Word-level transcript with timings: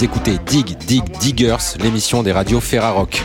Écoutez 0.00 0.38
Dig 0.46 0.76
Dig 0.86 1.02
Diggers, 1.18 1.76
l'émission 1.80 2.22
des 2.22 2.30
radios 2.30 2.60
Ferrarock. 2.60 3.20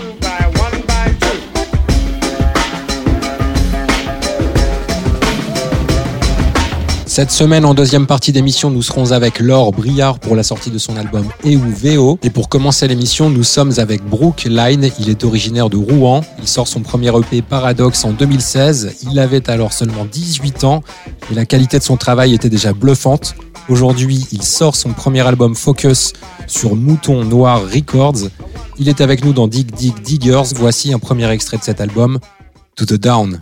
Cette 7.14 7.30
semaine, 7.30 7.64
en 7.64 7.76
deuxième 7.76 8.08
partie 8.08 8.32
d'émission, 8.32 8.72
nous 8.72 8.82
serons 8.82 9.12
avec 9.12 9.40
Laure 9.40 9.72
Briard 9.72 10.18
pour 10.18 10.36
la 10.36 10.42
sortie 10.42 10.72
de 10.72 10.80
son 10.80 10.98
album 10.98 11.28
EUVO. 11.46 12.18
Et 12.24 12.32
pour 12.32 12.50
commencer 12.50 12.88
l'émission, 12.88 13.30
nous 13.30 13.44
sommes 13.44 13.72
avec 13.78 14.04
Brooke 14.04 14.46
Line. 14.50 14.90
Il 14.98 15.12
est 15.12 15.24
originaire 15.24 15.70
de 15.70 15.78
Rouen. 15.78 16.22
Il 16.40 16.48
sort 16.48 16.68
son 16.68 16.80
premier 16.80 17.16
EP 17.16 17.44
Paradox 17.44 18.04
en 18.04 18.14
2016. 18.14 18.96
Il 19.12 19.20
avait 19.20 19.48
alors 19.48 19.74
seulement 19.74 20.06
18 20.06 20.64
ans 20.64 20.82
et 21.32 21.36
la 21.36 21.46
qualité 21.46 21.78
de 21.78 21.84
son 21.84 21.98
travail 21.98 22.34
était 22.34 22.50
déjà 22.50 22.74
bluffante. 22.74 23.36
Aujourd'hui, 23.70 24.26
il 24.32 24.42
sort 24.42 24.76
son 24.76 24.94
premier 24.94 25.22
album 25.22 25.54
Focus 25.54 26.14
sur 26.48 26.76
Mouton 26.76 27.26
Noir 27.26 27.62
Records. 27.62 28.28
Il 28.80 28.90
est 28.90 29.02
avec 29.02 29.24
nous 29.24 29.34
dans 29.34 29.48
Dig 29.48 29.72
Dig 29.72 30.02
Diggers. 30.02 30.56
Voici 30.56 30.92
un 30.92 30.98
premier 30.98 31.30
extrait 31.30 31.58
de 31.58 31.64
cet 31.64 31.80
album, 31.80 32.18
To 32.76 32.86
the 32.86 32.96
Down. 32.96 33.40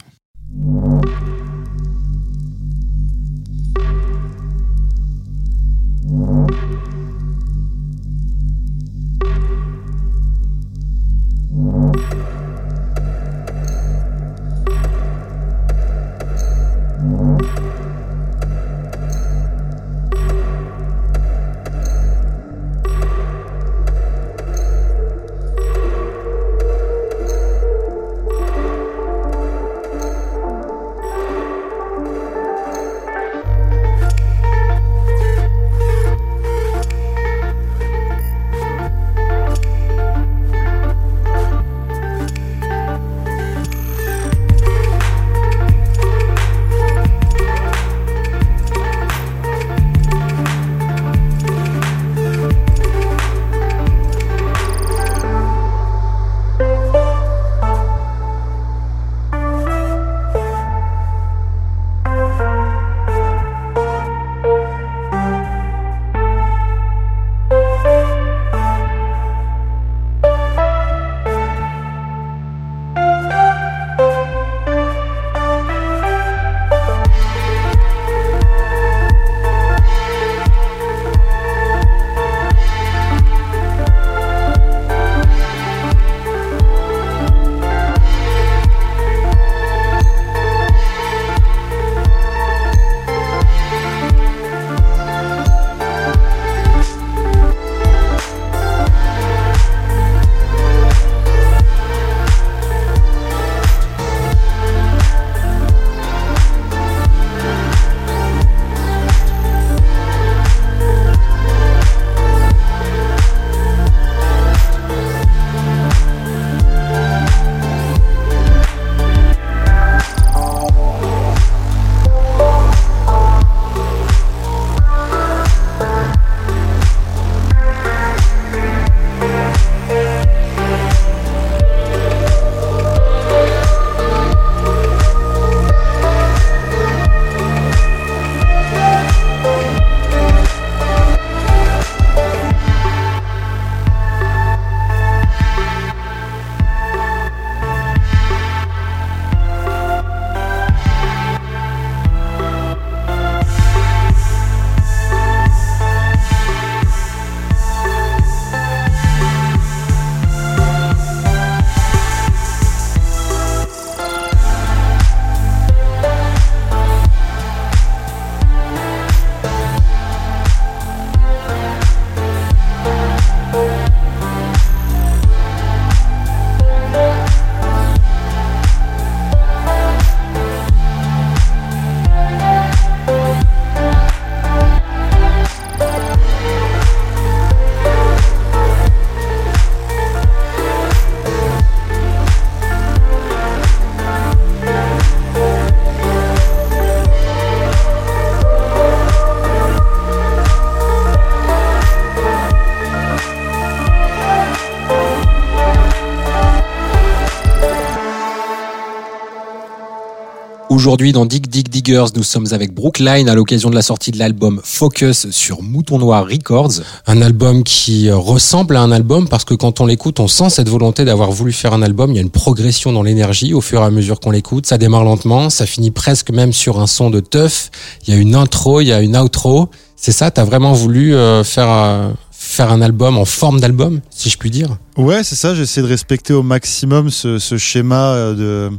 Aujourd'hui, 210.82 211.12
dans 211.12 211.28
Dig 211.28 211.46
Dig 211.46 211.70
Diggers, 211.70 212.08
nous 212.16 212.24
sommes 212.24 212.48
avec 212.54 212.74
Brookline 212.74 213.30
à 213.30 213.36
l'occasion 213.36 213.70
de 213.70 213.76
la 213.76 213.84
sortie 213.84 214.10
de 214.10 214.18
l'album 214.18 214.60
Focus 214.64 215.30
sur 215.30 215.62
Mouton 215.62 216.00
Noir 216.00 216.26
Records. 216.26 216.82
Un 217.06 217.22
album 217.22 217.64
qui 217.64 218.10
ressemble 218.10 218.76
à 218.76 218.82
un 218.82 218.92
album 218.92 219.28
parce 219.30 219.46
que 219.46 219.54
quand 219.54 219.80
on 219.80 219.86
l'écoute, 219.86 220.20
on 220.20 220.28
sent 220.28 220.50
cette 220.50 220.70
volonté 220.70 221.06
d'avoir 221.06 221.30
voulu 221.30 221.52
faire 221.54 221.74
un 221.74 221.84
album. 221.84 222.10
Il 222.10 222.16
y 222.16 222.18
a 222.18 222.24
une 222.24 222.32
progression 222.32 222.92
dans 222.94 223.04
l'énergie 223.04 223.54
au 223.54 223.62
fur 223.62 223.80
et 223.82 223.86
à 223.86 223.92
mesure 223.92 224.20
qu'on 224.20 224.32
l'écoute. 224.32 224.66
Ça 224.66 224.80
démarre 224.80 225.04
lentement, 225.04 225.52
ça 225.52 225.68
finit 225.68 225.92
presque 225.92 226.32
même 226.32 226.52
sur 226.52 226.80
un 226.80 226.88
son 226.88 227.12
de 227.12 227.20
teuf. 227.20 227.70
Il 228.08 228.16
y 228.16 228.18
a 228.18 228.20
une 228.20 228.34
intro, 228.34 228.82
il 228.82 228.88
y 228.88 228.92
a 228.92 229.02
une 229.02 229.16
outro. 229.16 229.70
C'est 229.96 230.12
ça, 230.12 230.32
t'as 230.32 230.46
vraiment 230.46 230.74
voulu 230.74 231.14
euh, 231.14 231.44
faire 231.44 231.70
euh, 231.70 232.10
faire 232.32 232.72
un 232.72 232.82
album 232.82 233.20
en 233.20 233.26
forme 233.26 233.60
d'album, 233.60 234.02
si 234.10 234.32
je 234.32 234.38
puis 234.40 234.50
dire? 234.50 234.78
Ouais, 234.98 235.24
c'est 235.24 235.36
ça. 235.36 235.54
J'essaie 235.54 235.84
de 235.84 235.88
respecter 235.88 236.34
au 236.34 236.42
maximum 236.42 237.12
ce, 237.12 237.38
ce 237.38 237.58
schéma 237.58 238.14
euh, 238.14 238.34
de 238.70 238.78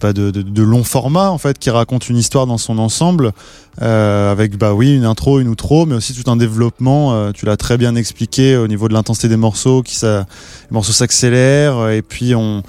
pas 0.00 0.12
de, 0.12 0.30
de, 0.30 0.62
long 0.62 0.84
format 0.84 1.30
en 1.30 1.38
fait 1.38 1.58
qui 1.58 1.70
raconte 1.70 2.08
une 2.08 2.16
histoire 2.16 2.46
dans 2.46 2.58
son 2.58 2.78
ensemble 2.78 3.32
euh, 3.82 4.32
avec 4.32 4.56
bah 4.56 4.72
oui 4.74 4.96
une 4.96 5.04
intro 5.04 5.38
une 5.38 5.48
outro 5.48 5.86
mais 5.86 5.94
aussi 5.94 6.14
tout 6.14 6.30
un 6.30 6.36
développement 6.36 7.12
euh, 7.12 7.32
tu 7.32 7.46
l'as 7.46 7.56
très 7.56 7.76
bien 7.76 7.94
expliqué 7.94 8.56
au 8.56 8.68
niveau 8.68 8.88
de 8.88 8.94
l'intensité 8.94 9.28
des 9.28 9.36
morceaux 9.36 9.82
qui 9.82 9.94
ça 9.94 10.26
les 10.70 10.74
morceaux 10.74 10.92
s'accélèrent 10.92 11.90
et 11.90 12.02
puis 12.02 12.34
on 12.34 12.62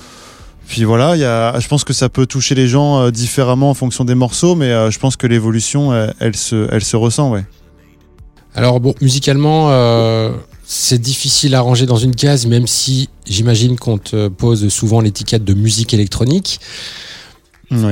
puis 0.68 0.86
voilà, 0.86 1.16
il 1.16 1.20
y 1.20 1.26
a, 1.26 1.60
je 1.60 1.68
pense 1.68 1.84
que 1.84 1.94
ça 1.94 2.10
peut 2.10 2.26
toucher 2.26 2.56
les 2.56 2.68
gens 2.68 3.00
euh, 3.02 3.12
différemment 3.12 3.70
en 3.70 3.74
fonction 3.74 4.06
des 4.06 4.16
morceaux, 4.16 4.56
mais 4.56 4.72
euh, 4.72 4.92
je 4.92 5.00
pense 5.00 5.18
que 5.18 5.28
l'évolution, 5.28 5.94
elle, 5.94 6.14
elle, 6.20 6.36
se, 6.36 6.68
elle 6.72 6.84
se 6.84 6.96
ressent, 6.96 7.32
ouais. 7.32 7.44
Alors 8.56 8.80
bon, 8.80 8.94
musicalement, 9.02 9.70
c'est 10.66 11.00
difficile 11.00 11.56
à 11.56 11.62
ranger 11.62 11.86
dans 11.86 11.98
une 11.98 12.16
case, 12.16 12.46
même 12.46 12.68
si 12.68 13.10
j'imagine 13.28 13.78
qu'on 13.78 13.98
te 13.98 14.28
pose 14.28 14.68
souvent 14.70 15.02
l'étiquette 15.02 15.44
de 15.44 15.54
musique 15.54 15.94
électronique. 15.94 16.60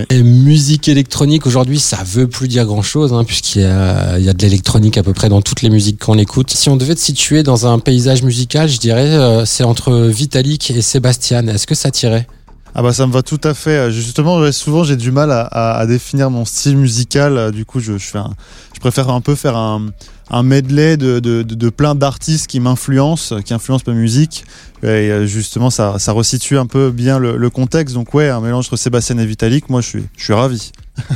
Et 0.09 0.21
musique 0.21 0.87
électronique 0.89 1.47
aujourd'hui, 1.47 1.79
ça 1.79 2.03
veut 2.05 2.27
plus 2.27 2.47
dire 2.47 2.65
grand 2.65 2.83
chose, 2.83 3.13
hein, 3.13 3.23
puisqu'il 3.23 3.61
y 3.61 3.65
a, 3.65 4.19
il 4.19 4.23
y 4.23 4.29
a 4.29 4.33
de 4.33 4.41
l'électronique 4.41 4.97
à 4.97 5.03
peu 5.03 5.13
près 5.13 5.27
dans 5.27 5.41
toutes 5.41 5.63
les 5.63 5.71
musiques 5.71 5.99
qu'on 5.99 6.19
écoute. 6.19 6.51
Si 6.51 6.69
on 6.69 6.77
devait 6.77 6.93
te 6.93 6.99
situer 6.99 7.41
dans 7.41 7.65
un 7.65 7.79
paysage 7.79 8.21
musical, 8.21 8.69
je 8.69 8.77
dirais 8.77 9.09
euh, 9.09 9.43
c'est 9.45 9.63
entre 9.63 10.07
Vitalik 10.07 10.69
et 10.69 10.81
Sébastien. 10.81 11.47
Est-ce 11.47 11.65
que 11.65 11.73
ça 11.73 11.89
tirait? 11.89 12.27
Ah 12.73 12.81
bah 12.81 12.93
ça 12.93 13.05
me 13.05 13.11
va 13.11 13.21
tout 13.21 13.39
à 13.43 13.53
fait. 13.53 13.91
Justement, 13.91 14.51
souvent 14.51 14.83
j'ai 14.83 14.95
du 14.95 15.11
mal 15.11 15.29
à, 15.31 15.85
définir 15.87 16.29
mon 16.29 16.45
style 16.45 16.77
musical. 16.77 17.51
Du 17.51 17.65
coup, 17.65 17.79
je, 17.79 17.97
je, 17.97 18.79
préfère 18.79 19.09
un 19.09 19.21
peu 19.21 19.35
faire 19.35 19.57
un, 19.57 19.87
un 20.29 20.43
medley 20.43 20.95
de, 20.95 21.19
de, 21.19 21.43
de, 21.43 21.69
plein 21.69 21.93
d'artistes 21.93 22.47
qui 22.47 22.61
m'influencent, 22.61 23.41
qui 23.41 23.53
influencent 23.53 23.83
ma 23.87 23.93
musique. 23.93 24.45
Et 24.83 24.87
euh, 24.87 25.25
justement, 25.25 25.69
ça, 25.69 25.99
ça 25.99 26.13
resitue 26.13 26.57
un 26.57 26.65
peu 26.65 26.89
bien 26.89 27.19
le, 27.19 27.35
le, 27.35 27.49
contexte. 27.49 27.93
Donc 27.93 28.13
ouais, 28.13 28.29
un 28.29 28.39
mélange 28.39 28.67
entre 28.67 28.77
Sébastien 28.77 29.17
et 29.17 29.25
Vitalik, 29.25 29.69
moi 29.69 29.81
je 29.81 29.87
suis, 29.87 30.03
je 30.17 30.23
suis 30.23 30.33
ravi. 30.33 30.71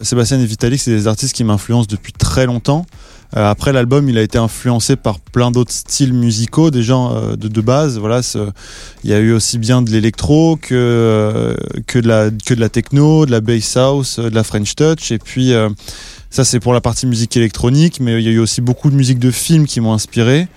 Sébastien 0.00 0.40
et 0.40 0.46
Vitalik, 0.46 0.80
c'est 0.80 0.90
des 0.90 1.06
artistes 1.06 1.34
qui 1.34 1.44
m'influencent 1.44 1.88
depuis 1.88 2.12
très 2.14 2.46
longtemps. 2.46 2.86
Euh, 3.34 3.50
après 3.50 3.72
l'album, 3.72 4.08
il 4.08 4.18
a 4.18 4.22
été 4.22 4.38
influencé 4.38 4.96
par 4.96 5.18
plein 5.18 5.50
d'autres 5.50 5.72
styles 5.72 6.12
musicaux, 6.12 6.70
gens 6.72 7.14
euh, 7.14 7.36
de, 7.36 7.60
base. 7.60 7.98
Voilà, 7.98 8.20
il 9.04 9.10
y 9.10 9.14
a 9.14 9.18
eu 9.18 9.32
aussi 9.32 9.58
bien 9.58 9.82
de 9.82 9.90
l'électro 9.90 10.56
que 10.60 10.74
euh, 10.74 11.54
que 11.86 11.98
de 11.98 12.60
la 12.60 12.68
techno, 12.68 13.26
de 13.26 13.30
la 13.30 13.40
bass 13.40 13.76
house, 13.76 14.18
de 14.18 14.34
la 14.34 14.44
French 14.44 14.74
touch, 14.76 15.10
et 15.10 15.18
puis 15.18 15.52
ça, 16.30 16.44
c'est 16.44 16.60
pour 16.60 16.74
la 16.74 16.80
partie 16.80 17.06
musique 17.06 17.36
électronique, 17.36 17.98
mais 18.00 18.20
il 18.20 18.24
y 18.24 18.28
a 18.28 18.32
eu 18.32 18.38
aussi 18.38 18.60
beaucoup 18.60 18.90
de 18.90 18.94
musique 18.94 19.18
de 19.18 19.30
films 19.30 19.66
qui 19.66 19.80
m'ont 19.80 19.92
inspiré. 19.92 20.48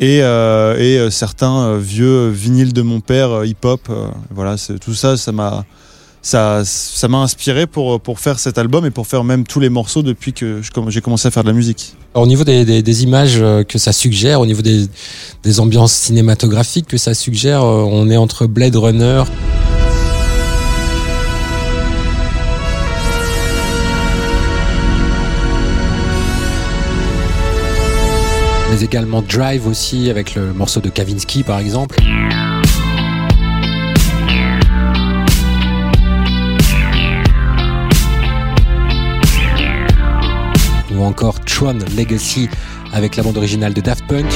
Et, 0.00 0.22
euh, 0.22 0.76
et 0.76 0.98
euh, 0.98 1.08
certains 1.08 1.62
euh, 1.62 1.78
vieux 1.78 2.28
vinyles 2.28 2.72
de 2.72 2.82
mon 2.82 3.00
père 3.00 3.44
hip-hop. 3.44 3.88
voilà, 4.30 4.56
tout 4.80 4.94
ça, 4.94 5.16
ça 5.16 5.32
m'a 5.32 5.64
ça, 6.24 7.08
m'a 7.08 7.18
inspiré 7.18 7.66
pour, 7.66 8.00
pour 8.00 8.18
faire 8.18 8.38
cet 8.38 8.58
album 8.58 8.86
et 8.86 8.90
pour 8.90 9.06
faire 9.06 9.24
même 9.24 9.44
tous 9.44 9.60
les 9.60 9.68
morceaux 9.68 10.02
depuis 10.02 10.32
que 10.32 10.60
j'ai 10.88 11.00
commencé 11.00 11.28
à 11.28 11.30
faire 11.30 11.44
de 11.44 11.48
la 11.48 11.54
musique. 11.54 11.94
au 12.14 12.26
niveau 12.26 12.44
des, 12.44 13.02
images 13.02 13.42
que 13.68 13.78
ça 13.78 13.92
suggère, 13.92 14.40
au 14.40 14.46
niveau 14.46 14.62
des, 14.62 14.86
des 15.42 15.60
ambiances 15.60 15.92
cinématographiques 15.92 16.86
que 16.86 16.96
ça 16.96 17.14
suggère, 17.14 17.62
on 17.62 18.08
est 18.10 18.16
entre 18.16 18.46
Blade 18.46 18.76
Runner. 18.76 19.24
mais 28.74 28.82
également 28.82 29.22
Drive 29.22 29.66
aussi 29.66 30.10
avec 30.10 30.34
le 30.34 30.52
morceau 30.52 30.80
de 30.80 30.88
Kavinsky 30.88 31.42
par 31.42 31.58
exemple. 31.58 31.96
Encore 41.04 41.40
Tron 41.40 41.78
Legacy 41.96 42.48
avec 42.92 43.16
la 43.16 43.22
bande 43.22 43.36
originale 43.36 43.74
de 43.74 43.80
Daft 43.80 44.06
Punk. 44.06 44.26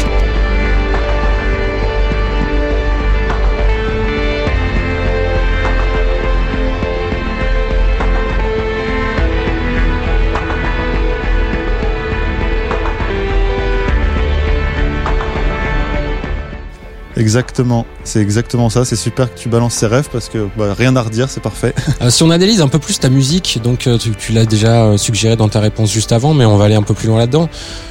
Exactement, 17.19 17.85
c'est 18.05 18.20
exactement 18.20 18.70
ça. 18.70 18.85
C'est 18.85 18.97
super 18.97 19.35
que 19.35 19.38
tu 19.38 19.49
balances 19.49 19.75
ces 19.75 19.87
rêves 19.87 20.09
parce 20.12 20.29
que 20.29 20.47
bah, 20.56 20.73
rien 20.73 20.94
à 20.94 21.03
redire, 21.03 21.29
c'est 21.29 21.43
parfait. 21.43 21.75
Euh, 22.00 22.11
si 22.11 22.23
on 22.23 22.31
analyse 22.31 22.61
un 22.61 22.69
peu 22.69 22.79
plus 22.79 23.00
ta 23.00 23.09
musique, 23.09 23.59
donc 23.65 23.88
euh, 23.88 23.99
tu, 23.99 24.32
l'as 24.32 24.47
déjà 24.47 24.85
euh, 24.85 24.97
suggéré 24.97 25.35
dans 25.35 25.49
ta 25.49 25.59
réponse 25.59 25.91
juste 25.91 26.12
avant, 26.12 26.32
mais 26.32 26.44
on 26.44 26.56
va 26.56 26.67
aller 26.67 26.76
un 26.76 26.82
peu 26.82 26.94
plus 26.94 27.09
loin 27.09 27.19
là-dedans. 27.19 27.49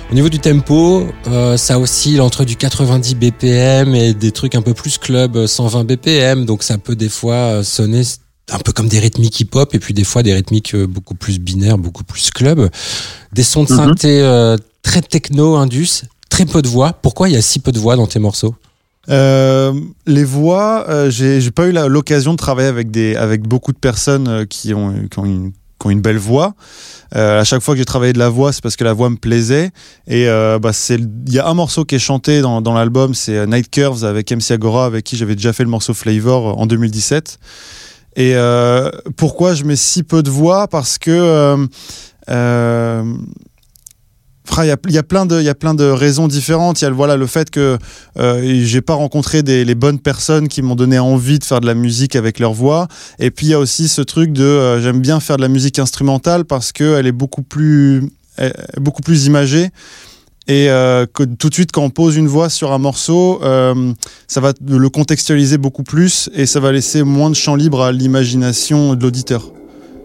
Au 0.09 0.15
niveau 0.15 0.29
du 0.29 0.39
tempo, 0.39 1.07
ça 1.57 1.77
oscille 1.77 2.21
entre 2.21 2.45
du 2.45 2.55
90 2.55 3.15
BPM 3.15 3.93
et 3.95 4.13
des 4.13 4.31
trucs 4.31 4.55
un 4.55 4.61
peu 4.61 4.73
plus 4.73 4.97
club 4.97 5.45
120 5.45 5.83
BPM, 5.83 6.45
donc 6.45 6.63
ça 6.63 6.77
peut 6.77 6.95
des 6.95 7.09
fois 7.09 7.65
sonner 7.65 8.03
un 8.53 8.59
peu 8.59 8.71
comme 8.71 8.87
des 8.87 8.99
rythmiques 8.99 9.41
hip-hop 9.41 9.75
et 9.75 9.79
puis 9.79 9.93
des 9.93 10.05
fois 10.05 10.23
des 10.23 10.33
rythmiques 10.33 10.73
beaucoup 10.77 11.15
plus 11.15 11.39
binaires, 11.39 11.77
beaucoup 11.77 12.05
plus 12.05 12.31
club. 12.31 12.69
Des 13.33 13.43
sons 13.43 13.65
de 13.65 13.73
mhm. 13.73 13.77
synthé 13.77 14.55
très 14.83 15.01
techno, 15.01 15.57
indus, 15.57 16.03
très 16.29 16.45
peu 16.45 16.61
de 16.61 16.69
voix. 16.69 16.93
Pourquoi 16.93 17.27
il 17.27 17.33
y 17.33 17.37
a 17.37 17.41
si 17.41 17.59
peu 17.59 17.73
de 17.73 17.79
voix 17.79 17.97
dans 17.97 18.07
tes 18.07 18.19
morceaux? 18.19 18.55
Euh, 19.09 19.73
les 20.05 20.23
voix, 20.23 20.85
euh, 20.89 21.09
j'ai 21.09 21.51
pas 21.51 21.67
eu 21.67 21.71
l'occasion 21.71 22.33
de 22.33 22.37
travailler 22.37 22.67
avec 22.67 22.91
des 22.91 23.15
avec 23.15 23.47
beaucoup 23.47 23.71
de 23.71 23.77
personnes 23.77 24.27
euh, 24.27 24.45
qui 24.45 24.73
ont 24.73 24.93
qui 25.09 25.19
ont 25.19 25.25
une, 25.89 26.01
belle 26.01 26.17
voix. 26.17 26.53
Euh, 27.15 27.39
à 27.39 27.43
chaque 27.45 27.61
fois 27.61 27.73
que 27.73 27.77
j'ai 27.77 27.85
travaillé 27.85 28.11
de 28.11 28.19
la 28.19 28.27
voix, 28.27 28.51
c'est 28.51 28.61
parce 28.61 28.75
que 28.75 28.83
la 28.83 28.91
voix 28.91 29.09
me 29.09 29.15
plaisait. 29.15 29.71
Et 30.07 30.27
euh, 30.27 30.59
bah, 30.59 30.71
il 30.89 31.33
y 31.33 31.39
a 31.39 31.47
un 31.47 31.53
morceau 31.53 31.85
qui 31.85 31.95
est 31.95 31.99
chanté 31.99 32.41
dans 32.41 32.73
l'album, 32.73 33.13
c'est 33.13 33.47
Night 33.47 33.69
Curves 33.71 34.03
avec 34.03 34.29
MC 34.29 34.51
Agora, 34.51 34.85
avec 34.85 35.05
qui 35.05 35.15
j'avais 35.15 35.35
déjà 35.35 35.53
fait 35.53 35.63
le 35.63 35.69
morceau 35.69 35.93
Flavor 35.93 36.59
en 36.59 36.65
2017. 36.65 37.39
Et 38.17 38.35
pourquoi 39.15 39.53
je 39.53 39.63
mets 39.63 39.77
si 39.77 40.03
peu 40.03 40.23
de 40.23 40.29
voix? 40.29 40.67
Parce 40.67 40.97
que 40.97 41.67
il 44.63 44.67
y, 44.67 44.97
a, 44.97 45.03
plein 45.03 45.25
de, 45.25 45.39
il 45.39 45.45
y 45.45 45.49
a 45.49 45.55
plein 45.55 45.73
de 45.73 45.83
raisons 45.83 46.27
différentes. 46.27 46.81
Il 46.81 46.85
y 46.85 46.87
a 46.87 46.91
voilà, 46.91 47.15
le 47.15 47.27
fait 47.27 47.49
que 47.49 47.77
euh, 48.17 48.61
j'ai 48.63 48.81
pas 48.81 48.93
rencontré 48.93 49.43
des, 49.43 49.65
les 49.65 49.75
bonnes 49.75 49.99
personnes 49.99 50.47
qui 50.47 50.61
m'ont 50.61 50.75
donné 50.75 50.99
envie 50.99 51.39
de 51.39 51.43
faire 51.43 51.61
de 51.61 51.67
la 51.67 51.73
musique 51.73 52.15
avec 52.15 52.39
leur 52.39 52.53
voix. 52.53 52.87
Et 53.19 53.31
puis 53.31 53.47
il 53.47 53.49
y 53.49 53.53
a 53.53 53.59
aussi 53.59 53.87
ce 53.87 54.01
truc 54.01 54.31
de 54.31 54.43
euh, 54.43 54.81
j'aime 54.81 54.99
bien 54.99 55.19
faire 55.19 55.37
de 55.37 55.41
la 55.41 55.47
musique 55.47 55.79
instrumentale 55.79 56.45
parce 56.45 56.71
qu'elle 56.71 57.07
est 57.07 57.11
beaucoup 57.11 57.43
plus, 57.43 58.09
beaucoup 58.79 59.01
plus 59.01 59.25
imagée. 59.25 59.69
Et 60.49 60.69
euh, 60.69 61.05
que 61.13 61.23
tout 61.23 61.49
de 61.49 61.53
suite, 61.53 61.73
quand 61.73 61.83
on 61.83 61.89
pose 61.89 62.15
une 62.15 62.27
voix 62.27 62.49
sur 62.49 62.71
un 62.71 62.77
morceau, 62.77 63.41
ça 64.27 64.41
va 64.41 64.53
le 64.65 64.89
contextualiser 64.89 65.57
beaucoup 65.57 65.83
plus 65.83 66.29
et 66.33 66.45
ça 66.45 66.59
va 66.59 66.71
laisser 66.71 67.03
moins 67.03 67.29
de 67.29 67.35
champ 67.35 67.55
libre 67.55 67.83
à 67.83 67.91
l'imagination 67.91 68.95
de 68.95 69.03
l'auditeur. 69.03 69.51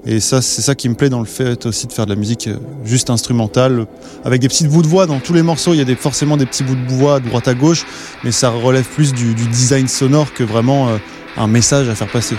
Et 0.05 0.19
ça, 0.19 0.43
c'est 0.43 0.63
ça 0.63 0.75
qui 0.75 0.89
me 0.89 0.95
plaît 0.95 1.09
dans 1.09 1.21
le 1.21 1.27
fait 1.27 1.65
aussi 1.65 1.87
de 1.87 1.93
faire 1.93 2.07
de 2.07 2.11
la 2.11 2.19
musique 2.19 2.49
euh, 2.49 2.57
juste 2.85 3.09
instrumentale, 3.09 3.87
avec 4.25 4.41
des 4.41 4.49
petits 4.49 4.67
bouts 4.67 4.83
de 4.83 4.89
voix 4.89 5.07
dans 5.07 5.21
tous 5.21 5.33
les 5.33 5.43
morceaux. 5.43 5.75
Il 5.75 5.89
y 5.89 5.93
a 5.93 5.97
forcément 5.97 6.37
des 6.37 6.47
petits 6.47 6.65
bouts 6.65 6.75
de 6.75 6.93
voix 6.93 7.21
droite 7.21 7.47
à 7.47 7.55
gauche, 7.55 7.87
mais 8.25 8.33
ça 8.33 8.51
relève 8.51 8.85
plus 8.85 9.13
du, 9.13 9.35
du 9.35 9.47
design 9.47 9.87
sonore 9.87 10.33
que 10.33 10.43
vraiment 10.43 10.89
euh, 10.89 10.99
un 11.37 11.47
message 11.47 11.89
à 11.89 11.95
faire 11.95 12.11
passer. 12.11 12.37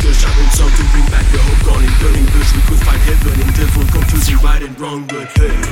Girl 0.00 0.12
shouting 0.12 0.50
some 0.50 0.70
To 0.70 0.84
bring 0.92 1.06
back 1.12 1.26
the 1.32 1.38
hope 1.38 1.62
gone 1.66 1.84
in 1.84 1.92
burning 2.00 2.26
bush 2.32 2.54
We 2.54 2.62
could 2.62 2.80
find 2.84 3.00
heaven 3.02 3.40
in 3.40 3.50
devil 3.52 3.84
Confusing 3.92 4.38
right 4.38 4.62
and 4.62 4.78
wrong 4.80 5.06
but 5.06 5.28
Hey 5.36 5.65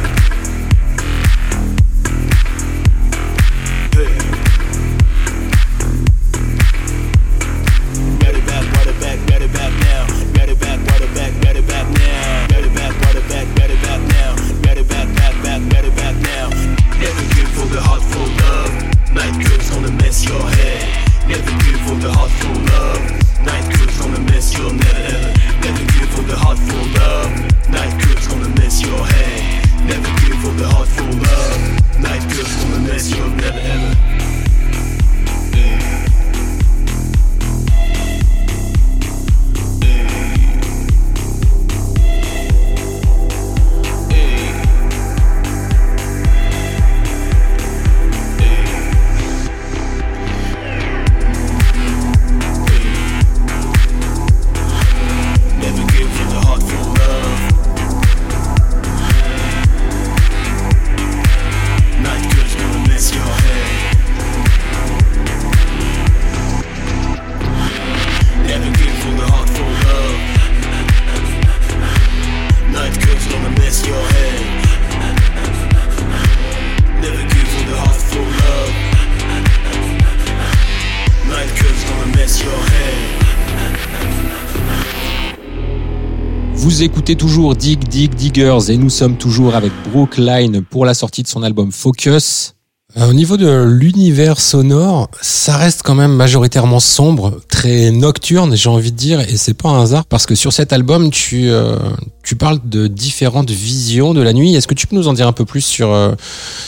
écoutez 86.85 87.17
toujours 87.17 87.57
Dig 87.57 87.88
Dig 87.88 88.14
Diggers 88.14 88.71
et 88.71 88.76
nous 88.76 88.91
sommes 88.91 89.17
toujours 89.17 89.55
avec 89.55 89.73
Brookline 89.91 90.62
pour 90.62 90.85
la 90.85 90.93
sortie 90.93 91.23
de 91.23 91.29
son 91.29 91.43
album 91.43 91.73
Focus. 91.73 92.57
Euh, 92.99 93.09
au 93.09 93.14
niveau 93.14 93.38
de 93.38 93.64
l'univers 93.64 94.38
sonore, 94.38 95.09
ça 95.23 95.57
reste 95.57 95.83
quand 95.83 95.95
même 95.95 96.12
majoritairement 96.12 96.81
sombre, 96.81 97.41
très 97.49 97.91
nocturne, 97.91 98.55
j'ai 98.55 98.69
envie 98.69 98.93
de 98.93 98.99
dire, 98.99 99.21
et 99.21 99.38
c'est 99.38 99.55
pas 99.55 99.71
un 99.71 99.83
hasard 99.83 100.05
parce 100.05 100.26
que 100.26 100.35
sur 100.35 100.53
cet 100.53 100.75
album, 100.75 101.11
tu 101.11 101.49
euh, 101.49 101.79
tu 102.23 102.37
parles 102.37 102.61
de 102.62 102.87
différentes 102.87 103.50
visions 103.50 104.12
de 104.12 104.21
la 104.21 104.35
nuit. 104.35 104.55
Est-ce 104.55 104.69
que 104.69 104.75
tu 104.75 104.87
peux 104.87 104.95
nous 104.95 105.09
en 105.09 105.14
dire 105.14 105.26
un 105.26 105.33
peu 105.33 105.47
plus 105.47 105.64
sur 105.64 105.91
euh, 105.91 106.12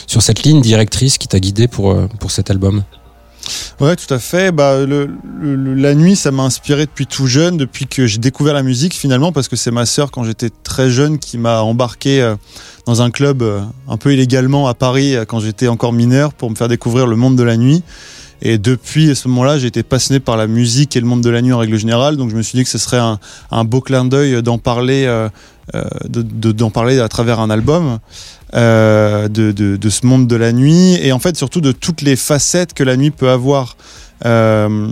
sur 0.07 0.23
cette 0.23 0.41
ligne 0.41 0.61
directrice 0.61 1.19
qui 1.19 1.27
t'a 1.27 1.39
guidé 1.39 1.67
pour 1.67 1.91
euh, 1.91 2.07
pour 2.19 2.31
cet 2.31 2.49
album? 2.49 2.83
Ouais, 3.79 3.95
tout 3.95 4.11
à 4.13 4.19
fait. 4.19 4.51
Bah, 4.51 4.75
la 4.87 5.95
nuit, 5.95 6.15
ça 6.15 6.31
m'a 6.31 6.43
inspiré 6.43 6.85
depuis 6.85 7.05
tout 7.05 7.27
jeune, 7.27 7.57
depuis 7.57 7.85
que 7.87 8.07
j'ai 8.07 8.17
découvert 8.17 8.53
la 8.53 8.63
musique 8.63 8.93
finalement, 8.93 9.31
parce 9.31 9.47
que 9.47 9.55
c'est 9.55 9.71
ma 9.71 9.85
sœur 9.85 10.11
quand 10.11 10.23
j'étais 10.23 10.49
très 10.63 10.89
jeune 10.89 11.19
qui 11.19 11.37
m'a 11.37 11.61
embarqué 11.61 12.21
euh, 12.21 12.35
dans 12.85 13.01
un 13.01 13.11
club 13.11 13.41
euh, 13.41 13.61
un 13.87 13.97
peu 13.97 14.13
illégalement 14.13 14.67
à 14.67 14.73
Paris 14.73 15.15
euh, 15.15 15.25
quand 15.25 15.39
j'étais 15.39 15.67
encore 15.67 15.93
mineur 15.93 16.33
pour 16.33 16.49
me 16.49 16.55
faire 16.55 16.67
découvrir 16.67 17.07
le 17.07 17.15
monde 17.15 17.35
de 17.35 17.43
la 17.43 17.57
nuit. 17.57 17.83
Et 18.41 18.57
depuis 18.57 19.15
ce 19.15 19.27
moment-là, 19.29 19.57
j'ai 19.57 19.67
été 19.67 19.81
passionné 19.83 20.19
par 20.19 20.37
la 20.37 20.47
musique 20.47 20.95
et 20.95 20.99
le 20.99 21.07
monde 21.07 21.21
de 21.21 21.29
la 21.29 21.41
nuit 21.41 21.53
en 21.53 21.57
règle 21.57 21.77
générale. 21.77 22.17
Donc 22.17 22.29
je 22.29 22.35
me 22.35 22.41
suis 22.43 22.57
dit 22.57 22.63
que 22.63 22.69
ce 22.69 22.77
serait 22.77 22.99
un, 23.51 23.63
beau 23.63 23.81
clin 23.81 24.05
d'œil 24.05 24.43
d'en 24.43 24.59
parler, 24.59 25.05
de- 25.73 26.21
de- 26.21 26.51
d'en 26.51 26.69
parler 26.69 26.99
à 26.99 27.07
travers 27.09 27.39
un 27.39 27.49
album 27.49 27.97
euh, 28.53 29.27
de, 29.27 29.51
de, 29.51 29.89
ce 29.89 30.05
monde 30.05 30.25
de 30.25 30.35
la 30.37 30.53
nuit 30.53 30.95
et 31.01 31.11
en 31.11 31.19
fait 31.19 31.35
surtout 31.35 31.59
de 31.59 31.73
toutes 31.73 32.01
les 32.01 32.15
facettes 32.15 32.73
que 32.73 32.83
la 32.83 32.95
nuit 32.95 33.11
peut 33.11 33.29
avoir. 33.29 33.75
Euh, 34.25 34.87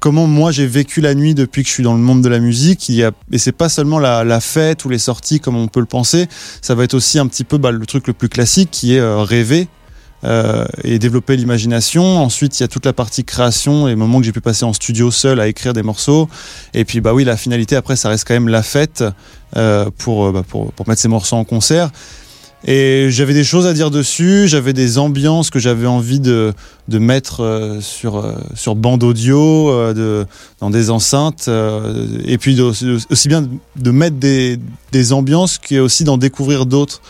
comment 0.00 0.26
moi 0.26 0.52
j'ai 0.52 0.66
vécu 0.66 1.02
la 1.02 1.14
nuit 1.14 1.34
depuis 1.34 1.62
que 1.62 1.68
je 1.68 1.74
suis 1.74 1.82
dans 1.82 1.92
le 1.92 2.00
monde 2.00 2.22
de 2.22 2.28
la 2.30 2.40
musique 2.40 2.88
il 2.88 2.94
y 2.94 3.04
a, 3.04 3.12
et 3.30 3.36
c'est 3.36 3.52
pas 3.52 3.68
seulement 3.68 3.98
la, 3.98 4.40
fête 4.40 4.86
ou 4.86 4.88
les 4.88 4.98
sorties 4.98 5.38
comme 5.38 5.54
on 5.54 5.68
peut 5.68 5.78
le 5.78 5.86
penser 5.86 6.26
ça 6.60 6.74
va 6.74 6.82
être 6.82 6.94
aussi 6.94 7.20
un 7.20 7.26
petit 7.26 7.44
peu 7.44 7.58
bah, 7.58 7.70
le 7.70 7.86
truc 7.86 8.08
le 8.08 8.14
plus 8.14 8.28
classique 8.30 8.70
qui 8.72 8.96
est 8.96 9.00
euh, 9.00 9.18
rêver 9.18 9.68
et 10.84 11.00
développer 11.00 11.36
l'imagination. 11.36 12.22
Ensuite, 12.22 12.60
il 12.60 12.62
y 12.62 12.64
a 12.64 12.68
toute 12.68 12.86
la 12.86 12.92
partie 12.92 13.24
création, 13.24 13.86
les 13.86 13.96
moments 13.96 14.20
que 14.20 14.24
j'ai 14.24 14.30
pu 14.30 14.40
passer 14.40 14.64
en 14.64 14.72
studio 14.72 15.10
seul 15.10 15.40
à 15.40 15.48
écrire 15.48 15.72
des 15.72 15.82
morceaux. 15.82 16.28
Et 16.74 16.84
puis, 16.84 17.00
bah 17.00 17.12
oui, 17.12 17.24
la 17.24 17.36
finalité 17.36 17.74
après, 17.74 17.96
ça 17.96 18.08
reste 18.08 18.28
quand 18.28 18.34
même 18.34 18.46
la 18.46 18.62
fête 18.62 19.02
pour, 19.98 20.30
bah, 20.30 20.44
pour 20.48 20.72
pour 20.74 20.88
mettre 20.88 21.00
ces 21.00 21.08
morceaux 21.08 21.34
en 21.34 21.42
concert. 21.42 21.90
Et 22.64 23.08
j'avais 23.10 23.34
des 23.34 23.42
choses 23.42 23.66
à 23.66 23.72
dire 23.72 23.90
dessus, 23.90 24.46
j'avais 24.46 24.72
des 24.72 24.98
ambiances 24.98 25.50
que 25.50 25.58
j'avais 25.58 25.88
envie 25.88 26.20
de, 26.20 26.52
de 26.88 26.98
mettre 26.98 27.42
euh, 27.42 27.80
sur, 27.80 28.18
euh, 28.18 28.34
sur 28.54 28.76
bande 28.76 29.02
audio, 29.02 29.70
euh, 29.70 29.92
de, 29.92 30.26
dans 30.60 30.70
des 30.70 30.90
enceintes, 30.90 31.48
et 32.24 32.38
puis 32.38 32.60
aussi 32.60 33.28
bien 33.28 33.48
de 33.76 33.90
mettre 33.90 34.16
des, 34.16 34.58
des 34.92 35.12
ambiances 35.12 35.58
que 35.58 35.80
aussi 35.80 36.04
d'en 36.04 36.18
découvrir 36.18 36.66
d'autres. 36.66 37.00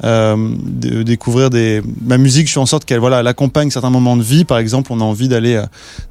De 0.00 1.02
découvrir 1.02 1.50
des 1.50 1.82
ma 2.02 2.18
musique 2.18 2.46
je 2.46 2.52
fais 2.52 2.60
en 2.60 2.66
sorte 2.66 2.84
qu'elle 2.84 3.00
voilà 3.00 3.18
elle 3.18 3.26
accompagne 3.26 3.68
certains 3.68 3.90
moments 3.90 4.16
de 4.16 4.22
vie. 4.22 4.44
Par 4.44 4.58
exemple 4.58 4.92
on 4.92 5.00
a 5.00 5.02
envie 5.02 5.26
d'aller 5.26 5.60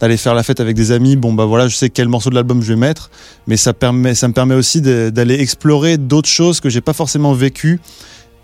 d'aller 0.01 0.17
faire 0.17 0.33
la 0.33 0.43
fête 0.43 0.59
avec 0.59 0.75
des 0.75 0.91
amis. 0.91 1.15
Bon 1.15 1.31
bah 1.31 1.45
voilà 1.45 1.69
je 1.69 1.75
sais 1.77 1.89
quel 1.89 2.09
morceau 2.09 2.29
de 2.29 2.35
l'album 2.35 2.61
je 2.61 2.67
vais 2.73 2.75
mettre 2.77 3.09
mais 3.47 3.55
ça 3.55 3.71
permet 3.71 4.13
ça 4.13 4.27
me 4.27 4.33
permet 4.33 4.55
aussi 4.55 4.81
d'aller 4.81 5.35
explorer 5.35 5.97
d'autres 5.97 6.27
choses 6.27 6.59
que 6.59 6.69
j'ai 6.69 6.81
pas 6.81 6.91
forcément 6.91 7.31
vécues 7.31 7.79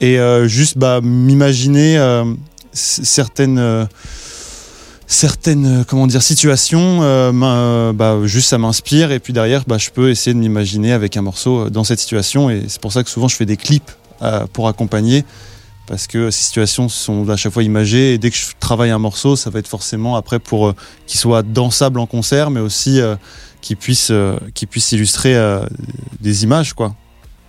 et 0.03 0.19
euh, 0.19 0.49
juste 0.49 0.77
bah, 0.77 0.99
m'imaginer 1.01 1.97
euh, 1.97 2.25
certaines 2.73 3.57
euh, 3.57 3.85
certaines 5.07 5.85
comment 5.87 6.07
dire 6.07 6.21
situations 6.21 6.99
bah, 7.31 8.19
juste 8.25 8.49
ça 8.49 8.57
m'inspire. 8.57 9.13
Et 9.13 9.19
puis 9.19 9.31
derrière 9.31 9.63
bah, 9.65 9.77
je 9.77 9.91
peux 9.91 10.09
essayer 10.09 10.33
de 10.33 10.39
m'imaginer 10.39 10.91
avec 10.91 11.15
un 11.15 11.21
morceau 11.21 11.69
dans 11.69 11.85
cette 11.85 11.99
situation. 11.99 12.49
Et 12.49 12.63
c'est 12.67 12.81
pour 12.81 12.91
ça 12.91 13.01
que 13.03 13.09
souvent 13.09 13.29
je 13.29 13.37
fais 13.37 13.45
des 13.45 13.55
clips 13.55 13.91
pour 14.51 14.67
accompagner. 14.67 15.23
Parce 15.85 16.07
que 16.07 16.31
ces 16.31 16.43
situations 16.43 16.89
sont 16.89 17.29
à 17.29 17.35
chaque 17.35 17.53
fois 17.53 17.63
imagées. 17.63 18.13
Et 18.13 18.17
dès 18.17 18.29
que 18.29 18.37
je 18.37 18.45
travaille 18.59 18.89
un 18.89 18.99
morceau 18.99 19.37
ça 19.37 19.49
va 19.49 19.59
être 19.59 19.69
forcément 19.69 20.17
après 20.17 20.39
pour 20.39 20.73
qu'il 21.07 21.19
soit 21.19 21.43
dansable 21.43 21.99
en 21.99 22.07
concert 22.07 22.49
mais 22.49 22.59
aussi 22.59 22.99
qu'il 23.61 23.77
puisse 23.77 24.11
puisse 24.69 24.91
illustrer 24.91 25.37
des 26.19 26.43
images 26.43 26.73
quoi. 26.73 26.93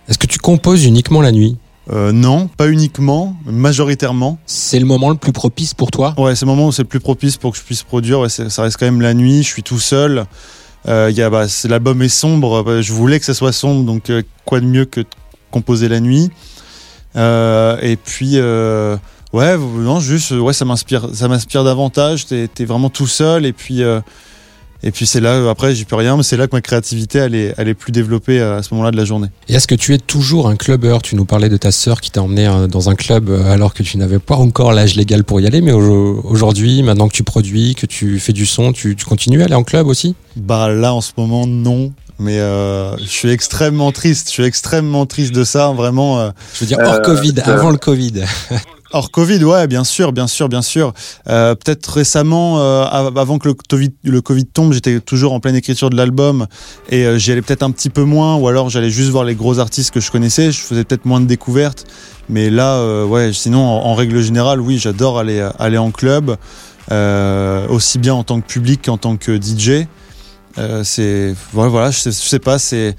Est-ce 0.07 0.19
que 0.19 0.27
tu 0.27 0.39
composes 0.39 0.85
uniquement 0.85 1.19
la 1.19 1.33
nuit? 1.33 1.57
Euh, 1.91 2.11
non, 2.11 2.47
pas 2.47 2.67
uniquement, 2.67 3.35
majoritairement. 3.45 4.37
C'est 4.45 4.79
le 4.79 4.85
moment 4.85 5.09
le 5.09 5.15
plus 5.15 5.31
propice 5.31 5.73
pour 5.73 5.91
toi? 5.91 6.15
Ouais, 6.17 6.35
c'est 6.35 6.45
le 6.45 6.51
moment 6.51 6.67
où 6.67 6.71
c'est 6.71 6.81
le 6.81 6.87
plus 6.87 6.99
propice 6.99 7.37
pour 7.37 7.51
que 7.51 7.57
je 7.57 7.63
puisse 7.63 7.83
produire. 7.83 8.19
Ouais, 8.19 8.29
ça 8.29 8.61
reste 8.61 8.77
quand 8.77 8.85
même 8.85 9.01
la 9.01 9.13
nuit, 9.13 9.43
je 9.43 9.47
suis 9.47 9.63
tout 9.63 9.79
seul. 9.79 10.25
Euh, 10.87 11.29
bah, 11.29 11.45
L'album 11.65 12.01
est 12.01 12.09
sombre, 12.09 12.81
je 12.81 12.93
voulais 12.93 13.19
que 13.19 13.25
ça 13.25 13.33
soit 13.33 13.51
sombre, 13.51 13.83
donc 13.83 14.09
euh, 14.09 14.23
quoi 14.45 14.59
de 14.59 14.65
mieux 14.65 14.85
que 14.85 15.01
de 15.01 15.07
composer 15.51 15.87
la 15.87 15.99
nuit? 15.99 16.29
Et 17.15 17.97
puis, 18.03 18.39
ouais, 18.39 19.57
non, 19.57 19.99
juste, 19.99 20.31
ouais, 20.31 20.53
ça 20.53 20.65
m'inspire, 20.65 21.09
ça 21.13 21.27
m'inspire 21.27 21.63
davantage. 21.63 22.25
T'es 22.25 22.49
es 22.59 22.65
vraiment 22.65 22.89
tout 22.89 23.07
seul, 23.07 23.45
et 23.45 23.53
puis, 23.53 23.81
et 24.83 24.91
puis 24.91 25.05
c'est 25.05 25.19
là, 25.19 25.49
après, 25.49 25.73
j'y 25.73 25.85
peux 25.85 25.95
rien, 25.95 26.15
mais 26.17 26.23
c'est 26.23 26.37
là 26.37 26.47
que 26.47 26.55
ma 26.55 26.61
créativité, 26.61 27.19
elle 27.19 27.35
est, 27.35 27.53
elle 27.57 27.67
est 27.67 27.73
plus 27.73 27.91
développée 27.91 28.39
à 28.41 28.61
ce 28.61 28.73
moment-là 28.73 28.91
de 28.91 28.97
la 28.97 29.05
journée. 29.05 29.27
Et 29.49 29.53
est-ce 29.55 29.67
que 29.67 29.75
tu 29.75 29.93
es 29.93 29.97
toujours 29.97 30.47
un 30.47 30.55
clubbeur? 30.55 31.01
Tu 31.01 31.15
nous 31.15 31.25
parlais 31.25 31.49
de 31.49 31.57
ta 31.57 31.71
sœur 31.71 32.01
qui 32.01 32.11
t'a 32.11 32.21
emmené 32.21 32.45
euh, 32.47 32.67
dans 32.67 32.89
un 32.89 32.95
club 32.95 33.29
euh, 33.29 33.51
alors 33.51 33.73
que 33.73 33.83
tu 33.83 33.97
n'avais 33.97 34.19
pas 34.19 34.35
encore 34.35 34.73
l'âge 34.73 34.95
légal 34.95 35.23
pour 35.23 35.39
y 35.41 35.47
aller, 35.47 35.61
mais 35.61 35.71
au- 35.71 36.21
aujourd'hui, 36.23 36.83
maintenant 36.83 37.07
que 37.07 37.13
tu 37.13 37.23
produis, 37.23 37.75
que 37.75 37.85
tu 37.85 38.19
fais 38.19 38.33
du 38.33 38.45
son, 38.45 38.73
tu, 38.73 38.95
tu 38.95 39.05
continues 39.05 39.41
à 39.41 39.45
aller 39.45 39.55
en 39.55 39.63
club 39.63 39.87
aussi? 39.87 40.15
Bah 40.35 40.69
là 40.69 40.93
en 40.93 41.01
ce 41.01 41.11
moment 41.17 41.47
non. 41.47 41.93
Mais 42.19 42.39
euh, 42.39 42.95
je 42.97 43.03
suis 43.05 43.29
extrêmement 43.29 43.91
triste. 43.91 44.27
Je 44.27 44.31
suis 44.33 44.43
extrêmement 44.45 45.05
triste 45.05 45.33
de 45.33 45.43
ça, 45.43 45.69
vraiment. 45.75 46.19
euh, 46.19 46.29
Je 46.53 46.61
veux 46.61 46.65
dire 46.65 46.79
hors 46.83 46.93
Euh, 46.95 47.01
Covid, 47.01 47.33
euh, 47.39 47.51
avant 47.53 47.69
le 47.71 47.77
Covid. 47.77 48.13
Hors 48.93 49.11
Covid, 49.11 49.43
ouais, 49.43 49.67
bien 49.67 49.83
sûr, 49.83 50.13
bien 50.13 50.27
sûr, 50.27 50.47
bien 50.47 50.61
sûr. 50.61 50.93
Euh, 51.27 51.55
Peut-être 51.55 51.87
récemment, 51.91 52.59
euh, 52.61 52.85
av- 52.85 53.17
avant 53.17 53.37
que 53.39 53.49
le 53.49 53.53
Covid, 53.53 53.91
le 54.03 54.21
Covid 54.21 54.45
tombe, 54.45 54.71
j'étais 54.71 55.01
toujours 55.01 55.33
en 55.33 55.41
pleine 55.41 55.55
écriture 55.55 55.89
de 55.89 55.97
l'album 55.97 56.47
et 56.89 57.03
euh, 57.05 57.17
j'y 57.17 57.33
allais 57.33 57.41
peut-être 57.41 57.63
un 57.63 57.71
petit 57.71 57.89
peu 57.89 58.03
moins, 58.05 58.35
ou 58.35 58.47
alors 58.47 58.69
j'allais 58.69 58.91
juste 58.91 59.09
voir 59.09 59.25
les 59.25 59.35
gros 59.35 59.59
artistes 59.59 59.91
que 59.91 59.99
je 59.99 60.09
connaissais. 60.11 60.51
Je 60.53 60.59
faisais 60.61 60.85
peut-être 60.85 61.03
moins 61.03 61.19
de 61.19 61.25
découvertes, 61.25 61.85
mais 62.29 62.49
là, 62.49 62.75
euh, 62.75 63.03
ouais. 63.03 63.33
Sinon, 63.33 63.59
en, 63.65 63.85
en 63.87 63.95
règle 63.95 64.21
générale, 64.21 64.61
oui, 64.61 64.77
j'adore 64.77 65.19
aller 65.19 65.45
aller 65.59 65.77
en 65.79 65.91
club, 65.91 66.37
euh, 66.91 67.67
aussi 67.67 67.99
bien 67.99 68.13
en 68.13 68.23
tant 68.23 68.39
que 68.39 68.47
public 68.47 68.85
qu'en 68.85 68.97
tant 68.97 69.17
que 69.17 69.35
DJ. 69.37 69.87
Euh, 70.57 70.83
c'est 70.83 71.35
voilà, 71.53 71.69
voilà, 71.69 71.91
je 71.91 72.09
sais, 72.09 72.39
pas, 72.39 72.59
c'est 72.59 72.95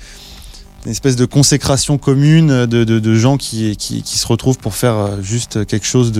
une 0.84 0.90
espèce 0.90 1.16
de 1.16 1.24
consécration 1.24 1.98
commune 1.98 2.66
de, 2.66 2.84
de, 2.84 3.14
gens 3.14 3.36
qui, 3.36 3.76
qui, 3.76 4.18
se 4.18 4.26
retrouvent 4.26 4.58
pour 4.58 4.74
faire 4.74 4.94
euh, 4.94 5.22
juste 5.22 5.66
quelque 5.66 5.86
chose 5.86 6.12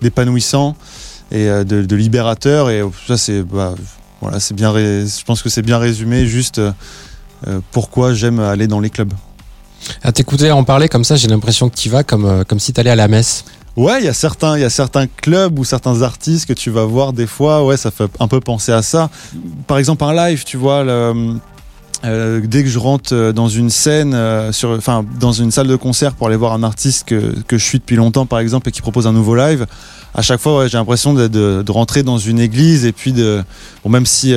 d'épanouissant 0.00 0.76
et 1.30 1.48
euh, 1.48 1.64
de, 1.64 1.96
libérateur 1.96 2.70
et 2.70 2.82
ça 3.06 3.16
c'est 3.16 3.42
bah, 3.42 3.74
voilà 4.20 4.40
c'est 4.40 4.54
bien 4.54 4.72
je 4.74 5.24
pense 5.24 5.42
que 5.42 5.48
c'est 5.48 5.62
bien 5.62 5.78
résumé 5.78 6.26
juste 6.26 6.60
pourquoi 7.70 8.14
j'aime 8.14 8.40
aller 8.40 8.66
dans 8.66 8.80
les 8.80 8.90
clubs 8.90 9.12
À 10.02 10.12
t'écouter 10.12 10.50
en 10.50 10.64
parler 10.64 10.88
comme 10.88 11.04
ça, 11.04 11.16
j'ai 11.16 11.28
l'impression 11.28 11.68
que 11.68 11.76
tu 11.76 11.90
vas 11.90 12.04
comme, 12.04 12.44
comme 12.46 12.58
si 12.58 12.72
t'allais 12.72 12.90
à 12.90 12.96
la 12.96 13.06
messe. 13.06 13.44
Ouais, 13.76 13.98
il 13.98 14.04
y 14.04 14.08
a 14.08 14.14
certains, 14.14 14.56
il 14.56 14.60
y 14.60 14.64
a 14.64 14.70
certains 14.70 15.06
clubs 15.08 15.58
ou 15.58 15.64
certains 15.64 16.02
artistes 16.02 16.46
que 16.46 16.52
tu 16.52 16.70
vas 16.70 16.84
voir 16.84 17.12
des 17.12 17.26
fois. 17.26 17.64
Ouais, 17.64 17.76
ça 17.76 17.90
fait 17.90 18.08
un 18.20 18.28
peu 18.28 18.40
penser 18.40 18.70
à 18.70 18.82
ça. 18.82 19.10
Par 19.66 19.78
exemple, 19.78 20.04
un 20.04 20.14
live, 20.14 20.44
tu 20.44 20.56
vois. 20.56 20.84
euh, 22.04 22.40
dès 22.44 22.62
que 22.62 22.68
je 22.68 22.78
rentre 22.78 23.14
euh, 23.14 23.32
dans 23.32 23.48
une 23.48 23.70
scène, 23.70 24.12
euh, 24.14 24.52
enfin 24.64 25.04
dans 25.18 25.32
une 25.32 25.50
salle 25.50 25.66
de 25.66 25.74
concert 25.74 26.14
pour 26.14 26.28
aller 26.28 26.36
voir 26.36 26.52
un 26.52 26.62
artiste 26.62 27.08
que, 27.08 27.34
que 27.48 27.58
je 27.58 27.64
suis 27.64 27.78
depuis 27.80 27.96
longtemps, 27.96 28.26
par 28.26 28.38
exemple, 28.38 28.68
et 28.68 28.72
qui 28.72 28.80
propose 28.80 29.08
un 29.08 29.12
nouveau 29.12 29.34
live, 29.34 29.66
à 30.14 30.22
chaque 30.22 30.40
fois, 30.40 30.58
ouais, 30.58 30.68
j'ai 30.68 30.78
l'impression 30.78 31.12
de, 31.12 31.26
de, 31.26 31.72
rentrer 31.72 32.04
dans 32.04 32.18
une 32.18 32.38
église 32.38 32.84
et 32.84 32.92
puis 32.92 33.12
de, 33.12 33.42
bon, 33.82 33.90
même 33.90 34.06
si 34.06 34.34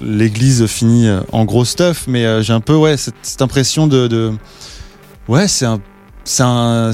l'église 0.00 0.64
finit 0.66 1.08
en 1.32 1.44
gros 1.44 1.66
stuff, 1.66 2.04
mais 2.06 2.42
j'ai 2.42 2.54
un 2.54 2.60
peu 2.60 2.74
ouais 2.74 2.96
cette, 2.96 3.16
cette 3.22 3.42
impression 3.42 3.86
de, 3.86 4.06
de 4.06 4.32
ouais, 5.26 5.48
c'est 5.48 5.66
un 5.66 5.80
c'est 6.28 6.42
un 6.42 6.92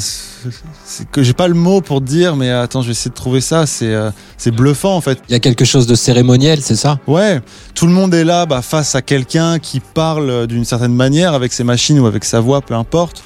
que 1.11 1.23
j'ai 1.23 1.33
pas 1.33 1.49
le 1.49 1.55
mot 1.55 1.81
pour 1.81 2.01
dire 2.01 2.37
mais 2.37 2.51
attends 2.51 2.83
je 2.83 2.87
vais 2.89 2.93
essayer 2.93 3.11
de 3.11 3.15
trouver 3.15 3.41
ça. 3.41 3.67
C'est 3.67 3.93
euh, 3.93 4.11
c'est 4.37 4.51
bluffant 4.51 4.95
en 4.95 5.01
fait. 5.01 5.19
Il 5.29 5.33
y 5.33 5.35
a 5.35 5.41
quelque 5.41 5.65
chose 5.65 5.87
de 5.87 5.95
cérémoniel, 5.95 6.61
c'est 6.63 6.77
ça? 6.77 6.99
Ouais. 7.07 7.41
Tout 7.75 7.87
le 7.87 7.93
monde 7.93 8.15
est 8.15 8.25
là 8.25 8.47
bah, 8.47 8.63
face 8.63 8.95
à 8.95 9.03
quelqu'un 9.03 9.59
qui 9.59 9.81
parle 9.81 10.31
euh, 10.31 10.47
d'une 10.47 10.65
certaine 10.65 10.95
manière 10.95 11.35
avec 11.35 11.53
ses 11.53 11.65
machines 11.65 11.99
ou 11.99 12.07
avec 12.07 12.25
sa 12.25 12.41
voix 12.41 12.61
peu 12.61 12.75
importe. 12.75 13.23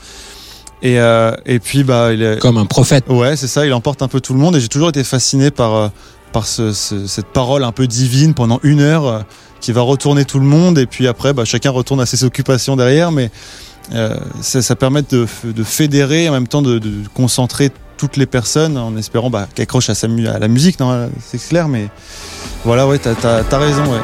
Et 0.81 1.01
euh, 1.01 1.33
et 1.45 1.59
puis 1.59 1.83
bah 1.85 2.13
il 2.13 2.23
est 2.23 2.39
Comme 2.39 2.57
un 2.57 2.67
prophète. 2.67 3.05
ouais 3.09 3.37
c'est 3.37 3.49
ça 3.49 3.67
il 3.67 3.73
emporte 3.75 4.01
un 4.03 4.09
peu 4.09 4.21
tout 4.21 4.33
le 4.33 4.41
monde. 4.41 4.57
Et 4.57 4.61
j'ai 4.61 4.69
toujours 4.69 4.89
été 4.91 5.05
fasciné 5.05 5.51
par 5.51 5.75
euh, 5.75 5.89
par 6.33 6.47
ce, 6.47 6.73
ce- 6.73 7.07
cette 7.07 7.27
parole 7.27 7.65
un 7.65 7.73
peu 7.73 7.87
divine 7.87 8.33
pendant 8.35 8.61
une 8.63 8.81
heure 8.81 9.25
qui 9.61 9.73
va 9.73 9.81
retourner 9.83 10.25
tout 10.25 10.39
le 10.39 10.47
monde. 10.47 10.79
Et 10.79 10.87
puis 10.87 11.07
après 11.09 11.33
bah, 11.33 11.45
chacun 11.45 11.71
retourne 11.71 12.01
à 12.01 12.07
ses 12.07 12.23
occupations 12.25 12.77
derrière. 12.77 13.11
Mais 13.13 13.31
ça, 14.41 14.63
ça 14.63 14.77
permet 14.77 15.03
de, 15.03 15.27
de 15.45 15.65
fédérer 15.65 16.29
en 16.29 16.33
même 16.33 16.49
temps 16.49 16.63
de, 16.63 16.79
de 16.79 16.93
concentrer 17.15 17.71
toutes 17.97 18.17
les 18.17 18.27
personnes 18.27 18.79
en 18.79 18.97
espérant 18.97 19.29
bah, 19.29 19.49
qu'elles 19.55 19.65
accrochent 19.65 19.91
à, 19.91 19.95
sa 19.95 20.07
à 20.07 20.39
la 20.39 20.49
musique 20.49 20.79
c'est 21.21 21.39
clair 21.39 21.69
mais 21.69 21.89
voilà 22.65 22.87
ouais 22.87 22.99
t'as 22.99 23.13
as, 23.51 23.59
raison 23.59 23.83
ouais 23.85 24.01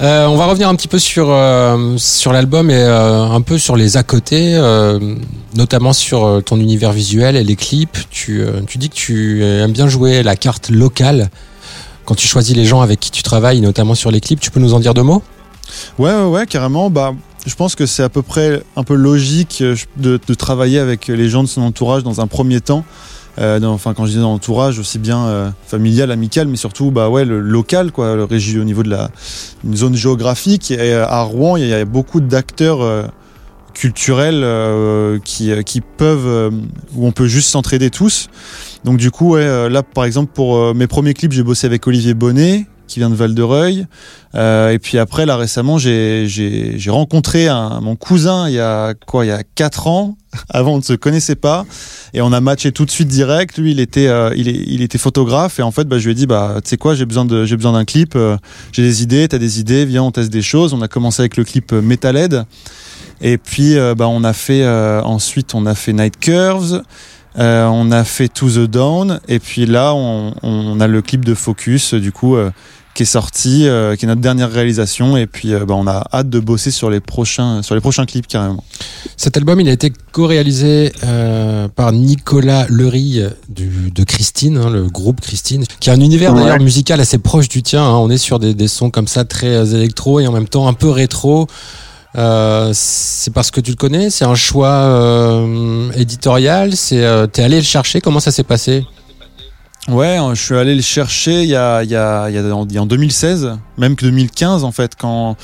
Euh, 0.00 0.26
on 0.26 0.36
va 0.36 0.46
revenir 0.46 0.66
un 0.68 0.74
petit 0.76 0.88
peu 0.88 0.98
sur, 0.98 1.28
euh, 1.28 1.96
l'album 2.32 2.70
et 2.70 2.74
euh, 2.74 3.22
un 3.22 3.42
peu 3.42 3.58
sur 3.58 3.76
les 3.76 3.98
à 3.98 4.02
côté, 4.02 4.58
notamment 5.54 5.92
sur 5.92 6.42
ton 6.44 6.58
univers 6.58 6.92
visuel 6.92 7.36
et 7.36 7.44
les 7.44 7.56
clips. 7.56 7.98
Tu, 8.10 8.46
dis 8.76 8.88
que 8.88 8.94
tu 8.94 9.44
aimes 9.44 9.72
bien 9.72 9.88
jouer 9.88 10.22
la 10.22 10.36
carte 10.36 10.70
locale 10.70 11.30
quand 12.06 12.14
tu 12.14 12.26
choisis 12.26 12.56
les 12.56 12.64
gens 12.64 12.80
avec 12.80 12.98
qui 12.98 13.10
tu 13.10 13.22
travailles, 13.22 13.60
notamment 13.60 13.94
sur 13.94 14.10
les 14.10 14.20
clips. 14.20 14.40
Tu 14.40 14.50
peux 14.50 14.60
nous 14.60 14.72
en 14.72 14.80
dire 14.80 14.94
deux 14.94 15.02
mots? 15.02 15.22
Ouais, 15.98 16.14
ouais, 16.14 16.24
ouais, 16.24 16.46
carrément. 16.46 16.88
Bah, 16.88 17.12
je 17.46 17.54
pense 17.54 17.74
que 17.74 17.84
c'est 17.84 18.02
à 18.02 18.08
peu 18.08 18.22
près 18.22 18.62
un 18.76 18.84
peu 18.84 18.94
logique 18.94 19.62
de 19.96 20.34
travailler 20.34 20.78
avec 20.78 21.08
les 21.08 21.28
gens 21.28 21.42
de 21.42 21.48
son 21.48 21.60
entourage 21.60 22.04
dans 22.04 22.20
un 22.22 22.26
premier 22.26 22.60
temps. 22.60 22.84
Euh, 23.38 23.62
enfin, 23.64 23.94
quand 23.94 24.06
je 24.06 24.12
dis 24.12 24.18
dans 24.18 24.32
l'entourage, 24.32 24.78
aussi 24.78 24.98
bien 24.98 25.26
euh, 25.26 25.50
familial, 25.66 26.10
amical, 26.10 26.48
mais 26.48 26.56
surtout, 26.56 26.90
bah 26.90 27.08
ouais, 27.08 27.24
le 27.24 27.40
local, 27.40 27.92
quoi, 27.92 28.16
le 28.16 28.24
régi 28.24 28.58
au 28.58 28.64
niveau 28.64 28.82
de 28.82 28.90
la 28.90 29.10
zone 29.72 29.94
géographique. 29.94 30.72
Euh, 30.72 31.06
à 31.08 31.22
Rouen, 31.22 31.56
il 31.56 31.66
y 31.66 31.74
a 31.74 31.84
beaucoup 31.84 32.20
d'acteurs 32.20 33.10
culturels 33.72 34.44
qui, 35.24 35.52
qui 35.64 35.80
peuvent, 35.80 36.52
où 36.94 37.06
on 37.06 37.12
peut 37.12 37.26
juste 37.26 37.48
s'entraider 37.48 37.90
tous. 37.90 38.28
Donc 38.84 38.96
du 38.96 39.10
coup, 39.10 39.36
là, 39.36 39.82
par 39.82 40.04
exemple, 40.04 40.32
pour 40.34 40.74
mes 40.74 40.86
premiers 40.86 41.14
clips, 41.14 41.32
j'ai 41.32 41.42
bossé 41.42 41.66
avec 41.66 41.86
Olivier 41.86 42.14
Bonnet, 42.14 42.66
qui 42.90 42.98
vient 42.98 43.08
de 43.08 43.14
Val 43.14 43.34
de 43.34 43.42
Reuil. 43.42 43.86
Euh, 44.34 44.70
et 44.70 44.78
puis 44.78 44.98
après, 44.98 45.26
là 45.26 45.36
récemment, 45.36 45.78
j'ai 45.78 46.78
rencontré 46.88 47.48
mon 47.80 47.96
cousin 47.96 48.48
il 48.48 48.54
y 48.54 48.60
a 48.60 48.94
quoi, 49.06 49.24
il 49.24 49.28
y 49.28 49.32
a 49.32 49.42
quatre 49.42 49.86
ans. 49.86 50.16
Avant, 50.48 50.74
on 50.74 50.76
ne 50.76 50.82
se 50.82 50.92
connaissait 50.92 51.34
pas 51.34 51.66
et 52.14 52.20
on 52.20 52.32
a 52.32 52.40
matché 52.40 52.70
tout 52.72 52.84
de 52.84 52.90
suite 52.90 53.08
direct. 53.08 53.58
Lui, 53.58 53.72
il 53.72 53.80
était 53.80 54.06
euh, 54.06 54.32
il, 54.36 54.48
est, 54.48 54.62
il 54.66 54.82
était 54.82 54.98
photographe 54.98 55.58
et 55.58 55.62
en 55.62 55.70
fait, 55.70 55.84
bah, 55.84 55.98
je 55.98 56.04
lui 56.04 56.12
ai 56.12 56.14
dit 56.14 56.26
bah 56.26 56.56
tu 56.62 56.68
sais 56.68 56.76
quoi, 56.76 56.94
j'ai 56.94 57.06
besoin 57.06 57.24
d'un 57.24 57.84
clip. 57.84 58.14
euh, 58.14 58.36
j'ai 58.72 58.82
des 58.82 59.02
idées, 59.02 59.26
t'as 59.28 59.38
des 59.38 59.58
idées, 59.60 59.84
viens, 59.84 60.02
on 60.02 60.10
teste 60.10 60.30
des 60.30 60.42
choses. 60.42 60.74
On 60.74 60.82
a 60.82 60.88
commencé 60.88 61.22
avec 61.22 61.36
le 61.36 61.44
clip 61.44 61.72
Metalhead 61.72 62.44
et 63.22 63.38
puis 63.38 63.76
bah 63.96 64.08
on 64.08 64.24
a 64.24 64.32
fait 64.32 64.66
ensuite 64.66 65.54
on 65.54 65.66
a 65.66 65.74
fait 65.74 65.92
Night 65.92 66.18
Curves. 66.18 66.82
On 67.36 67.92
a 67.92 68.04
fait 68.04 68.28
To 68.28 68.48
the 68.48 68.70
Dawn 68.70 69.20
et 69.28 69.38
puis 69.38 69.66
là 69.66 69.94
on, 69.94 70.80
a 70.80 70.86
le 70.86 71.02
clip 71.02 71.24
de 71.24 71.34
Focus 71.34 71.94
du 71.94 72.12
coup 72.12 72.36
qui 72.94 73.04
est 73.04 73.06
sorti, 73.06 73.66
euh, 73.66 73.96
qui 73.96 74.04
est 74.04 74.08
notre 74.08 74.20
dernière 74.20 74.50
réalisation 74.50 75.16
et 75.16 75.26
puis 75.26 75.54
euh, 75.54 75.64
bah, 75.64 75.74
on 75.76 75.86
a 75.86 76.06
hâte 76.12 76.28
de 76.28 76.40
bosser 76.40 76.70
sur 76.70 76.90
les 76.90 77.00
prochains 77.00 77.62
sur 77.62 77.74
les 77.74 77.80
prochains 77.80 78.04
clips 78.04 78.26
carrément. 78.26 78.62
Cet 79.16 79.36
album, 79.36 79.60
il 79.60 79.68
a 79.68 79.72
été 79.72 79.92
co-réalisé 80.12 80.92
euh, 81.04 81.68
par 81.68 81.92
Nicolas 81.92 82.66
Lery 82.68 83.22
du, 83.48 83.90
de 83.94 84.04
Christine, 84.04 84.56
hein, 84.58 84.70
le 84.70 84.84
groupe 84.88 85.20
Christine, 85.20 85.64
qui 85.78 85.90
a 85.90 85.92
un 85.92 86.00
univers 86.00 86.34
Ouais. 86.34 86.42
d'ailleurs 86.42 86.60
musical 86.60 87.00
assez 87.00 87.18
proche 87.18 87.48
du 87.48 87.62
tien. 87.62 87.82
hein. 87.84 87.96
On 87.96 88.10
est 88.10 88.18
sur 88.18 88.38
des, 88.38 88.54
des 88.54 88.68
sons 88.68 88.90
comme 88.90 89.06
ça 89.08 89.24
très 89.24 89.74
électro 89.74 90.20
et 90.20 90.26
en 90.26 90.32
même 90.32 90.48
temps 90.48 90.66
un 90.68 90.72
peu 90.74 90.90
rétro. 90.90 91.46
Euh, 92.16 92.72
c'est 92.74 93.32
parce 93.32 93.52
que 93.52 93.60
tu 93.60 93.70
le 93.70 93.76
connais, 93.76 94.10
c'est 94.10 94.24
un 94.24 94.34
choix 94.34 94.68
euh, 94.68 95.90
éditorial, 95.92 96.74
c'est 96.74 97.04
euh, 97.04 97.26
t'es 97.28 97.42
allé 97.42 97.56
le 97.58 97.62
chercher? 97.62 98.00
Comment 98.00 98.18
ça 98.20 98.32
s'est 98.32 98.42
passé? 98.42 98.84
Ouais, 99.90 100.16
hein, 100.16 100.34
je 100.34 100.40
suis 100.40 100.54
allé 100.54 100.74
le 100.76 100.82
chercher 100.82 101.42
il 101.42 101.48
y 101.48 101.56
a, 101.56 101.78
en, 101.78 101.82
il 101.82 101.90
y 102.74 102.78
a 102.78 102.82
en 102.82 102.86
2016, 102.86 103.58
même 103.76 103.96
que 103.96 104.04
2015 104.04 104.62
en 104.62 104.70
fait, 104.70 104.92
quand, 104.96 105.36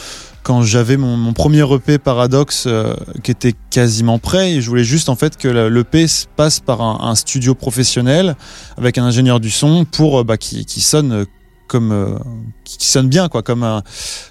quand 0.44 0.62
j'avais 0.62 0.96
mon, 0.96 1.32
premier 1.32 1.64
EP 1.74 1.98
Paradox 1.98 2.66
euh, 2.68 2.94
qui 3.24 3.32
était 3.32 3.54
quasiment 3.70 4.20
prêt. 4.20 4.52
Et 4.52 4.60
je 4.60 4.68
voulais 4.68 4.84
juste 4.84 5.08
en 5.08 5.16
fait 5.16 5.36
que 5.36 5.48
le- 5.48 5.68
l'EP 5.68 6.06
se 6.06 6.26
passe 6.36 6.60
par 6.60 6.80
un, 6.80 7.14
studio 7.16 7.56
professionnel 7.56 8.36
avec 8.78 8.98
un 8.98 9.04
ingénieur 9.04 9.40
du 9.40 9.50
son 9.50 9.84
pour 9.84 10.20
euh, 10.20 10.24
bah, 10.24 10.36
qui, 10.36 10.64
qui 10.64 10.80
sonne 10.80 11.26
comme 11.66 11.92
euh, 11.92 12.18
qui, 12.64 12.86
sonne 12.86 13.08
bien 13.08 13.28
quoi, 13.28 13.42
comme 13.42 13.62
un 13.62 13.82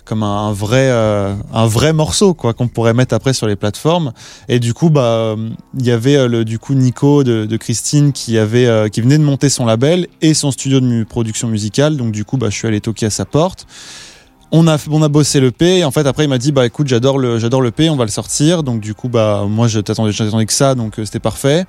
comme 0.04 0.24
un, 0.24 0.52
vrai 0.52 0.90
euh, 0.90 1.34
un 1.54 1.66
vrai 1.68 1.94
morceau 1.94 2.34
quoi 2.34 2.54
qu'on 2.54 2.68
pourrait 2.68 2.94
mettre 2.94 3.14
après 3.14 3.34
sur 3.34 3.48
les 3.48 3.56
plateformes. 3.56 4.14
Et 4.48 4.60
du 4.60 4.74
coup 4.74 4.90
bah 4.90 5.02
euh, 5.02 5.50
il 5.78 5.86
y 5.86 5.92
avait 5.92 6.28
le 6.28 6.46
du 6.46 6.60
coup 6.60 6.74
Nico 6.74 7.24
de, 7.24 7.58
Christine 7.58 8.12
qui 8.12 8.38
avait 8.38 8.90
qui 8.90 9.02
venait 9.02 9.18
de 9.18 9.24
monter 9.24 9.50
son 9.50 9.66
label 9.66 10.08
et 10.22 10.34
son 10.34 10.52
studio 10.52 10.80
de 10.80 11.04
production 11.04 11.48
musicale. 11.48 11.98
Donc 11.98 12.12
du 12.12 12.26
coup 12.26 12.38
bah 12.38 12.50
je 12.50 12.56
suis 12.56 12.68
allé 12.68 12.82
toquer 12.82 13.08
à 13.08 13.12
sa 13.12 13.26
porte. 13.26 13.66
On 14.52 14.68
a, 14.68 14.78
on 14.90 15.02
a 15.02 15.10
bossé 15.10 15.40
le 15.40 15.52
P 15.52 15.80
et 15.80 15.84
en 15.84 15.92
fait 15.92 16.06
après 16.06 16.26
il 16.26 16.30
m'a 16.30 16.38
dit 16.38 16.52
bah 16.52 16.66
écoute 16.66 16.88
j'adore 16.88 17.18
le 17.18 17.40
j'adore 17.40 17.62
le 17.62 17.72
P 17.72 17.90
on 17.90 17.96
va 17.96 18.06
le 18.06 18.12
sortir 18.12 18.62
donc 18.62 18.80
du 18.80 18.94
coup 18.94 19.10
bah 19.10 19.46
moi 19.50 19.68
je 19.68 19.80
t'attendais 19.80 20.46
que 20.46 20.54
ça 20.54 20.76
donc 20.76 20.94
c'était 21.04 21.20
parfait 21.20 21.66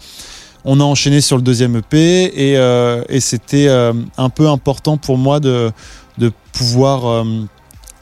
on 0.66 0.80
a 0.80 0.84
enchaîné 0.84 1.20
sur 1.20 1.36
le 1.36 1.42
deuxième 1.42 1.76
EP 1.76 2.24
et, 2.34 2.58
euh, 2.58 3.02
et 3.08 3.20
c'était 3.20 3.68
euh, 3.68 3.92
un 4.18 4.28
peu 4.28 4.48
important 4.48 4.96
pour 4.96 5.16
moi 5.16 5.38
de, 5.40 5.72
pouvoir 6.52 7.06
euh, 7.06 7.24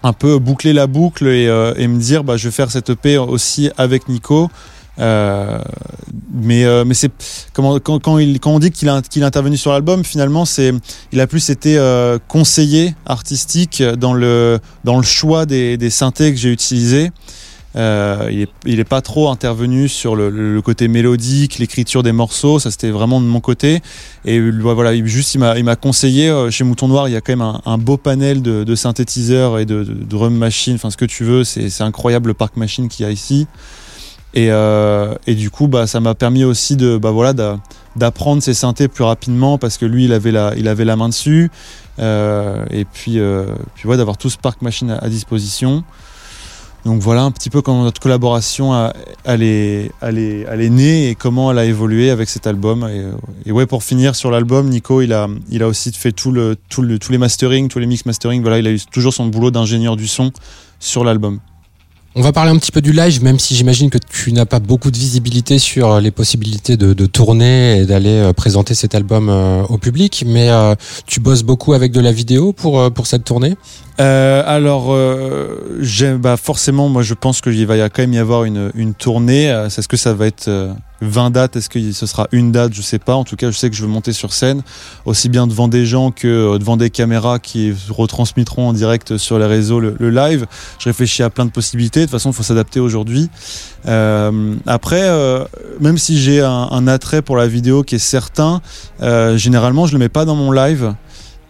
un 0.02 0.12
peu 0.14 0.38
boucler 0.38 0.72
la 0.72 0.86
boucle 0.86 1.26
et, 1.26 1.46
me 1.86 1.98
dire 1.98 2.24
bah 2.24 2.36
je 2.38 2.48
vais 2.48 2.52
faire 2.52 2.70
cette 2.70 2.90
EP 2.90 3.18
aussi 3.18 3.70
avec 3.76 4.08
Nico. 4.08 4.48
Mais 4.96 6.64
c'est 6.94 7.10
quand, 7.52 7.78
quand 7.80 7.98
quand 8.00 8.16
on 8.46 8.58
dit 8.58 8.70
qu'il 8.70 8.88
a 8.88 8.96
est 8.96 9.22
intervenu 9.22 9.56
sur 9.56 9.72
l'album 9.72 10.04
finalement 10.04 10.44
c'est 10.44 10.72
il 11.12 11.20
a 11.20 11.26
plus 11.26 11.50
été 11.50 11.78
conseiller 12.28 12.94
artistique 13.04 13.82
dans 13.82 14.14
le 14.14 14.60
dans 14.84 14.96
le 14.96 15.02
choix 15.02 15.46
des, 15.46 15.76
des 15.76 15.90
synthés 15.90 16.32
que 16.32 16.38
j'ai 16.38 16.52
utilisés 16.52 17.10
euh, 17.76 18.28
il, 18.30 18.42
est, 18.42 18.48
il 18.66 18.78
est 18.80 18.84
pas 18.84 19.00
trop 19.00 19.30
intervenu 19.30 19.88
sur 19.88 20.14
le, 20.14 20.30
le 20.30 20.62
côté 20.62 20.86
mélodique, 20.88 21.58
l'écriture 21.58 22.02
des 22.02 22.12
morceaux, 22.12 22.58
ça 22.58 22.70
c'était 22.70 22.90
vraiment 22.90 23.20
de 23.20 23.26
mon 23.26 23.40
côté. 23.40 23.80
Et 24.24 24.38
euh, 24.38 24.52
voilà, 24.62 24.94
il- 24.94 25.06
juste 25.06 25.34
il 25.34 25.38
m'a, 25.38 25.58
il 25.58 25.64
m'a 25.64 25.76
conseillé. 25.76 26.28
euh, 26.28 26.50
Chez 26.50 26.62
Mouton 26.64 26.88
Noir, 26.88 27.08
il 27.08 27.12
y 27.12 27.16
a 27.16 27.20
quand 27.20 27.32
même 27.32 27.40
un, 27.42 27.60
un 27.66 27.78
beau 27.78 27.96
panel 27.96 28.42
de, 28.42 28.62
de 28.64 28.74
synthétiseurs 28.74 29.58
et 29.58 29.66
de, 29.66 29.82
de 29.84 29.92
drum 30.04 30.36
machine, 30.36 30.74
enfin 30.76 30.90
ce 30.90 30.96
que 30.96 31.04
tu 31.04 31.24
veux. 31.24 31.42
C'est, 31.44 31.68
c'est 31.68 31.82
incroyable 31.82 32.28
le 32.28 32.34
parc 32.34 32.56
machine 32.56 32.88
qu'il 32.88 33.04
y 33.04 33.08
a 33.08 33.12
ici. 33.12 33.46
Et, 34.36 34.50
euh, 34.50 35.14
et 35.28 35.34
du 35.34 35.50
coup, 35.50 35.68
bah, 35.68 35.86
ça 35.86 36.00
m'a 36.00 36.14
permis 36.14 36.42
aussi 36.44 36.74
de, 36.76 36.96
bah 36.98 37.12
voilà, 37.12 37.32
d'a- 37.32 37.58
d'apprendre 37.94 38.42
ces 38.42 38.52
synthés 38.54 38.88
plus 38.88 39.04
rapidement 39.04 39.58
parce 39.58 39.78
que 39.78 39.86
lui, 39.86 40.06
il 40.06 40.12
avait 40.12 40.32
la, 40.32 40.54
il 40.56 40.66
avait 40.66 40.84
la 40.84 40.96
main 40.96 41.08
dessus. 41.08 41.50
Euh, 42.00 42.64
et 42.70 42.84
puis, 42.84 43.20
euh, 43.20 43.46
puis 43.76 43.88
ouais, 43.88 43.96
d'avoir 43.96 44.16
tout 44.18 44.30
ce 44.30 44.36
parc 44.38 44.60
machine 44.62 44.96
à 45.00 45.08
disposition. 45.08 45.84
Donc 46.84 47.00
voilà 47.00 47.22
un 47.22 47.30
petit 47.30 47.48
peu 47.48 47.62
comment 47.62 47.82
notre 47.82 48.00
collaboration 48.00 48.92
elle 49.24 49.42
est, 49.42 49.90
elle 50.02 50.18
est, 50.18 50.46
elle 50.50 50.60
est 50.60 50.68
née 50.68 51.08
et 51.08 51.14
comment 51.14 51.50
elle 51.50 51.58
a 51.58 51.64
évolué 51.64 52.10
avec 52.10 52.28
cet 52.28 52.46
album. 52.46 52.82
Et, 52.82 53.00
euh, 53.00 53.12
et 53.46 53.52
ouais, 53.52 53.64
pour 53.64 53.82
finir 53.82 54.14
sur 54.14 54.30
l'album, 54.30 54.68
Nico, 54.68 55.00
il 55.00 55.14
a, 55.14 55.28
il 55.50 55.62
a 55.62 55.68
aussi 55.68 55.92
fait 55.92 56.12
tout 56.12 56.30
le, 56.30 56.56
tout 56.68 56.82
le, 56.82 56.98
tous 56.98 57.10
les 57.10 57.18
mastering, 57.18 57.68
tous 57.68 57.78
les 57.78 57.86
mix 57.86 58.04
mastering. 58.04 58.42
Voilà, 58.42 58.58
il 58.58 58.66
a 58.66 58.70
eu 58.70 58.80
toujours 58.92 59.14
son 59.14 59.26
boulot 59.26 59.50
d'ingénieur 59.50 59.96
du 59.96 60.06
son 60.06 60.30
sur 60.78 61.04
l'album. 61.04 61.40
On 62.16 62.20
va 62.20 62.30
parler 62.30 62.52
un 62.52 62.58
petit 62.58 62.70
peu 62.70 62.80
du 62.80 62.92
live, 62.92 63.24
même 63.24 63.40
si 63.40 63.56
j'imagine 63.56 63.90
que 63.90 63.98
tu 63.98 64.32
n'as 64.32 64.44
pas 64.44 64.60
beaucoup 64.60 64.92
de 64.92 64.96
visibilité 64.96 65.58
sur 65.58 66.00
les 66.00 66.12
possibilités 66.12 66.76
de, 66.76 67.06
tourner 67.06 67.78
et 67.78 67.86
d'aller 67.86 68.08
euh, 68.08 68.32
présenter 68.32 68.74
cet 68.74 68.94
album 68.94 69.28
euh, 69.28 69.64
au 69.64 69.78
public. 69.78 70.22
Mais 70.24 70.48
euh, 70.48 70.76
tu 71.06 71.18
bosses 71.18 71.42
beaucoup 71.42 71.72
avec 71.72 71.90
de 71.90 71.98
la 71.98 72.12
vidéo 72.12 72.52
pour, 72.52 72.78
euh, 72.78 72.90
cette 73.02 73.24
tournée? 73.24 73.56
Euh, 74.00 74.42
alors, 74.46 74.92
euh, 74.92 76.16
bah 76.18 76.36
forcément, 76.36 76.88
moi 76.88 77.02
je 77.02 77.14
pense 77.14 77.40
qu'il 77.40 77.66
va 77.66 77.76
y 77.76 77.90
quand 77.90 78.02
même 78.02 78.12
y 78.12 78.18
avoir 78.18 78.44
une, 78.44 78.94
tournée. 78.96 79.50
Euh, 79.50 79.66
Est-ce 79.66 79.88
que 79.88 79.96
ça 79.96 80.14
va 80.14 80.26
être 80.26 80.46
euh, 80.46 80.72
20 81.00 81.30
dates 81.30 81.56
Est-ce 81.56 81.68
que 81.68 81.92
ce 81.92 82.06
sera 82.06 82.28
une 82.32 82.52
date 82.52 82.72
Je 82.74 82.82
sais 82.82 82.98
pas. 82.98 83.14
En 83.14 83.24
tout 83.24 83.36
cas, 83.36 83.50
je 83.50 83.56
sais 83.56 83.70
que 83.70 83.76
je 83.76 83.82
veux 83.82 83.88
monter 83.88 84.12
sur 84.12 84.32
scène, 84.32 84.62
aussi 85.04 85.28
bien 85.28 85.46
devant 85.46 85.68
des 85.68 85.86
gens 85.86 86.10
que 86.10 86.28
euh, 86.28 86.58
devant 86.58 86.76
des 86.76 86.90
caméras 86.90 87.38
qui 87.38 87.72
retransmettront 87.88 88.68
en 88.68 88.72
direct 88.72 89.16
sur 89.16 89.38
les 89.38 89.46
réseaux 89.46 89.80
le, 89.80 90.10
live. 90.10 90.46
Je 90.78 90.88
réfléchis 90.88 91.22
à 91.22 91.30
plein 91.30 91.44
de 91.44 91.50
possibilités. 91.50 92.00
De 92.00 92.04
toute 92.04 92.12
façon, 92.12 92.30
il 92.30 92.34
faut 92.34 92.42
s'adapter 92.42 92.80
aujourd'hui. 92.80 93.28
Euh, 93.86 94.54
après, 94.66 95.02
euh, 95.02 95.44
même 95.80 95.98
si 95.98 96.18
j'ai 96.18 96.40
un, 96.40 96.86
attrait 96.86 97.22
pour 97.22 97.36
la 97.36 97.46
vidéo 97.46 97.82
qui 97.82 97.94
est 97.94 97.98
certain, 97.98 98.60
généralement, 99.00 99.86
je 99.86 99.92
le 99.92 99.98
mets 99.98 100.08
pas 100.08 100.24
dans 100.24 100.36
mon 100.36 100.52
live. 100.52 100.94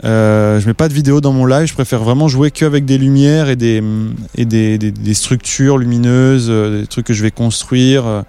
Euh, 0.05 0.61
je 0.61 0.67
mets 0.67 0.75
pas 0.75 0.89
de 0.89 0.93
vidéo 0.93 1.21
dans 1.23 1.33
mon 1.33 1.47
live, 1.47 1.67
je 1.67 1.73
préfère 1.73 2.01
vraiment 2.01 2.29
jouer 2.29 2.51
qu'avec 2.51 2.85
des 2.85 2.99
lumières 2.99 3.49
et 3.49 3.57
des, 3.57 3.83
et 4.37 4.45
des, 4.45 4.77
des, 4.77 5.15
structures 5.15 5.79
lumineuses, 5.79 6.51
des 6.51 6.87
trucs 6.87 7.07
que 7.07 7.15
je 7.15 7.23
vais 7.23 7.31
construire. 7.31 8.25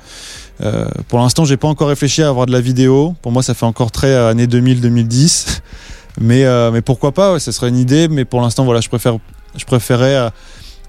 Euh, 0.62 0.86
pour 1.08 1.20
l'instant, 1.20 1.46
j'ai 1.46 1.58
pas 1.58 1.68
encore 1.68 1.90
réfléchi 1.90 2.22
à 2.24 2.30
avoir 2.30 2.46
de 2.46 2.52
la 2.52 2.62
vidéo. 2.62 3.16
Pour 3.22 3.32
moi, 3.32 3.44
ça 3.44 3.54
fait 3.54 3.66
encore 3.66 3.92
très 3.92 4.12
euh, 4.12 4.30
année 4.30 4.48
2000-2010. 4.48 5.60
Mais, 6.22 6.46
euh, 6.46 6.72
mais 6.72 6.80
pourquoi 6.82 7.12
pas, 7.12 7.34
ouais, 7.34 7.42
ça 7.42 7.52
serait 7.52 7.68
une 7.68 7.78
idée. 7.78 8.08
Mais 8.08 8.24
pour 8.24 8.40
l'instant, 8.40 8.64
voilà, 8.64 8.80
je 8.80 8.88
préfère, 8.88 9.18
je 9.58 9.66
préférais 9.66 10.32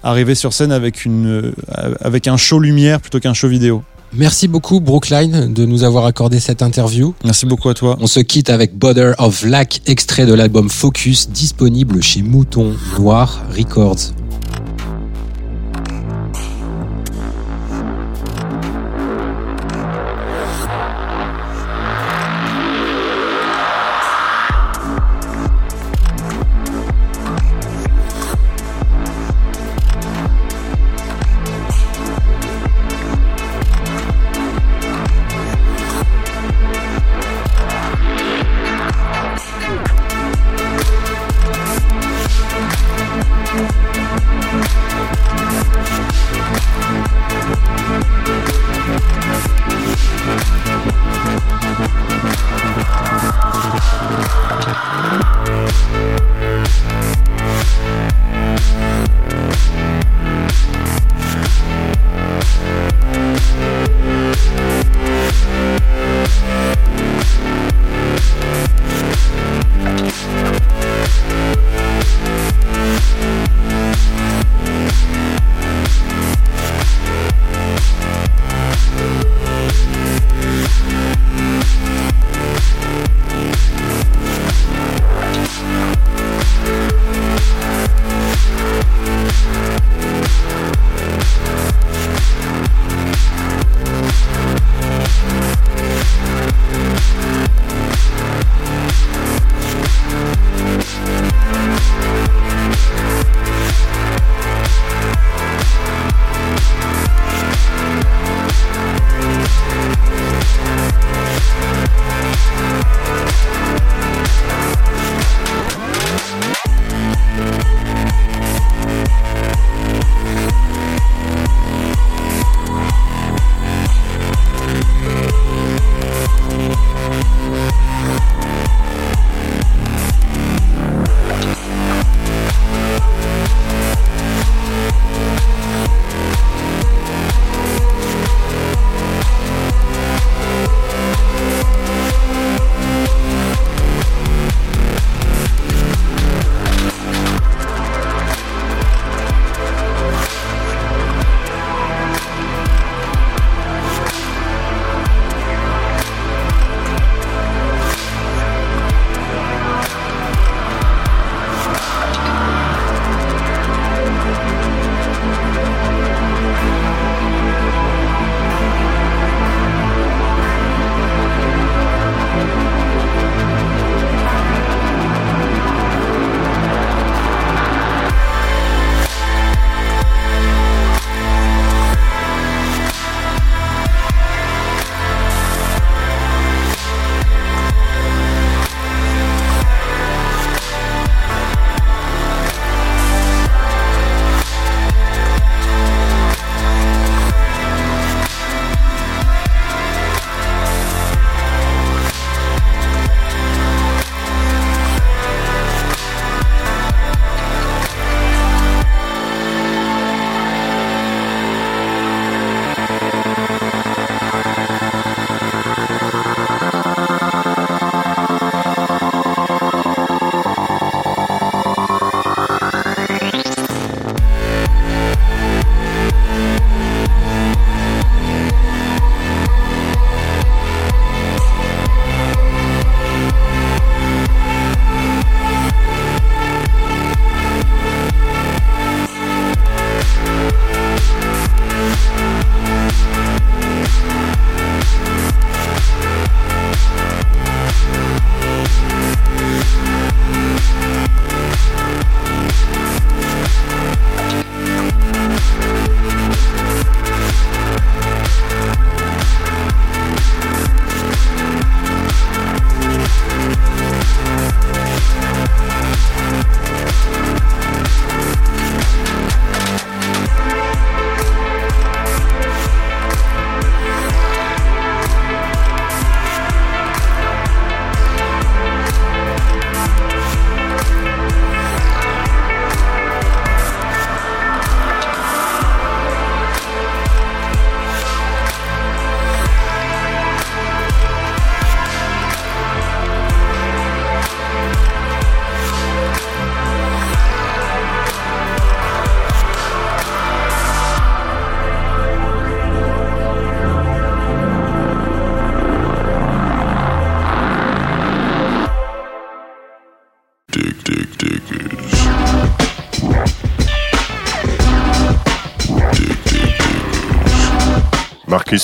arriver 0.05 0.37
sur 0.37 0.53
scène 0.53 0.71
avec 0.71 1.05
une, 1.05 1.53
avec 2.01 2.29
un 2.29 2.37
show 2.37 2.61
lumière 2.61 3.01
plutôt 3.01 3.19
qu'un 3.19 3.35
show 3.35 3.49
vidéo. 3.49 3.83
Merci 4.13 4.47
beaucoup 4.47 4.79
Brookline 4.79 5.53
de 5.53 5.67
nous 5.67 5.83
avoir 5.83 6.07
accordé 6.07 6.39
cette 6.39 6.63
interview. 6.63 7.13
Merci 7.25 7.45
beaucoup 7.45 7.69
à 7.69 7.75
toi. 7.75 7.97
On 8.01 8.07
se 8.07 8.21
quitte 8.21 8.51
avec 8.51 8.79
Border 8.79 9.15
of 9.19 9.45
Lack, 9.45 9.83
extrait 9.87 10.27
de 10.27 10.33
l'album 10.33 10.71
Focus, 10.71 11.29
disponible 11.31 12.01
chez 12.05 12.23
Mouton 12.23 12.75
Noir 12.97 13.43
Records. 13.57 14.13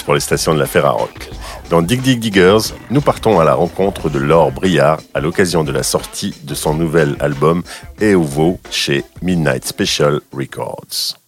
Pour 0.00 0.14
les 0.14 0.20
stations 0.20 0.54
de 0.54 0.58
la 0.58 0.64
Ferrarock. 0.64 1.28
Dans 1.68 1.82
Dig 1.82 2.00
Dig 2.00 2.18
Diggers, 2.18 2.72
nous 2.90 3.02
partons 3.02 3.38
à 3.40 3.44
la 3.44 3.52
rencontre 3.52 4.08
de 4.08 4.18
Laure 4.18 4.50
Briard 4.50 5.00
à 5.12 5.20
l'occasion 5.20 5.64
de 5.64 5.72
la 5.72 5.82
sortie 5.82 6.34
de 6.44 6.54
son 6.54 6.72
nouvel 6.72 7.16
album 7.20 7.62
Eovo 8.00 8.58
chez 8.70 9.04
Midnight 9.20 9.66
Special 9.66 10.20
Records. 10.32 11.21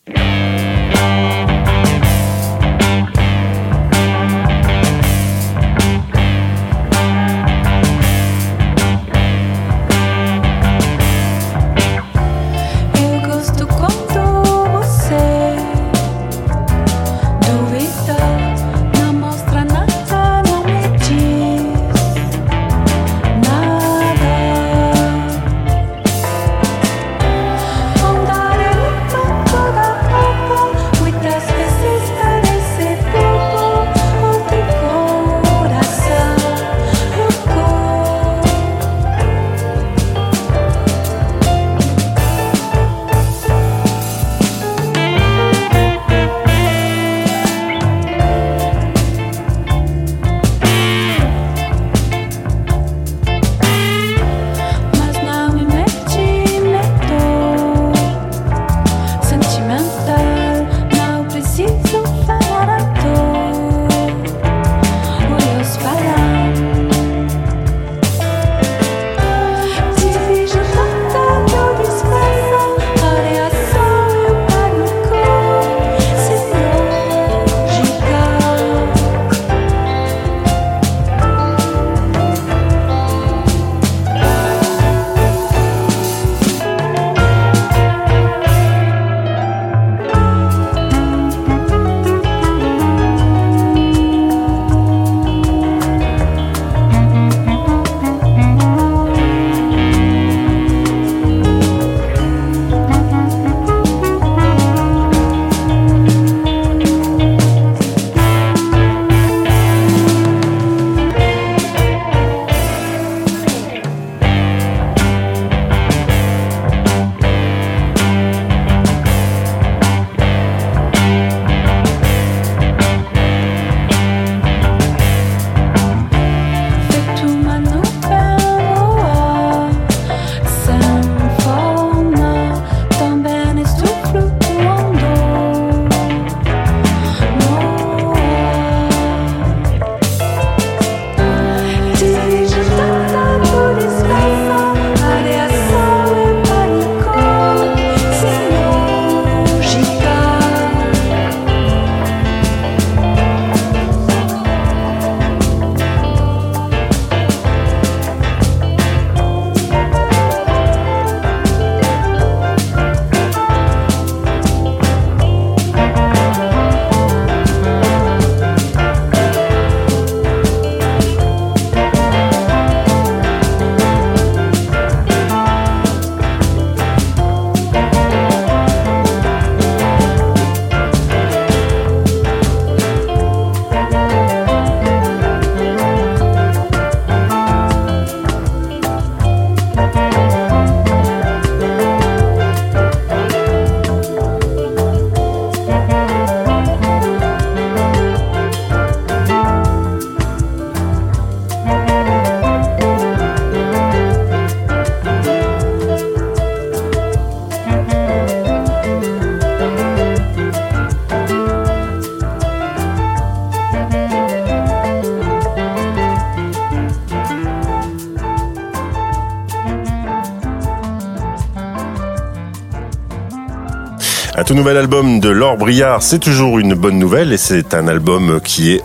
Tout 224.55 224.59
nouvel 224.59 224.77
album 224.77 225.19
de 225.19 225.31
Laure 225.31 225.57
Briard, 225.57 226.01
c'est 226.01 226.21
toujours 226.21 226.61
une 226.61 226.75
bonne 226.75 226.97
nouvelle 226.97 227.33
et 227.33 227.37
c'est 227.37 227.75
un 227.75 227.89
album 227.89 228.41
qui 228.41 228.71
est 228.71 228.83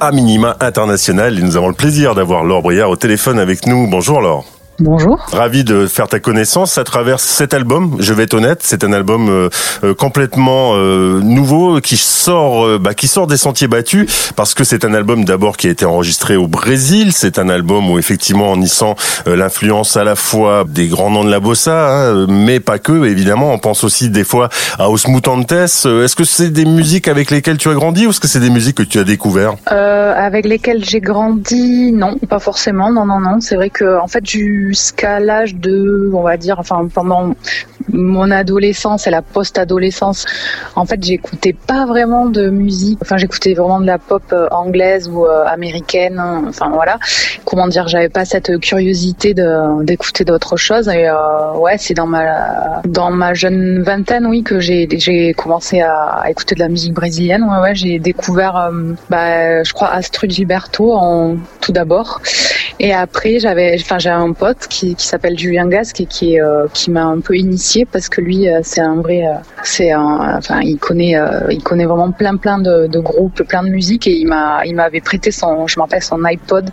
à 0.00 0.10
minima 0.10 0.56
international 0.58 1.38
et 1.38 1.42
nous 1.42 1.56
avons 1.56 1.68
le 1.68 1.74
plaisir 1.74 2.16
d'avoir 2.16 2.42
Laure 2.42 2.60
Briard 2.60 2.90
au 2.90 2.96
téléphone 2.96 3.38
avec 3.38 3.68
nous. 3.68 3.86
Bonjour 3.86 4.20
Laure. 4.20 4.51
Bonjour. 4.84 5.24
Ravi 5.30 5.62
de 5.62 5.86
faire 5.86 6.08
ta 6.08 6.18
connaissance 6.18 6.76
à 6.76 6.82
travers 6.82 7.20
cet 7.20 7.54
album. 7.54 7.98
Je 8.00 8.12
vais 8.12 8.24
être 8.24 8.34
honnête, 8.34 8.62
c'est 8.62 8.82
un 8.82 8.92
album 8.92 9.28
euh, 9.28 9.48
euh, 9.84 9.94
complètement 9.94 10.72
euh, 10.74 11.20
nouveau 11.22 11.80
qui 11.80 11.96
sort, 11.96 12.80
bah, 12.80 12.92
qui 12.92 13.06
sort 13.06 13.28
des 13.28 13.36
sentiers 13.36 13.68
battus 13.68 14.32
parce 14.34 14.54
que 14.54 14.64
c'est 14.64 14.84
un 14.84 14.92
album 14.92 15.24
d'abord 15.24 15.56
qui 15.56 15.68
a 15.68 15.70
été 15.70 15.84
enregistré 15.84 16.34
au 16.34 16.48
Brésil. 16.48 17.12
C'est 17.12 17.38
un 17.38 17.48
album 17.48 17.90
où 17.90 17.98
effectivement 18.00 18.50
on 18.50 18.60
y 18.60 18.66
sent 18.66 18.96
l'influence 19.26 19.96
à 19.96 20.02
la 20.02 20.16
fois 20.16 20.64
des 20.68 20.88
grands 20.88 21.10
noms 21.10 21.22
de 21.22 21.30
la 21.30 21.38
bossa, 21.38 22.08
hein, 22.08 22.26
mais 22.28 22.58
pas 22.58 22.80
que. 22.80 23.04
Évidemment, 23.04 23.52
on 23.52 23.58
pense 23.58 23.84
aussi 23.84 24.10
des 24.10 24.24
fois 24.24 24.48
à 24.80 24.90
Osmutantes. 24.90 25.52
Est-ce 25.52 26.16
que 26.16 26.24
c'est 26.24 26.50
des 26.50 26.64
musiques 26.64 27.06
avec 27.06 27.30
lesquelles 27.30 27.58
tu 27.58 27.68
as 27.68 27.74
grandi 27.74 28.08
ou 28.08 28.10
est-ce 28.10 28.20
que 28.20 28.28
c'est 28.28 28.40
des 28.40 28.50
musiques 28.50 28.78
que 28.78 28.82
tu 28.82 28.98
as 28.98 29.04
découvert 29.04 29.54
Avec 29.66 30.44
lesquelles 30.44 30.84
j'ai 30.84 31.00
grandi, 31.00 31.92
non, 31.92 32.16
pas 32.28 32.40
forcément. 32.40 32.90
Non, 32.90 33.06
non, 33.06 33.20
non. 33.20 33.38
C'est 33.38 33.54
vrai 33.54 33.70
que 33.70 34.00
en 34.00 34.08
fait, 34.08 34.24
j'ai 34.24 34.40
jusqu'à 34.72 35.20
l'âge 35.20 35.54
de, 35.54 36.10
on 36.14 36.22
va 36.22 36.36
dire, 36.36 36.56
enfin 36.58 36.88
pendant 36.92 37.34
mon 37.88 38.30
adolescence 38.30 39.06
et 39.06 39.10
la 39.10 39.22
post-adolescence, 39.22 40.26
en 40.76 40.84
fait, 40.84 41.02
j'écoutais 41.02 41.52
pas 41.52 41.86
vraiment 41.86 42.26
de 42.26 42.48
musique. 42.48 42.98
Enfin, 43.02 43.16
j'écoutais 43.16 43.54
vraiment 43.54 43.80
de 43.80 43.86
la 43.86 43.98
pop 43.98 44.22
euh, 44.32 44.48
anglaise 44.50 45.08
ou 45.08 45.26
euh, 45.26 45.44
américaine. 45.46 46.18
hein. 46.18 46.44
Enfin 46.48 46.70
voilà. 46.72 46.98
Comment 47.44 47.68
dire, 47.68 47.88
j'avais 47.88 48.08
pas 48.08 48.24
cette 48.24 48.58
curiosité 48.60 49.34
d'écouter 49.82 50.24
d'autres 50.24 50.56
choses. 50.56 50.88
Et 50.88 51.08
euh, 51.08 51.52
ouais, 51.56 51.76
c'est 51.78 51.94
dans 51.94 52.06
ma 52.06 52.82
dans 52.84 53.10
ma 53.10 53.34
jeune 53.34 53.82
vingtaine, 53.82 54.26
oui, 54.26 54.42
que 54.42 54.60
j'ai 54.60 55.34
commencé 55.34 55.80
à, 55.80 56.24
écouter 56.28 56.54
de 56.54 56.60
la 56.60 56.68
musique 56.68 56.94
brésilienne. 56.94 57.42
Ouais, 57.44 57.60
ouais, 57.60 57.74
j'ai 57.74 57.98
découvert, 57.98 58.70
bah, 59.10 59.62
je 59.62 59.72
crois 59.72 59.90
Astrid 59.92 60.30
Gilberto 60.30 60.92
en 60.92 61.36
tout 61.60 61.72
d'abord. 61.72 62.20
Et 62.80 62.92
après, 62.92 63.38
j'avais, 63.38 63.76
enfin, 63.80 63.98
j'ai 63.98 64.10
un 64.10 64.32
pote 64.32 64.66
qui, 64.68 64.94
qui 64.94 65.06
s'appelle 65.06 65.38
Julien 65.38 65.68
Gasque 65.68 66.00
et 66.00 66.06
qui, 66.06 66.40
euh, 66.40 66.66
qui 66.72 66.90
m'a 66.90 67.04
un 67.04 67.20
peu 67.20 67.36
initié 67.36 67.84
parce 67.84 68.08
que 68.08 68.20
lui, 68.20 68.48
euh, 68.48 68.60
c'est 68.62 68.80
un 68.80 68.96
vrai, 68.96 69.26
euh, 69.26 69.34
c'est 69.62 69.92
un, 69.92 70.36
enfin, 70.36 70.60
il 70.62 70.78
connaît, 70.78 71.16
euh, 71.16 71.46
il 71.50 71.62
connaît 71.62 71.84
vraiment 71.84 72.10
plein, 72.10 72.36
plein 72.36 72.58
de, 72.58 72.86
de 72.86 72.98
groupes, 72.98 73.42
plein 73.42 73.62
de 73.62 73.68
musique 73.68 74.06
et 74.06 74.12
il 74.12 74.26
m'a, 74.26 74.64
il 74.64 74.74
m'avait 74.74 75.00
prêté 75.00 75.30
son, 75.30 75.66
je 75.66 75.78
me 75.78 75.82
rappelle 75.82 76.02
son 76.02 76.22
iPod 76.24 76.70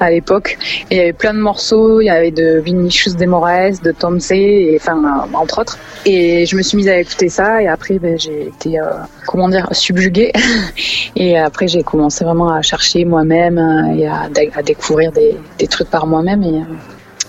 à 0.00 0.10
l'époque. 0.10 0.58
Et 0.90 0.94
il 0.94 0.98
y 0.98 1.00
avait 1.00 1.12
plein 1.12 1.34
de 1.34 1.38
morceaux, 1.38 2.00
il 2.00 2.06
y 2.06 2.10
avait 2.10 2.30
de 2.30 2.58
Vinicius 2.58 3.16
de 3.16 3.26
Moraes, 3.26 3.80
de 3.82 3.92
Tom 3.92 4.20
C, 4.20 4.36
et 4.36 4.76
enfin, 4.76 4.96
euh, 4.96 5.36
entre 5.36 5.60
autres. 5.60 5.78
Et 6.04 6.46
je 6.46 6.56
me 6.56 6.62
suis 6.62 6.76
mise 6.76 6.88
à 6.88 6.98
écouter 6.98 7.28
ça 7.28 7.62
et 7.62 7.68
après, 7.68 7.98
ben, 7.98 8.18
j'ai 8.18 8.48
été, 8.48 8.78
euh, 8.78 8.84
comment 9.26 9.48
dire, 9.48 9.68
subjuguée. 9.72 10.32
et 11.16 11.38
après, 11.38 11.68
j'ai 11.68 11.82
commencé 11.82 12.24
vraiment 12.24 12.52
à 12.52 12.62
chercher 12.62 13.04
moi-même 13.04 13.58
euh, 13.58 13.96
et 13.96 14.06
à 14.06 14.62
découvrir 14.62 15.12
des, 15.12 15.25
des 15.58 15.66
trucs 15.66 15.90
par 15.90 16.06
moi-même 16.06 16.42
et, 16.42 16.60
euh, 16.60 16.64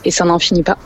et 0.07 0.11
ça 0.11 0.25
n'en 0.25 0.39
finit 0.39 0.63
pas. 0.63 0.77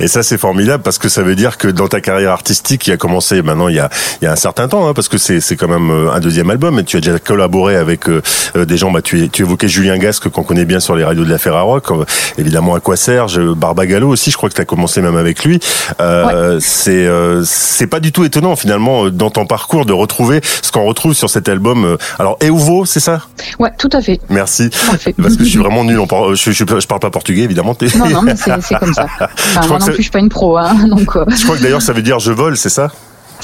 Et 0.00 0.08
ça, 0.08 0.22
c'est 0.22 0.38
formidable 0.38 0.82
parce 0.82 0.98
que 0.98 1.08
ça 1.08 1.22
veut 1.22 1.34
dire 1.36 1.58
que 1.58 1.68
dans 1.68 1.88
ta 1.88 2.00
carrière 2.00 2.30
artistique, 2.30 2.82
qui 2.82 2.92
a 2.92 2.96
commencé 2.96 3.42
maintenant 3.42 3.68
il 3.68 3.74
y 3.76 3.80
a, 3.80 3.90
il 4.20 4.24
y 4.24 4.28
a 4.28 4.32
un 4.32 4.36
certain 4.36 4.68
temps, 4.68 4.88
hein, 4.88 4.94
parce 4.94 5.08
que 5.08 5.18
c'est, 5.18 5.40
quand 5.56 5.68
même 5.68 5.90
euh, 5.90 6.12
un 6.12 6.20
deuxième 6.20 6.50
album, 6.50 6.78
et 6.78 6.84
tu 6.84 6.96
as 6.96 7.00
déjà 7.00 7.18
collaboré 7.18 7.76
avec 7.76 8.08
euh, 8.08 8.22
euh, 8.56 8.64
des 8.64 8.76
gens, 8.76 8.90
bah, 8.90 9.02
tu, 9.02 9.28
tu 9.30 9.42
évoquais 9.42 9.68
Julien 9.68 9.98
Gasque, 9.98 10.28
qu'on 10.28 10.42
connaît 10.42 10.64
bien 10.64 10.80
sur 10.80 10.96
les 10.96 11.04
radios 11.04 11.24
de 11.24 11.30
la 11.30 11.38
Ferrarock, 11.38 11.90
euh, 11.90 12.04
évidemment 12.38 12.74
Aqua 12.74 12.96
Serge, 12.96 13.40
Barbagallo 13.40 14.08
aussi, 14.08 14.30
je 14.30 14.36
crois 14.36 14.48
que 14.48 14.54
tu 14.54 14.60
as 14.60 14.64
commencé 14.64 15.00
même 15.02 15.16
avec 15.16 15.44
lui. 15.44 15.60
Euh, 16.00 16.58
C'est 16.60 17.06
euh, 17.06 17.42
c'est 17.44 17.86
pas 17.88 18.00
du 18.00 18.12
tout 18.12 18.24
étonnant 18.24 18.56
finalement 18.56 19.08
dans 19.10 19.30
ton 19.30 19.46
parcours 19.46 19.84
de 19.86 19.92
retrouver 19.92 20.40
ce 20.62 20.70
qu'on 20.72 20.84
retrouve 20.84 21.14
sur 21.14 21.28
cet 21.30 21.48
album. 21.48 21.96
Alors, 22.18 22.38
Euvo, 22.42 22.84
c'est 22.84 23.00
ça? 23.00 23.22
Ouais, 23.58 23.70
tout 23.78 23.88
à 23.92 24.00
fait. 24.00 24.20
Merci. 24.28 24.70
Parfait. 24.86 25.14
Parce 25.20 25.36
que 25.36 25.44
je 25.44 25.48
suis 25.48 25.58
vraiment 25.58 25.84
nul 25.84 25.98
par... 26.08 26.34
je, 26.34 26.50
je, 26.52 26.64
je 26.64 26.86
parle 26.86 27.00
pas 27.00 27.10
portugais 27.10 27.42
évidemment. 27.42 27.74
T'es- 27.74 27.86
Non, 27.96 28.08
non, 28.08 28.22
mais 28.22 28.34
c'est 28.60 28.78
comme 28.78 28.94
ça. 28.94 29.06
Enfin, 29.20 29.66
moi 29.68 29.78
non 29.78 29.86
plus, 29.86 29.96
je 29.96 30.02
suis 30.02 30.10
pas 30.10 30.18
une 30.18 30.28
pro, 30.28 30.56
hein, 30.58 30.74
donc 30.88 31.16
euh, 31.16 31.24
Je 31.28 31.44
crois 31.44 31.56
que 31.56 31.62
d'ailleurs 31.62 31.82
ça 31.82 31.92
veut 31.92 32.02
dire 32.02 32.18
je 32.18 32.32
vole, 32.32 32.56
c'est 32.56 32.68
ça? 32.68 32.90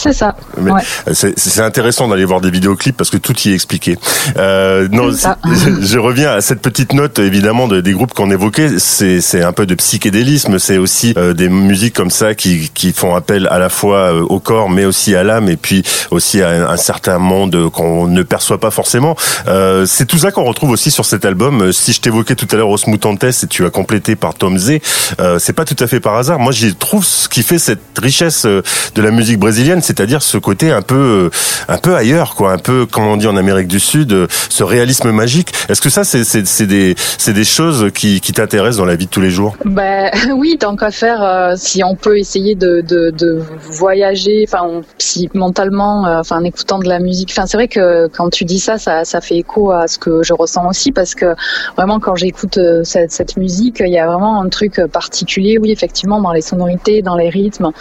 C'est 0.00 0.12
ça. 0.12 0.34
Ouais. 0.58 0.82
c'est, 1.12 1.60
intéressant 1.60 2.08
d'aller 2.08 2.24
voir 2.24 2.40
des 2.40 2.50
vidéoclips 2.50 2.96
parce 2.96 3.10
que 3.10 3.16
tout 3.16 3.34
y 3.44 3.50
est 3.50 3.54
expliqué. 3.54 3.96
Euh, 4.36 4.88
non, 4.90 5.10
je, 5.10 5.86
je 5.86 5.98
reviens 5.98 6.32
à 6.32 6.40
cette 6.40 6.62
petite 6.62 6.92
note 6.92 7.18
évidemment 7.18 7.68
de, 7.68 7.80
des 7.80 7.92
groupes 7.92 8.14
qu'on 8.14 8.30
évoquait. 8.30 8.78
C'est, 8.78 9.42
un 9.42 9.52
peu 9.52 9.66
de 9.66 9.74
psychédélisme. 9.74 10.58
C'est 10.58 10.78
aussi 10.78 11.14
euh, 11.16 11.34
des 11.34 11.48
musiques 11.48 11.94
comme 11.94 12.10
ça 12.10 12.34
qui, 12.34 12.70
qui 12.72 12.92
font 12.92 13.14
appel 13.14 13.46
à 13.50 13.58
la 13.58 13.68
fois 13.68 14.12
euh, 14.14 14.22
au 14.22 14.40
corps, 14.40 14.70
mais 14.70 14.84
aussi 14.84 15.14
à 15.14 15.22
l'âme, 15.22 15.48
et 15.48 15.56
puis 15.56 15.82
aussi 16.10 16.42
à 16.42 16.48
un, 16.50 16.68
un 16.68 16.76
certain 16.76 17.18
monde 17.18 17.70
qu'on 17.70 18.06
ne 18.06 18.22
perçoit 18.22 18.58
pas 18.58 18.70
forcément. 18.70 19.16
Euh, 19.48 19.86
c'est 19.86 20.06
tout 20.06 20.18
ça 20.18 20.30
qu'on 20.30 20.44
retrouve 20.44 20.70
aussi 20.70 20.90
sur 20.90 21.04
cet 21.04 21.24
album. 21.24 21.62
Euh, 21.62 21.72
Si 21.72 21.92
je 21.92 22.00
t'évoquais 22.00 22.34
tout 22.34 22.48
à 22.52 22.56
l'heure 22.56 22.70
Os 22.70 22.86
Mutantes 22.86 23.24
et 23.24 23.46
tu 23.48 23.64
as 23.64 23.70
complété 23.70 24.16
par 24.16 24.34
Tom 24.34 24.58
Z, 24.58 24.78
euh, 25.20 25.38
c'est 25.38 25.52
pas 25.52 25.64
tout 25.64 25.76
à 25.78 25.86
fait 25.86 26.00
par 26.00 26.16
hasard. 26.16 26.38
Moi, 26.38 26.52
j'y 26.52 26.74
trouve 26.74 27.04
ce 27.04 27.28
qui 27.28 27.42
fait 27.42 27.58
cette 27.58 27.80
richesse 27.98 28.46
de 28.46 29.02
la 29.02 29.10
musique 29.10 29.38
brésilienne, 29.38 29.82
c'est-à-dire 29.90 30.22
ce 30.22 30.38
côté 30.38 30.70
un 30.70 30.82
peu, 30.82 30.94
euh, 30.94 31.30
un 31.66 31.78
peu 31.78 31.96
ailleurs, 31.96 32.36
quoi, 32.36 32.52
un 32.52 32.58
peu, 32.58 32.86
comme 32.86 33.08
on 33.08 33.16
dit 33.16 33.26
en 33.26 33.36
Amérique 33.36 33.66
du 33.66 33.80
Sud, 33.80 34.12
euh, 34.12 34.26
ce 34.48 34.62
réalisme 34.62 35.10
magique. 35.10 35.52
Est-ce 35.68 35.80
que 35.80 35.90
ça, 35.90 36.04
c'est, 36.04 36.66
des, 36.66 36.94
c'est 37.18 37.32
des 37.32 37.44
choses 37.44 37.90
qui, 37.92 38.20
qui 38.20 38.32
t'intéressent 38.32 38.76
dans 38.76 38.84
la 38.84 38.94
vie 38.94 39.06
de 39.06 39.10
tous 39.10 39.20
les 39.20 39.30
jours? 39.30 39.56
Ben 39.64 40.10
oui, 40.36 40.58
tant 40.60 40.76
qu'à 40.76 40.92
faire, 40.92 41.22
euh, 41.24 41.54
si 41.56 41.82
on 41.82 41.96
peut 41.96 42.18
essayer 42.18 42.54
de, 42.54 42.82
de, 42.82 43.10
de 43.10 43.42
voyager, 43.68 44.44
enfin, 44.46 44.82
si 44.98 45.28
mentalement, 45.34 46.02
enfin, 46.04 46.38
en 46.38 46.44
écoutant 46.44 46.78
de 46.78 46.88
la 46.88 47.00
musique. 47.00 47.30
Enfin, 47.32 47.46
c'est 47.46 47.56
vrai 47.56 47.66
que 47.66 48.06
quand 48.06 48.30
tu 48.30 48.44
dis 48.44 48.60
ça, 48.60 48.78
ça, 48.78 49.04
ça 49.04 49.20
fait 49.20 49.38
écho 49.38 49.72
à 49.72 49.88
ce 49.88 49.98
que 49.98 50.22
je 50.22 50.34
ressens 50.34 50.68
aussi, 50.68 50.92
parce 50.92 51.16
que 51.16 51.34
vraiment, 51.76 51.98
quand 51.98 52.14
j'écoute 52.14 52.60
cette, 52.84 53.10
cette 53.10 53.36
musique, 53.36 53.82
il 53.84 53.92
y 53.92 53.98
a 53.98 54.06
vraiment 54.06 54.40
un 54.40 54.48
truc 54.48 54.80
particulier, 54.92 55.58
oui, 55.58 55.72
effectivement, 55.72 56.20
dans 56.20 56.32
les 56.32 56.42
sonorités, 56.42 57.02
dans 57.02 57.16
les 57.16 57.28
rythmes 57.28 57.72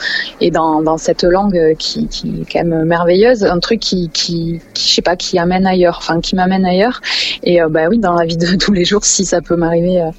et 0.41 0.49
dans, 0.49 0.82
dans 0.82 0.97
cette 0.97 1.24
langue 1.24 1.57
euh, 1.57 1.76
qui, 2.08 2.41
est 2.41 2.52
quand 2.52 2.64
même 2.64 2.86
merveilleuse, 2.86 3.43
un 3.43 3.60
truc 3.60 3.80
qui, 3.80 4.10
qui, 4.10 4.60
qui 4.74 4.89
je 4.89 4.93
sais 4.95 5.02
pas, 5.02 5.16
qui 5.16 5.38
amène 5.38 5.66
ailleurs, 5.66 5.97
enfin, 6.00 6.22
qui 6.22 6.36
m'amène 6.36 6.66
ailleurs. 6.66 7.02
Et 7.43 7.62
euh, 7.62 7.70
bah 7.70 7.88
oui, 7.89 8.00
dans 8.00 8.14
la 8.14 8.26
vie 8.26 8.38
de 8.38 8.56
tous 8.60 8.74
les 8.74 8.86
jours, 8.86 9.06
si 9.06 9.26
ça 9.26 9.41
peut 9.41 9.56
m'arriver. 9.56 10.02
euh, 10.02 10.12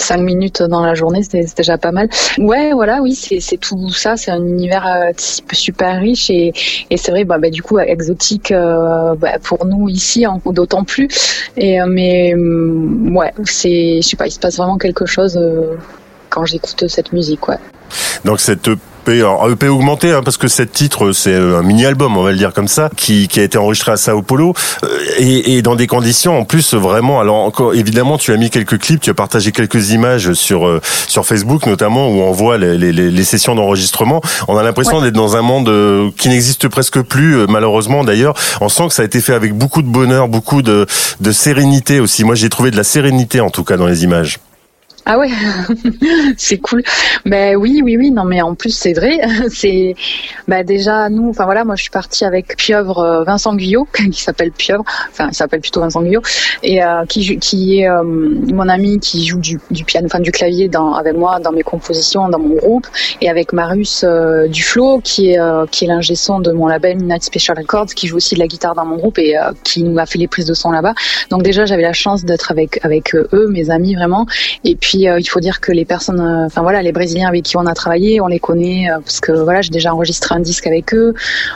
cinq 0.00 0.18
minutes 0.18 0.62
dans 0.62 0.84
la 0.84 0.94
journée, 0.94 1.22
c'était 1.22 1.46
déjà 1.56 1.78
pas 1.78 1.92
mal. 1.92 2.08
Ouais, 2.38 2.72
voilà, 2.72 3.00
oui, 3.02 3.14
c'est 3.14 3.40
c'est 3.40 3.58
tout 3.58 3.90
ça, 3.90 4.16
c'est 4.16 4.30
un 4.30 4.44
univers 4.44 4.86
euh, 4.86 5.12
super 5.52 6.00
riche 6.00 6.30
et, 6.30 6.52
c'est 6.96 7.10
vrai, 7.10 7.24
bah, 7.24 7.38
bah, 7.38 7.50
du 7.50 7.62
coup, 7.62 7.78
exotique 7.78 8.50
euh, 8.50 9.14
bah, 9.14 9.38
pour 9.42 9.64
nous 9.66 9.88
ici, 9.88 10.24
d'autant 10.46 10.84
plus. 10.84 11.08
Et 11.56 11.80
euh, 11.80 11.86
mais 11.86 12.34
hum, 12.34 13.16
ouais, 13.16 13.32
c'est, 13.44 14.00
je 14.02 14.08
sais 14.08 14.16
pas, 14.16 14.26
il 14.26 14.32
se 14.32 14.40
passe 14.40 14.56
vraiment 14.56 14.78
quelque 14.78 15.06
chose 15.06 15.36
euh, 15.36 15.76
quand 16.28 16.44
j'écoute 16.44 16.88
cette 16.88 17.12
musique, 17.12 17.46
ouais. 17.48 17.58
Donc 18.24 18.40
cette 18.40 18.70
EP, 19.00 19.18
alors 19.20 19.50
EP 19.50 19.68
augmenté, 19.68 20.12
hein, 20.12 20.22
parce 20.24 20.36
que 20.36 20.48
cet 20.48 20.72
titre, 20.72 21.12
c'est 21.12 21.34
un 21.34 21.62
mini-album, 21.62 22.16
on 22.16 22.22
va 22.22 22.32
le 22.32 22.38
dire 22.38 22.52
comme 22.52 22.68
ça, 22.68 22.90
qui, 22.96 23.28
qui 23.28 23.40
a 23.40 23.42
été 23.42 23.58
enregistré 23.58 23.92
à 23.92 23.96
Sao 23.96 24.22
Paulo, 24.22 24.54
euh, 24.84 24.88
et, 25.18 25.56
et 25.56 25.62
dans 25.62 25.74
des 25.74 25.86
conditions 25.86 26.38
en 26.38 26.44
plus 26.44 26.74
vraiment. 26.74 27.20
Alors 27.20 27.36
encore, 27.36 27.74
évidemment, 27.74 28.18
tu 28.18 28.32
as 28.32 28.36
mis 28.36 28.50
quelques 28.50 28.78
clips, 28.78 29.00
tu 29.00 29.10
as 29.10 29.14
partagé 29.14 29.52
quelques 29.52 29.90
images 29.90 30.32
sur 30.34 30.66
euh, 30.66 30.80
sur 31.08 31.24
Facebook 31.24 31.66
notamment, 31.66 32.08
où 32.08 32.20
on 32.20 32.32
voit 32.32 32.58
les, 32.58 32.76
les, 32.76 32.92
les 32.92 33.24
sessions 33.24 33.54
d'enregistrement. 33.54 34.20
On 34.48 34.56
a 34.56 34.62
l'impression 34.62 35.00
d'être 35.00 35.14
dans 35.14 35.36
un 35.36 35.42
monde 35.42 35.68
euh, 35.68 36.10
qui 36.18 36.28
n'existe 36.28 36.68
presque 36.68 37.00
plus, 37.00 37.36
euh, 37.36 37.46
malheureusement 37.48 38.04
d'ailleurs. 38.04 38.34
On 38.60 38.68
sent 38.68 38.88
que 38.88 38.94
ça 38.94 39.02
a 39.02 39.04
été 39.04 39.20
fait 39.20 39.34
avec 39.34 39.54
beaucoup 39.54 39.82
de 39.82 39.88
bonheur, 39.88 40.28
beaucoup 40.28 40.62
de, 40.62 40.86
de 41.20 41.32
sérénité 41.32 42.00
aussi. 42.00 42.24
Moi, 42.24 42.34
j'ai 42.34 42.48
trouvé 42.48 42.70
de 42.70 42.76
la 42.76 42.84
sérénité 42.84 43.40
en 43.40 43.50
tout 43.50 43.64
cas 43.64 43.76
dans 43.76 43.86
les 43.86 44.04
images. 44.04 44.38
Ah 45.06 45.18
ouais, 45.18 45.30
c'est 46.36 46.58
cool. 46.58 46.82
Ben 47.24 47.56
oui, 47.56 47.80
oui, 47.82 47.96
oui. 47.96 48.10
Non, 48.10 48.24
mais 48.24 48.42
en 48.42 48.54
plus 48.54 48.70
c'est 48.70 48.92
vrai. 48.92 49.20
C'est 49.50 49.94
bah 50.46 50.62
déjà 50.62 51.08
nous. 51.08 51.30
Enfin 51.30 51.44
voilà, 51.44 51.64
moi 51.64 51.74
je 51.76 51.82
suis 51.82 51.90
partie 51.90 52.24
avec 52.24 52.56
Pieuvre 52.56 52.98
euh, 52.98 53.24
Vincent 53.24 53.54
Guyot, 53.54 53.88
qui 54.12 54.20
s'appelle 54.20 54.52
Pieuvre. 54.52 54.84
Enfin, 55.10 55.28
il 55.30 55.34
s'appelle 55.34 55.60
plutôt 55.60 55.80
Vincent 55.80 56.02
Guyot, 56.02 56.22
et 56.62 56.82
euh, 56.82 57.04
qui 57.06 57.38
qui 57.38 57.80
est 57.80 57.88
euh, 57.88 58.02
mon 58.02 58.68
ami 58.68 59.00
qui 59.00 59.26
joue 59.26 59.38
du, 59.38 59.60
du 59.70 59.84
piano, 59.84 60.06
enfin 60.06 60.20
du 60.20 60.32
clavier 60.32 60.68
dans 60.68 60.94
avec 60.94 61.14
moi 61.14 61.40
dans 61.40 61.52
mes 61.52 61.62
compositions, 61.62 62.28
dans 62.28 62.38
mon 62.38 62.54
groupe, 62.56 62.86
et 63.20 63.28
avec 63.28 63.52
Marius 63.52 64.04
euh, 64.04 64.48
Duflo, 64.48 65.00
qui 65.02 65.30
est 65.30 65.40
euh, 65.40 65.66
qui 65.70 65.84
est 65.84 65.88
l'ingé 65.88 66.14
son 66.14 66.40
de 66.40 66.52
mon 66.52 66.66
label 66.66 66.96
Midnight 66.96 67.24
Special 67.24 67.56
Records, 67.56 67.94
qui 67.94 68.06
joue 68.06 68.16
aussi 68.16 68.34
de 68.34 68.40
la 68.40 68.46
guitare 68.46 68.74
dans 68.74 68.84
mon 68.84 68.96
groupe 68.96 69.18
et 69.18 69.36
euh, 69.38 69.52
qui 69.64 69.82
nous 69.82 69.98
a 69.98 70.06
fait 70.06 70.18
les 70.18 70.28
prises 70.28 70.46
de 70.46 70.54
son 70.54 70.70
là-bas. 70.70 70.94
Donc 71.30 71.42
déjà 71.42 71.64
j'avais 71.64 71.82
la 71.82 71.92
chance 71.92 72.24
d'être 72.24 72.50
avec 72.50 72.84
avec 72.84 73.14
eux, 73.14 73.48
mes 73.48 73.70
amis 73.70 73.94
vraiment. 73.94 74.26
Et 74.64 74.76
puis 74.76 74.89
euh, 74.94 75.18
il 75.18 75.28
faut 75.28 75.40
dire 75.40 75.60
que 75.60 75.72
les 75.72 75.84
personnes, 75.84 76.20
euh, 76.20 76.46
enfin 76.46 76.62
voilà, 76.62 76.82
les 76.82 76.92
Brésiliens 76.92 77.28
avec 77.28 77.44
qui 77.44 77.56
on 77.56 77.66
a 77.66 77.74
travaillé, 77.74 78.20
on 78.20 78.26
les 78.26 78.38
connaît 78.38 78.90
euh, 78.90 78.98
parce 79.00 79.20
que 79.20 79.32
voilà, 79.32 79.62
j'ai 79.62 79.70
déjà 79.70 79.94
enregistré 79.94 80.34
un 80.34 80.40
disque 80.40 80.66
avec 80.66 80.94
eux, 80.94 81.14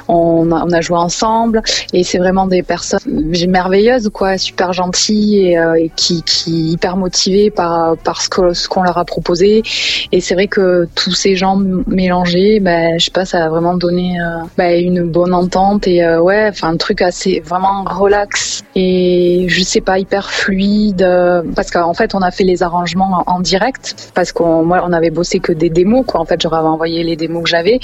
on 0.08 0.50
a, 0.52 0.64
on 0.64 0.72
a 0.72 0.80
joué 0.80 0.98
ensemble. 0.98 1.62
Et 1.92 2.04
c'est 2.04 2.18
vraiment 2.18 2.46
des 2.46 2.62
personnes 2.62 3.00
merveilleuses 3.48 4.10
quoi, 4.12 4.38
super 4.38 4.72
gentilles 4.72 5.38
et, 5.38 5.58
et 5.78 5.90
qui 5.96 6.22
qui 6.22 6.70
hyper 6.72 6.96
motivées 6.96 7.50
par 7.50 7.96
par 7.98 8.22
ce 8.22 8.28
que 8.28 8.52
ce 8.52 8.68
qu'on 8.68 8.82
leur 8.82 8.98
a 8.98 9.04
proposé. 9.04 9.62
Et 10.12 10.20
c'est 10.20 10.34
vrai 10.34 10.46
que 10.46 10.88
tous 10.94 11.12
ces 11.12 11.36
gens 11.36 11.56
mélangés, 11.86 12.60
ben 12.60 12.98
je 12.98 13.06
sais 13.06 13.10
pas, 13.10 13.24
ça 13.24 13.44
a 13.44 13.48
vraiment 13.48 13.76
donné 13.76 14.16
ben, 14.56 14.80
une 14.80 15.02
bonne 15.04 15.34
entente 15.34 15.86
et 15.86 16.06
ouais, 16.18 16.48
enfin 16.48 16.68
un 16.68 16.76
truc 16.76 17.02
assez 17.02 17.40
vraiment 17.44 17.84
relax 17.84 18.62
et 18.74 19.46
je 19.48 19.62
sais 19.62 19.80
pas 19.80 19.98
hyper 19.98 20.30
fluide. 20.30 21.06
Parce 21.54 21.70
qu'en 21.70 21.94
fait 21.94 22.14
on 22.14 22.20
a 22.20 22.30
fait 22.30 22.44
les 22.44 22.62
arrangements 22.62 23.23
en, 23.26 23.40
direct 23.40 24.10
parce 24.14 24.32
qu'on 24.32 24.64
moi 24.64 24.82
on 24.86 24.92
avait 24.92 25.10
bossé 25.10 25.40
que 25.40 25.52
des 25.52 25.70
démos 25.70 26.04
quoi. 26.06 26.20
En 26.20 26.24
fait 26.24 26.40
j'aurais 26.40 26.58
envoyé 26.58 27.02
les 27.02 27.16
démos 27.16 27.44
que 27.44 27.50
j'avais. 27.50 27.80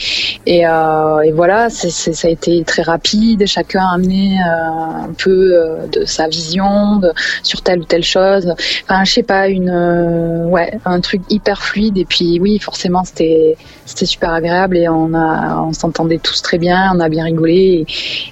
Et, 0.47 0.67
euh, 0.67 1.21
et 1.21 1.33
voilà 1.33 1.71
c'est 1.71 1.91
c'est- 1.91 2.13
ça 2.13 2.29
a 2.29 2.31
été 2.31 2.63
très 2.65 2.83
rapide. 2.83 3.47
Chacun 3.47 3.81
a 3.85 3.95
amené 3.95 4.39
euh, 4.41 5.09
un 5.09 5.13
peu 5.17 5.53
euh, 5.53 5.87
de 5.87 6.05
sa 6.05 6.29
vision 6.29 6.97
de, 6.97 7.13
sur 7.43 7.63
telle 7.63 7.81
ou 7.81 7.85
telle 7.85 8.03
chose. 8.03 8.53
Enfin 8.85 9.05
je 9.05 9.13
sais 9.13 9.23
pas 9.23 9.49
une 9.49 9.71
euh, 9.71 10.47
ouais 10.47 10.79
un 10.85 11.01
truc 11.01 11.23
hyper 11.31 11.63
fluide. 11.63 11.99
Et 11.99 12.05
puis 12.05 12.39
oui 12.41 12.59
forcément 12.59 13.05
c'était 13.05 13.57
c'était 13.87 14.07
super 14.07 14.33
agréable 14.33 14.77
et 14.77 14.89
on 14.89 15.15
a 15.15 15.63
on 15.63 15.73
s'entendait 15.73 16.19
tous 16.19 16.43
très 16.43 16.59
bien 16.59 16.91
on 16.95 17.01
a 17.01 17.09
bien 17.09 17.25
rigolé. 17.25 17.87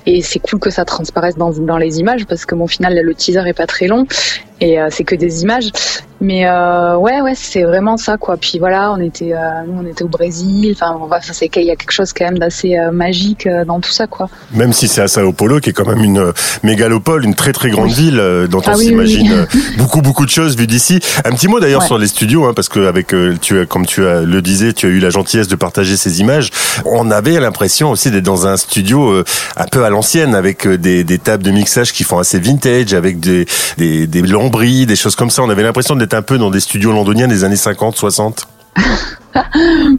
Et, 0.06 0.22
c'est 0.22 0.40
cool 0.40 0.58
que 0.58 0.70
ça 0.70 0.84
transparaisse 0.84 1.36
dans, 1.36 1.50
dans 1.50 1.78
les 1.78 2.00
images 2.00 2.26
parce 2.26 2.44
que 2.44 2.54
au 2.54 2.66
final 2.66 2.98
le 3.00 3.14
teaser 3.14 3.42
est 3.46 3.52
pas 3.52 3.66
très 3.66 3.86
long 3.86 4.06
et 4.60 4.78
c'est 4.90 5.04
que 5.04 5.14
des 5.14 5.42
images. 5.42 5.70
Mais 6.20 6.50
ouais, 6.50 7.20
ouais, 7.20 7.34
c'est 7.36 7.62
vraiment 7.62 7.96
ça, 7.96 8.16
quoi. 8.16 8.36
Puis 8.36 8.58
voilà, 8.58 8.92
on 8.92 9.00
était, 9.00 9.32
nous, 9.66 9.82
on 9.82 9.86
était 9.86 10.02
au 10.02 10.08
Brésil. 10.08 10.74
Enfin, 10.74 10.98
c'est 11.20 11.48
qu'il 11.48 11.62
y 11.62 11.70
a 11.70 11.76
quelque 11.76 11.92
chose 11.92 12.12
quand 12.12 12.24
même 12.24 12.38
d'assez 12.38 12.76
magique 12.92 13.48
dans 13.66 13.78
tout 13.78 13.92
ça, 13.92 14.08
quoi. 14.08 14.28
Même 14.52 14.72
si 14.72 14.88
c'est 14.88 15.00
à 15.00 15.06
Sao 15.08 15.32
Paulo, 15.32 15.60
qui 15.60 15.70
est 15.70 15.72
quand 15.72 15.86
même 15.86 16.02
une 16.02 16.32
mégalopole, 16.64 17.24
une 17.24 17.36
très 17.36 17.52
très 17.52 17.70
grande 17.70 17.90
ville 17.90 18.20
dont 18.50 18.58
on 18.58 18.72
ah 18.72 18.74
s'imagine 18.74 19.46
beaucoup 19.76 20.02
beaucoup 20.02 20.26
de 20.26 20.30
choses 20.30 20.56
vues 20.56 20.66
d'ici. 20.66 20.98
Un 21.24 21.30
petit 21.30 21.46
mot 21.46 21.60
d'ailleurs 21.60 21.84
sur 21.84 21.98
les 21.98 22.08
studios, 22.08 22.46
hein, 22.46 22.52
parce 22.54 22.68
que 22.68 22.86
avec 22.86 23.14
tu 23.40 23.60
as, 23.60 23.66
comme 23.66 23.86
tu 23.86 24.04
as, 24.04 24.22
le 24.22 24.42
disais, 24.42 24.72
tu 24.72 24.86
as 24.86 24.88
eu 24.88 24.98
la 24.98 25.10
gentillesse 25.10 25.46
de 25.46 25.56
partager 25.56 25.96
ces 25.96 26.20
images. 26.20 26.50
On 26.84 27.12
avait 27.12 27.38
l'impression 27.38 27.90
aussi 27.90 28.10
d'être 28.10 28.24
dans 28.24 28.46
un 28.48 28.56
studio 28.56 29.22
un 29.56 29.66
peu 29.66 29.84
à 29.84 29.90
l'ancienne, 29.90 30.34
avec 30.34 30.66
des, 30.66 31.04
des 31.04 31.18
tables 31.18 31.44
de 31.44 31.52
mixage 31.52 31.92
qui 31.92 32.02
font 32.02 32.18
assez 32.18 32.40
vintage, 32.40 32.92
avec 32.92 33.20
des, 33.20 33.46
des, 33.76 34.08
des 34.08 34.22
des 34.86 34.96
choses 34.96 35.16
comme 35.16 35.30
ça. 35.30 35.42
On 35.42 35.50
avait 35.50 35.62
l'impression 35.62 35.96
d'être 35.96 36.14
un 36.14 36.22
peu 36.22 36.38
dans 36.38 36.50
des 36.50 36.60
studios 36.60 36.92
londoniens 36.92 37.28
des 37.28 37.44
années 37.44 37.56
50, 37.56 37.96
60. 37.96 38.48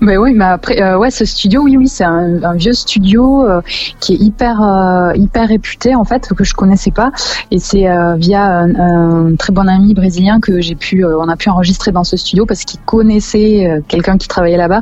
Mais 0.02 0.18
oui, 0.18 0.34
mais 0.34 0.46
après, 0.46 0.82
euh, 0.82 0.98
ouais, 0.98 1.12
ce 1.12 1.26
studio, 1.26 1.62
oui, 1.62 1.78
oui, 1.78 1.88
c'est 1.88 2.04
un, 2.04 2.54
vieux 2.56 2.74
studio 2.74 3.46
euh, 3.46 3.62
qui 4.00 4.14
est 4.14 4.18
hyper, 4.18 4.62
euh, 4.62 5.14
hyper 5.16 5.48
réputé 5.48 5.96
en 5.96 6.04
fait, 6.04 6.28
que 6.34 6.44
je 6.44 6.54
connaissais 6.54 6.92
pas, 6.92 7.12
et 7.52 7.60
c'est 7.60 7.88
via 8.18 8.44
un, 8.44 8.76
un, 8.76 9.36
très 9.36 9.54
bon 9.54 9.68
ami 9.68 9.94
brésilien 9.94 10.40
que 10.40 10.62
j'ai 10.62 10.76
pu, 10.76 11.06
on 11.06 11.28
a 11.28 11.36
pu 11.36 11.50
enregistrer 11.50 11.92
dans 11.92 12.04
ce 12.04 12.18
studio 12.18 12.46
parce 12.46 12.64
qu'il 12.64 12.80
connaissait 12.82 13.82
quelqu'un 13.88 14.18
qui 14.18 14.28
travaillait 14.28 14.58
là-bas. 14.58 14.82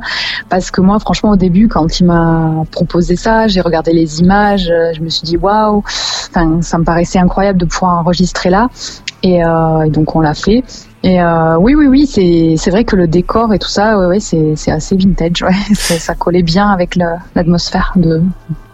Parce 0.50 0.72
que 0.72 0.82
moi, 0.82 1.00
franchement, 1.00 1.32
au 1.32 1.36
début, 1.36 1.68
quand 1.68 2.00
il 2.00 2.06
m'a 2.06 2.64
proposé 2.72 3.16
ça, 3.16 3.48
j'ai 3.48 3.62
regardé 3.62 3.94
les 3.94 4.20
images, 4.22 4.72
je 4.94 5.02
me 5.02 5.10
suis 5.10 5.24
dit 5.24 5.38
waouh, 5.38 5.84
enfin, 6.30 6.62
ça 6.62 6.78
me 6.78 6.84
paraissait 6.84 7.20
incroyable 7.20 7.60
de 7.60 7.66
pouvoir 7.66 8.00
enregistrer 8.00 8.50
là, 8.50 8.70
et, 9.24 9.40
et 9.40 9.90
donc 9.90 10.16
on 10.16 10.22
l'a 10.22 10.34
fait. 10.34 10.64
Et 11.04 11.22
euh, 11.22 11.58
oui, 11.58 11.76
oui, 11.76 11.88
oui, 11.88 12.08
c'est 12.08 12.56
c'est 12.58 12.72
vrai 12.72 12.84
que 12.84 12.96
le 12.96 13.08
décor 13.08 13.54
et 13.54 13.60
tout 13.60 13.70
ça, 13.70 13.98
ouais, 14.00 14.08
ouais 14.08 14.20
c'est 14.20 14.56
c'est 14.56 14.72
assez 14.72 14.96
vintage. 14.96 15.44
Ouais, 15.44 15.56
ça 15.74 16.16
collait 16.16 16.44
bien 16.44 16.70
avec 16.70 16.96
l'atmosphère 17.36 17.94
de 17.96 18.22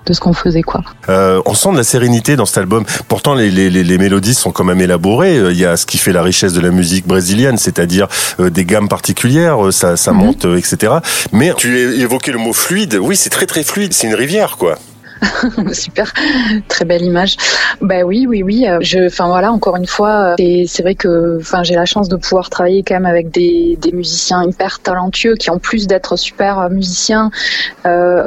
de 0.06 0.14
ce 0.14 0.20
qu'on 0.20 0.34
faisait 0.34 0.62
quoi. 0.62 0.82
Euh, 1.10 1.42
on 1.46 1.54
sent 1.54 1.72
de 1.72 1.78
la 1.78 1.84
sérénité 1.84 2.36
dans 2.36 2.46
cet 2.46 2.58
album. 2.58 2.84
Pourtant, 3.08 3.36
les, 3.36 3.50
les, 3.50 3.70
les, 3.70 3.98
mélodies 3.98 4.34
sont 4.34 4.52
quand 4.52 4.64
même 4.64 4.82
élaborées. 4.82 5.38
Il 5.38 5.58
y 5.58 5.66
a 5.66 5.78
ce 5.78 5.86
qui 5.86 5.98
fait 5.98 6.12
la 6.12 6.22
richesse 6.24 6.54
de 6.54 6.60
la 6.60 6.72
musique 6.72 7.08
brésilienne, 7.08 7.58
c'est-à-dire 7.58 8.08
euh, 8.40 8.50
des 8.50 8.66
gammes 8.66 8.90
particulières, 8.90 9.66
euh, 9.66 9.72
ça, 9.72 9.96
ça 9.96 10.12
mhm. 10.12 10.20
monte, 10.20 10.46
etc. 10.46 10.96
Mais 11.32 11.54
tu 11.56 12.02
évoquais 12.02 12.32
le 12.32 12.38
mot 12.38 12.54
fluide. 12.54 12.98
Oui, 13.02 13.16
c'est 13.16 13.30
très 13.30 13.46
très 13.46 13.64
fluide. 13.64 13.94
C'est 13.94 14.08
une 14.08 14.16
rivière, 14.16 14.58
quoi. 14.58 14.78
Super, 15.74 16.14
très 16.68 16.86
belle 16.86 17.04
image. 17.04 17.38
Bah 17.82 18.04
oui, 18.06 18.26
oui, 18.28 18.44
oui. 18.44 18.68
Euh, 18.68 18.80
je, 18.82 19.08
enfin 19.08 19.28
voilà, 19.28 19.52
encore 19.52 19.76
une 19.76 19.88
fois, 19.88 20.36
euh, 20.40 20.64
c'est 20.68 20.84
vrai 20.84 20.96
que, 20.96 21.38
enfin, 21.40 21.64
j'ai 21.64 21.76
la 21.76 21.86
chance 21.86 22.10
de 22.10 22.16
pouvoir 22.16 22.50
travailler 22.50 22.84
quand 22.84 22.96
même 22.96 23.06
avec 23.06 23.30
des, 23.32 23.78
musiciens 23.94 24.44
hyper 24.44 24.80
talentueux 24.80 25.36
qui, 25.36 25.50
en 25.52 25.60
plus 25.60 25.86
d'être 25.86 26.16
super 26.16 26.60
euh, 26.60 26.70
musiciens, 26.70 27.30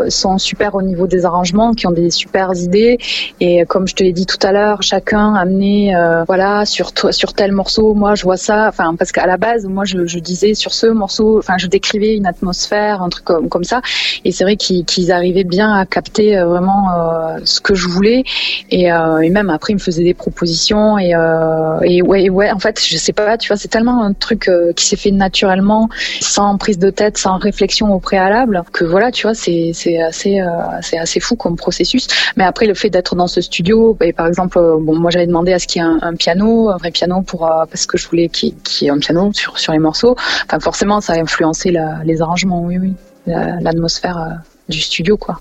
sont 0.09 0.39
super 0.39 0.75
au 0.75 0.83
niveau 0.83 1.07
des 1.07 1.25
arrangements, 1.25 1.73
qui 1.75 1.87
ont 1.87 1.93
des 1.93 2.11
super 2.11 2.53
idées. 2.55 2.99
Et 3.41 3.65
comme 3.67 3.89
je 3.89 3.95
te 3.95 4.03
l'ai 4.03 4.13
dit 4.13 4.27
tout 4.27 4.39
à 4.43 4.53
l'heure, 4.53 4.83
chacun 4.83 5.35
amené, 5.35 5.95
voilà, 6.27 6.65
sur 6.65 6.93
sur 7.11 7.33
tel 7.33 7.53
morceau, 7.53 7.95
moi 7.95 8.15
je 8.15 8.23
vois 8.23 8.37
ça. 8.37 8.69
Enfin, 8.69 8.95
parce 8.97 9.13
qu'à 9.13 9.27
la 9.27 9.37
base, 9.37 9.65
moi 9.67 9.85
je, 9.85 10.19
disais 10.19 10.55
sur 10.55 10.73
ce 10.73 10.87
morceau, 10.87 11.39
enfin, 11.39 11.55
je 11.59 11.67
décrivais 11.67 12.17
une 12.17 12.27
atmosphère, 12.27 13.03
un 13.03 13.09
truc 13.09 13.25
comme 13.25 13.65
ça. 13.65 13.81
Et 14.25 14.33
c'est 14.33 14.45
vrai 14.45 14.57
qu'ils 14.57 15.13
arrivaient 15.13 15.45
bien 15.45 15.73
à 15.75 15.87
capter 15.87 16.37
vraiment 16.39 16.86
euh, 16.89 17.41
ce 17.45 17.61
que 17.61 17.75
je 17.75 17.89
voulais. 17.89 18.25
Et, 18.71 18.93
euh, 18.93 19.19
et, 19.21 19.31
même 19.31 19.51
après 19.51 19.73
il 19.73 19.77
me 19.77 19.81
faisait 19.81 20.05
des 20.05 20.15
propositions 20.15 20.99
et, 20.99 21.15
euh, 21.15 21.79
et 21.83 22.03
ouais, 22.03 22.29
ouais 22.29 22.51
en 22.51 22.59
fait 22.59 22.83
je 22.85 22.97
sais 22.97 23.13
pas 23.13 23.37
tu 23.37 23.49
vois 23.49 23.57
c'est 23.57 23.69
tellement 23.69 24.03
un 24.03 24.13
truc 24.13 24.51
qui 24.75 24.87
s'est 24.87 24.97
fait 24.97 25.11
naturellement 25.11 25.89
sans 26.21 26.57
prise 26.59 26.79
de 26.79 26.91
tête 26.91 27.19
sans 27.19 27.39
réflexion 27.39 27.93
au 27.93 28.01
préalable 28.01 28.63
que 28.73 28.85
voilà 28.85 29.11
tu 29.11 29.27
vois 29.27 29.35
c'est 29.35 29.73
c'est 29.75 30.01
assez 30.01 30.41
c'est 30.83 30.99
assez 30.99 31.21
fou 31.21 31.37
comme 31.37 31.57
processus. 31.57 32.07
Mais 32.37 32.45
après 32.45 32.67
le 32.67 32.75
fait 32.75 32.91
d'être 32.91 33.15
dans 33.17 33.27
ce 33.29 33.41
studio 33.41 33.97
bah, 33.99 34.07
par 34.17 34.27
exemple 34.27 34.59
bon 34.81 34.97
moi 34.97 35.11
j'avais 35.11 35.27
demandé 35.27 35.53
à 35.53 35.59
ce 35.59 35.67
qu'il 35.67 35.83
y 35.83 35.85
ait 35.85 35.89
un, 36.03 36.15
piano 36.15 36.71
un 36.71 36.77
vrai 36.77 36.91
piano 36.91 37.23
pour 37.23 37.41
parce 37.41 37.87
que 37.87 37.99
je 37.99 38.09
voulais 38.09 38.29
qu'il 38.29 38.55
y, 38.81 38.87
ait 38.87 38.91
un 38.91 38.99
piano 38.99 39.31
sur 39.33 39.59
sur 39.59 39.73
les 39.73 39.79
morceaux. 39.79 40.17
Enfin 40.47 40.61
forcément 40.61 41.01
ça 41.01 41.15
a 41.15 41.17
influencé 41.21 41.75
les 42.05 42.23
arrangements 42.23 42.63
oui 42.63 42.79
oui 42.79 42.95
l'atmosphère 43.27 44.41
du 44.69 44.81
studio 44.81 45.17
quoi 45.17 45.41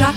já 0.00 0.14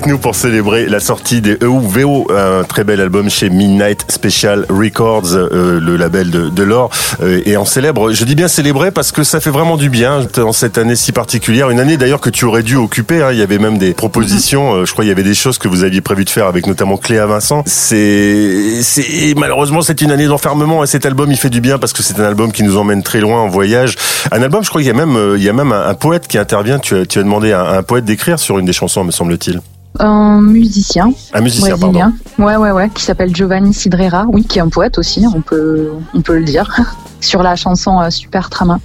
avec 0.00 0.12
nous 0.12 0.18
pour 0.18 0.34
célébrer 0.34 0.86
la 0.86 0.98
sortie 0.98 1.42
des 1.42 1.58
EUVO, 1.62 2.28
un 2.34 2.64
très 2.64 2.84
bel 2.84 3.02
album 3.02 3.28
chez 3.28 3.50
Midnight 3.50 4.10
Special 4.10 4.64
Records, 4.70 5.34
euh, 5.34 5.78
le 5.78 5.98
label 5.98 6.30
de, 6.30 6.48
de 6.48 6.62
Laure. 6.62 6.88
Euh, 7.22 7.42
et 7.44 7.58
on 7.58 7.66
célèbre, 7.66 8.10
je 8.10 8.24
dis 8.24 8.34
bien 8.34 8.48
célébrer 8.48 8.92
parce 8.92 9.12
que 9.12 9.24
ça 9.24 9.40
fait 9.40 9.50
vraiment 9.50 9.76
du 9.76 9.90
bien 9.90 10.26
dans 10.36 10.52
cette 10.52 10.78
année 10.78 10.96
si 10.96 11.12
particulière. 11.12 11.68
Une 11.68 11.80
année 11.80 11.98
d'ailleurs 11.98 12.22
que 12.22 12.30
tu 12.30 12.46
aurais 12.46 12.62
dû 12.62 12.76
occuper. 12.76 13.20
hein. 13.22 13.28
Il 13.32 13.38
y 13.38 13.42
avait 13.42 13.58
même 13.58 13.76
des 13.76 13.92
propositions. 13.92 14.72
euh, 14.72 14.84
je 14.86 14.92
crois 14.92 15.04
il 15.04 15.08
y 15.08 15.10
avait 15.10 15.22
des 15.22 15.34
choses 15.34 15.58
que 15.58 15.68
vous 15.68 15.84
aviez 15.84 16.00
prévu 16.00 16.24
de 16.24 16.30
faire 16.30 16.46
avec 16.46 16.66
notamment 16.66 16.96
Cléa 16.96 17.26
Vincent. 17.26 17.62
C'est, 17.66 18.80
c'est 18.82 19.34
malheureusement 19.36 19.82
c'est 19.82 20.00
une 20.00 20.12
année 20.12 20.28
d'enfermement 20.28 20.82
et 20.82 20.86
cet 20.86 21.04
album 21.04 21.30
il 21.30 21.36
fait 21.36 21.50
du 21.50 21.60
bien 21.60 21.76
parce 21.76 21.92
que 21.92 22.02
c'est 22.02 22.18
un 22.18 22.24
album 22.24 22.52
qui 22.52 22.62
nous 22.62 22.78
emmène 22.78 23.02
très 23.02 23.20
loin 23.20 23.40
en 23.42 23.48
voyage. 23.48 23.96
Un 24.32 24.40
album, 24.40 24.64
je 24.64 24.70
crois 24.70 24.80
qu'il 24.80 24.88
y 24.88 24.94
a 24.94 24.96
même, 24.96 25.16
euh, 25.16 25.36
il 25.36 25.42
y 25.44 25.48
a 25.50 25.52
même 25.52 25.72
un, 25.72 25.88
un 25.88 25.94
poète 25.94 26.26
qui 26.26 26.38
intervient. 26.38 26.78
Tu 26.78 26.96
as, 26.96 27.04
tu 27.04 27.18
as 27.18 27.22
demandé 27.22 27.52
à 27.52 27.60
un, 27.60 27.78
un 27.78 27.82
poète 27.82 28.06
d'écrire 28.06 28.38
sur 28.38 28.58
une 28.58 28.64
des 28.64 28.72
chansons, 28.72 29.04
me 29.04 29.10
semble-t-il. 29.10 29.60
Un 29.98 30.40
musicien 30.40 31.12
Un 31.32 31.40
musicien, 31.40 31.76
pardon. 31.76 32.12
Ouais, 32.38 32.56
ouais, 32.56 32.70
ouais, 32.70 32.88
qui 32.90 33.02
s'appelle 33.02 33.34
Giovanni 33.34 33.74
Cidreira. 33.74 34.26
Oui, 34.28 34.44
qui 34.44 34.58
est 34.58 34.62
un 34.62 34.68
poète 34.68 34.98
aussi, 34.98 35.26
on 35.34 35.40
peut, 35.40 35.90
on 36.14 36.22
peut 36.22 36.38
le 36.38 36.44
dire. 36.44 36.74
Sur 37.20 37.42
la 37.42 37.56
chanson 37.56 38.00
euh, 38.00 38.10
Super 38.10 38.48
Trama. 38.48 38.78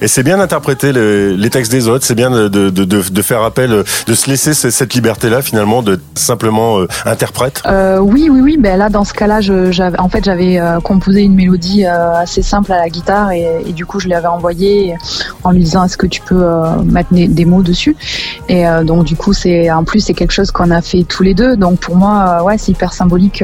Et 0.00 0.08
c'est 0.08 0.22
bien 0.22 0.38
d'interpréter 0.38 0.92
le- 0.92 1.34
les 1.34 1.50
textes 1.50 1.72
des 1.72 1.88
autres, 1.88 2.04
c'est 2.04 2.14
bien 2.14 2.30
de, 2.30 3.22
faire 3.22 3.42
appel, 3.42 3.72
euh, 3.72 3.84
de 4.06 4.14
se 4.14 4.28
laisser 4.28 4.54
ce- 4.54 4.70
cette 4.70 4.94
liberté-là 4.94 5.42
finalement, 5.42 5.82
de 5.82 6.00
simplement 6.14 6.78
euh, 6.80 6.88
interprète. 7.06 7.62
Euh, 7.66 7.98
oui, 7.98 8.28
oui, 8.30 8.40
oui. 8.40 8.56
Ben 8.58 8.76
là, 8.78 8.88
dans 8.88 9.04
ce 9.04 9.12
cas-là, 9.12 9.40
en 9.98 10.08
fait, 10.08 10.24
j'avais 10.24 10.58
euh, 10.58 10.80
composé 10.80 11.22
une 11.22 11.34
mélodie 11.34 11.84
assez 11.84 12.42
simple 12.42 12.72
à 12.72 12.78
la 12.78 12.88
guitare 12.88 13.32
et, 13.32 13.72
du 13.72 13.86
coup, 13.86 14.00
je 14.00 14.08
l'avais 14.08 14.26
envoyé 14.26 14.94
en 15.44 15.50
lui 15.52 15.60
disant 15.62 15.84
est-ce 15.84 15.96
que 15.96 16.06
tu 16.06 16.20
peux 16.20 16.44
mettre 16.84 17.10
des, 17.12 17.44
mots 17.44 17.62
dessus? 17.62 17.96
Et 18.48 18.64
donc, 18.84 19.04
du 19.04 19.16
coup, 19.16 19.32
c'est 19.32 19.70
en 19.70 19.84
plus 19.84 20.00
c'est 20.00 20.14
quelque 20.14 20.32
chose 20.32 20.50
qu'on 20.50 20.70
a 20.70 20.80
fait 20.82 21.04
tous 21.04 21.22
les 21.22 21.34
deux. 21.34 21.56
Donc, 21.56 21.78
pour 21.80 21.96
moi, 21.96 22.42
ouais, 22.44 22.58
c'est 22.58 22.72
hyper 22.72 22.92
symbolique, 22.92 23.42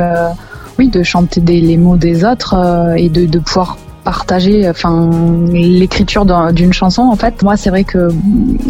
oui, 0.79 0.89
de 0.89 1.03
chanter 1.03 1.41
les 1.41 1.77
mots 1.77 1.97
des 1.97 2.25
autres 2.25 2.55
et 2.97 3.09
de 3.09 3.39
pouvoir 3.39 3.77
partager 4.13 4.57
enfin 4.71 5.11
l'écriture 5.53 6.25
d'un- 6.25 6.51
d'une 6.59 6.73
chanson 6.73 7.03
en 7.03 7.17
fait. 7.17 7.43
Moi 7.43 7.59
c'est 7.59 7.69
vrai 7.69 7.85
que 7.85 8.09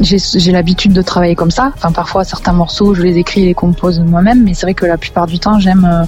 j'ai 0.00 0.52
l'habitude 0.52 0.92
de 0.92 1.02
travailler 1.02 1.36
comme 1.36 1.52
ça. 1.52 1.72
Enfin 1.76 1.92
parfois 1.92 2.24
certains 2.24 2.52
morceaux 2.62 2.92
je 2.96 3.02
les 3.02 3.18
écris 3.18 3.42
et 3.42 3.46
les 3.46 3.54
compose 3.54 4.00
moi-même 4.00 4.42
mais 4.44 4.52
c'est 4.54 4.66
vrai 4.66 4.74
que 4.74 4.84
la 4.94 4.98
plupart 4.98 5.26
du 5.28 5.38
temps 5.38 5.60
j'aime 5.60 5.88
euh, 5.88 6.04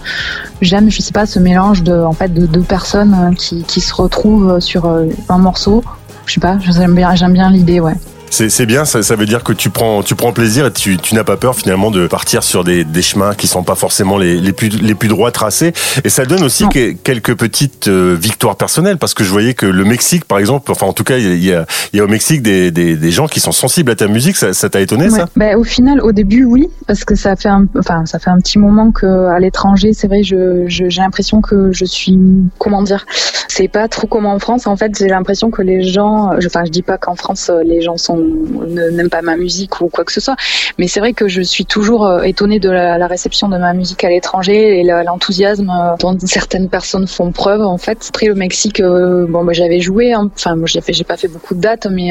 j'aime 0.61 0.91
je 0.91 1.01
sais 1.01 1.12
pas 1.12 1.26
ce 1.26 1.39
mélange 1.39 1.85
de 1.85 1.95
en 2.12 2.12
fait 2.12 2.35
de 2.35 2.45
deux 2.47 2.62
personnes 2.76 3.14
euh, 3.14 3.35
qui, 3.37 3.62
qui 3.62 3.81
se 3.81 3.95
retrouvent 3.95 4.59
sur 4.59 4.87
euh, 4.87 5.07
un 5.28 5.39
morceau. 5.39 5.85
Je 6.26 6.35
sais 6.35 6.41
pas 6.41 6.59
j'aime 6.59 6.95
bien 6.97 7.14
j'aime 7.14 7.33
bien 7.33 7.51
l'idée 7.51 7.78
ouais 7.78 7.95
C'est 8.33 8.64
bien, 8.64 8.85
ça, 8.85 9.03
ça 9.03 9.16
veut 9.16 9.26
dire 9.26 9.43
que 9.43 9.53
tu 9.53 9.70
prends, 9.70 10.03
tu 10.03 10.14
prends 10.14 10.33
plaisir 10.33 10.66
et 10.66 10.72
tu, 10.72 10.97
tu 10.97 11.14
n'as 11.14 11.24
pas 11.24 11.37
peur 11.37 11.55
finalement 11.55 11.91
de 11.91 12.07
partir 12.07 12.43
sur 12.43 12.64
des, 12.64 12.85
des 12.85 13.03
chemins 13.03 13.35
qui 13.35 13.47
sont 13.47 13.62
pas 13.64 13.74
forcément 13.74 14.16
les, 14.18 14.39
les 14.41 14.53
plus 14.53 14.68
les 14.68 14.95
plus 14.95 15.09
droits 15.09 15.31
tracés. 15.33 15.72
Et 16.05 16.09
ça 16.09 16.24
donne 16.24 16.43
aussi 16.43 16.66
que- 16.68 16.93
quelques 16.93 17.35
petites 17.37 17.89
euh, 17.89 18.16
victoires 18.18 18.57
personnelles 18.57 18.97
parce 18.99 19.14
que 19.14 19.24
je 19.24 19.31
voyais 19.31 19.53
que 19.55 19.66
le 19.66 19.85
Mexique, 19.85 20.24
par 20.24 20.39
exemple, 20.39 20.70
enfin 20.70 20.87
en 20.87 20.93
tout 20.93 21.05
cas, 21.05 21.18
il 21.18 21.45
y 21.45 21.53
a, 21.53 21.66
il 21.93 21.97
y 21.99 22.01
a 22.01 22.05
au 22.05 22.09
Mexique 22.09 22.41
des, 22.43 22.70
des, 22.70 22.97
des 22.97 23.11
gens 23.11 23.26
qui 23.26 23.41
sont 23.41 23.53
sensibles 23.53 23.91
à 23.91 23.97
ta 23.97 24.07
musique. 24.07 24.37
Ça 24.37 24.55
ça 24.55 24.70
t'a 24.70 24.81
étonné 24.81 25.05
Ouais. 25.05 25.11
ça 25.11 25.26
Ben, 25.37 25.57
au 25.57 25.64
final, 25.64 26.01
au 26.01 26.12
début, 26.12 26.45
oui, 26.45 26.68
parce 26.87 27.05
que 27.05 27.16
ça 27.16 27.35
fait 27.37 27.49
un, 27.49 27.66
enfin, 27.78 28.07
ça 28.07 28.18
fait 28.18 28.31
un 28.31 28.39
petit 28.39 28.59
moment 28.59 28.91
que 28.93 29.26
à 29.28 29.39
l'étranger, 29.41 29.93
c'est 29.93 30.07
vrai, 30.07 30.22
je, 30.22 30.64
je- 30.68 30.89
j'ai 30.89 31.01
l'impression 31.03 31.41
que 31.41 31.72
je 31.72 31.85
suis, 31.85 32.16
comment 32.59 32.83
dire, 32.83 33.07
c'est 33.49 33.68
pas 33.68 33.89
trop 33.89 34.07
comme 34.07 34.26
en 34.26 34.39
France. 34.39 34.66
En 34.66 34.76
fait, 34.76 34.93
j'ai 34.99 35.09
l'impression 35.09 35.51
que 35.51 35.62
les 35.62 35.83
gens, 35.83 36.31
je- 36.39 36.47
enfin, 36.47 36.62
je 36.64 36.70
dis 36.70 36.83
pas 36.83 36.97
qu'en 36.97 37.16
France 37.16 37.51
euh, 37.51 37.62
les 37.64 37.83
gens 37.83 37.97
sont 37.97 38.20
n'aiment 38.66 39.11
pas 39.11 39.23
ma 39.23 39.37
musique 39.37 39.81
ou 39.81 39.89
quoi 39.89 40.05
que 40.05 40.12
ce 40.12 40.21
soit, 40.21 40.37
mais 40.79 40.89
c'est 40.89 41.01
vrai 41.01 41.12
que 41.12 41.29
je 41.29 41.43
suis 41.43 41.64
toujours 41.64 42.07
euh, 42.07 42.23
étonnée 42.23 42.59
de 42.59 42.71
la, 42.71 43.07
réception 43.07 43.49
de 43.49 43.57
ma 43.57 43.73
musique 43.73 44.05
à 44.05 44.09
l'étranger 44.09 44.81
et 44.81 44.85
l'enthousiasme 44.85 45.71
euh, 45.71 45.97
dont 45.99 46.16
certaines 46.25 46.68
personnes 46.68 47.07
font 47.07 47.33
preuve. 47.33 47.62
En 47.62 47.79
fait, 47.79 48.07
après 48.09 48.27
le 48.27 48.35
Mexique, 48.35 48.81
euh, 48.81 49.27
bon, 49.29 49.45
ben, 49.45 49.53
j'avais 49.53 49.81
joué, 49.81 50.12
hein. 50.12 50.31
enfin, 50.35 50.57
j'ai 50.64 50.81
j'ai 50.89 51.05
pas 51.05 51.16
fait 51.16 51.29
beaucoup 51.29 51.55
de 51.55 51.61
dates, 51.61 51.87
mais 51.87 52.11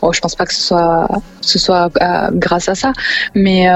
bon, 0.00 0.12
je 0.12 0.20
pense 0.20 0.34
pas 0.34 0.46
que 0.46 0.54
ce 0.54 0.62
soit, 0.62 1.08
ce 1.40 1.58
soit 1.58 1.90
grâce 2.32 2.68
à 2.68 2.74
ça. 2.74 2.92
Mais 3.34 3.68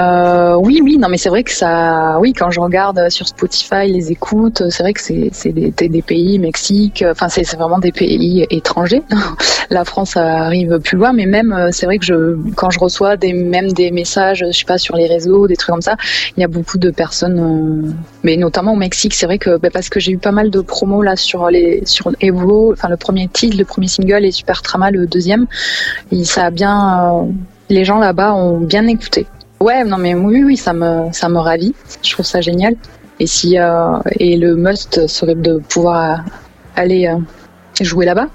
oui, 0.57 0.81
oui, 0.83 0.99
non, 0.99 1.09
mais 1.09 1.19
c'est 1.19 1.29
vrai 1.29 1.43
que 1.43 1.53
ça, 1.53 2.19
oui, 2.21 2.33
quand 2.33 2.51
je 2.51 2.61
regarde 2.61 3.09
sur 3.11 3.29
Spotify 3.29 3.87
les 3.87 4.11
écoutes, 4.11 4.63
c'est 4.71 4.83
vrai 4.83 4.93
que 4.93 5.01
c'est 5.01 5.53
des, 5.53 6.03
pays, 6.03 6.39
Mexique, 6.39 7.05
enfin 7.09 7.29
c'est 7.29 7.49
vraiment 7.57 7.79
des 7.79 7.93
pays 7.93 8.47
étrangers. 8.51 9.03
La 9.71 9.85
France 9.85 10.17
arrive 10.17 10.79
plus 10.81 10.97
loin, 10.97 11.13
mais 11.13 11.27
même 11.27 11.53
c'est 11.71 11.87
vrai 11.87 11.99
que 11.99 12.05
je, 12.05 12.37
quand 12.55 12.71
je 12.71 12.79
reçois 12.79 13.17
des 13.17 13.33
même 13.33 13.73
des 13.73 13.91
messages, 13.91 14.45
je 14.47 14.53
sais 14.53 14.65
pas 14.65 14.79
sur 14.79 14.97
les 14.97 15.07
réseaux, 15.07 15.47
des 15.47 15.57
trucs 15.57 15.73
comme 15.73 15.83
ça, 15.83 15.97
il 16.37 16.41
y 16.41 16.45
a 16.45 16.49
beaucoup 16.49 16.79
de 16.79 16.91
personnes, 16.91 17.39
euh, 17.39 17.93
mais 18.23 18.37
notamment 18.37 18.73
au 18.73 18.77
Mexique, 18.77 19.15
c'est 19.15 19.27
vrai 19.27 19.39
que 19.39 19.57
bah, 19.57 19.69
parce 19.73 19.89
que 19.89 20.01
j'ai 20.01 20.13
eu 20.13 20.19
pas 20.19 20.33
mal 20.33 20.51
de 20.51 20.61
promos 20.61 21.03
là 21.03 21.17
sur 21.17 21.49
les 21.51 21.83
sur 21.85 22.13
Evo, 22.21 22.73
enfin 22.73 22.89
le 22.89 22.97
premier 22.97 23.29
titre, 23.29 23.57
le 23.57 23.65
premier 23.65 23.89
single 23.89 24.25
et 24.25 24.33
Super 24.33 24.63
Trama 24.63 24.91
le 24.91 25.07
deuxième, 25.07 25.47
et 26.13 26.25
ça 26.25 26.47
a 26.47 26.51
bien, 26.51 27.15
euh, 27.15 27.33
les 27.69 27.85
gens 27.85 27.99
là-bas 27.99 28.35
ont 28.35 28.59
bien 28.59 28.87
écouté. 28.87 29.27
Ouais, 29.61 29.85
non 29.85 29.99
mais 29.99 30.15
oui, 30.15 30.43
oui, 30.43 30.57
ça 30.57 30.73
me, 30.73 31.13
ça 31.13 31.29
me 31.29 31.39
ravit. 31.39 31.75
Je 32.03 32.13
trouve 32.13 32.25
ça 32.25 32.41
génial. 32.41 32.77
Et 33.19 33.27
si 33.27 33.59
euh, 33.59 33.99
et 34.19 34.39
le 34.39 34.57
must 34.57 35.07
serait 35.07 35.35
de 35.35 35.59
pouvoir 35.59 36.21
euh, 36.21 36.23
aller 36.77 37.07
euh, 37.07 37.19
jouer 37.83 38.07
là-bas, 38.07 38.29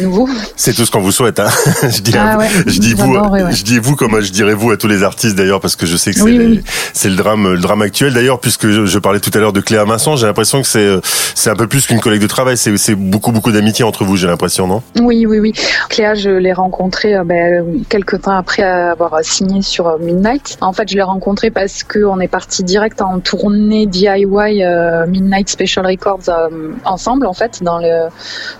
nouveau. 0.00 0.28
C'est 0.56 0.72
tout 0.74 0.84
ce 0.84 0.90
qu'on 0.90 1.00
vous 1.00 1.12
souhaite. 1.12 1.38
Hein. 1.40 1.48
je 1.82 2.00
dis, 2.00 2.12
Ah 2.18 2.38
ouais, 2.38 2.48
je 2.66 2.78
dis 2.80 2.94
vous, 2.94 3.14
ouais. 3.14 3.52
je 3.52 3.62
dis 3.64 3.78
vous 3.78 3.96
comme 3.96 4.20
je 4.20 4.30
dirais 4.32 4.54
vous 4.54 4.70
à 4.70 4.76
tous 4.76 4.88
les 4.88 5.02
artistes 5.02 5.34
d'ailleurs 5.36 5.60
parce 5.60 5.76
que 5.76 5.86
je 5.86 5.96
sais 5.96 6.12
que 6.12 6.16
c'est 6.18 6.22
Oui, 6.24 6.38
les- 6.38 6.46
oui, 6.46 6.62
oui. 6.64 6.70
c'est 6.92 7.08
le 7.08 7.16
drame, 7.16 7.52
le 7.52 7.58
drame 7.58 7.82
actuel 7.82 8.14
d'ailleurs 8.14 8.40
puisque 8.40 8.68
je, 8.68 8.86
je 8.86 8.98
parlais 8.98 9.20
tout 9.20 9.30
à 9.34 9.38
l'heure 9.38 9.52
de 9.52 9.60
Cléa 9.60 9.84
Vincent. 9.84 10.16
J'ai 10.16 10.26
l'impression 10.26 10.62
que 10.62 10.68
c'est 10.68 10.78
euh, 10.86 11.00
c'est 11.34 11.50
un 11.50 11.56
peu 11.56 11.66
plus 11.66 11.86
qu'une 11.86 12.00
collègue 12.00 12.22
de 12.22 12.26
travail. 12.26 12.56
C'est 12.56 12.76
c'est 12.76 12.94
beaucoup 12.94 13.32
beaucoup 13.32 13.52
d'amitié 13.52 13.84
entre 13.84 14.04
vous. 14.04 14.16
J'ai 14.16 14.26
l'impression 14.26 14.66
non? 14.66 14.82
Oui, 15.00 15.26
oui, 15.26 15.38
oui. 15.40 15.52
Cléa, 15.88 16.14
je 16.14 16.30
l'ai 16.30 16.52
rencontrée 16.52 17.14
euh, 17.16 17.24
ben, 17.24 17.64
quelques 17.88 18.22
temps 18.22 18.36
après 18.36 18.62
avoir 18.62 19.18
signé 19.22 19.62
sur 19.62 19.86
euh, 19.88 19.98
Midnight. 19.98 20.58
En 20.60 20.72
fait, 20.72 20.88
je 20.88 20.94
l'ai 20.96 21.02
rencontrée 21.02 21.50
parce 21.50 21.82
que 21.82 22.04
on 22.04 22.20
est 22.20 22.28
parti 22.28 22.62
direct 22.62 23.00
en 23.02 23.18
tournée 23.20 23.86
DIY 23.86 24.62
euh, 24.64 25.06
Midnight 25.06 25.48
Special 25.48 25.86
Records 25.86 26.28
euh, 26.28 26.48
ensemble, 26.84 27.26
en 27.26 27.32
fait, 27.32 27.62
dans 27.62 27.78
le 27.78 28.08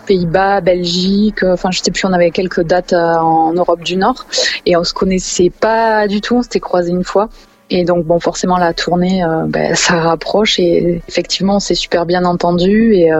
Pays-Bas, 0.07 0.61
Belgique. 0.61 1.12
Euh, 1.43 1.53
Enfin, 1.53 1.71
je 1.71 1.81
sais 1.81 1.91
plus, 1.91 2.07
on 2.07 2.13
avait 2.13 2.31
quelques 2.31 2.63
dates 2.63 2.93
euh, 2.93 3.15
en 3.17 3.53
Europe 3.53 3.83
du 3.83 3.97
Nord 3.97 4.27
et 4.67 4.77
on 4.77 4.85
se 4.85 4.95
connaissait 4.95 5.51
pas 5.51 6.07
du 6.09 6.21
tout. 6.21 6.37
On 6.37 6.43
s'était 6.43 6.61
croisés 6.61 6.91
une 6.91 7.05
fois. 7.05 7.29
Et 7.71 7.85
donc 7.85 8.05
bon, 8.05 8.21
forcément 8.21 8.59
la 8.59 8.75
tournée, 8.75 9.25
euh, 9.25 9.45
ben, 9.47 9.75
ça 9.87 10.01
rapproche 10.01 10.59
et 10.59 11.03
effectivement, 11.09 11.57
on 11.57 11.61
s'est 11.61 11.75
super 11.75 12.07
bien 12.07 12.25
entendu. 12.25 12.95
Et, 12.95 13.11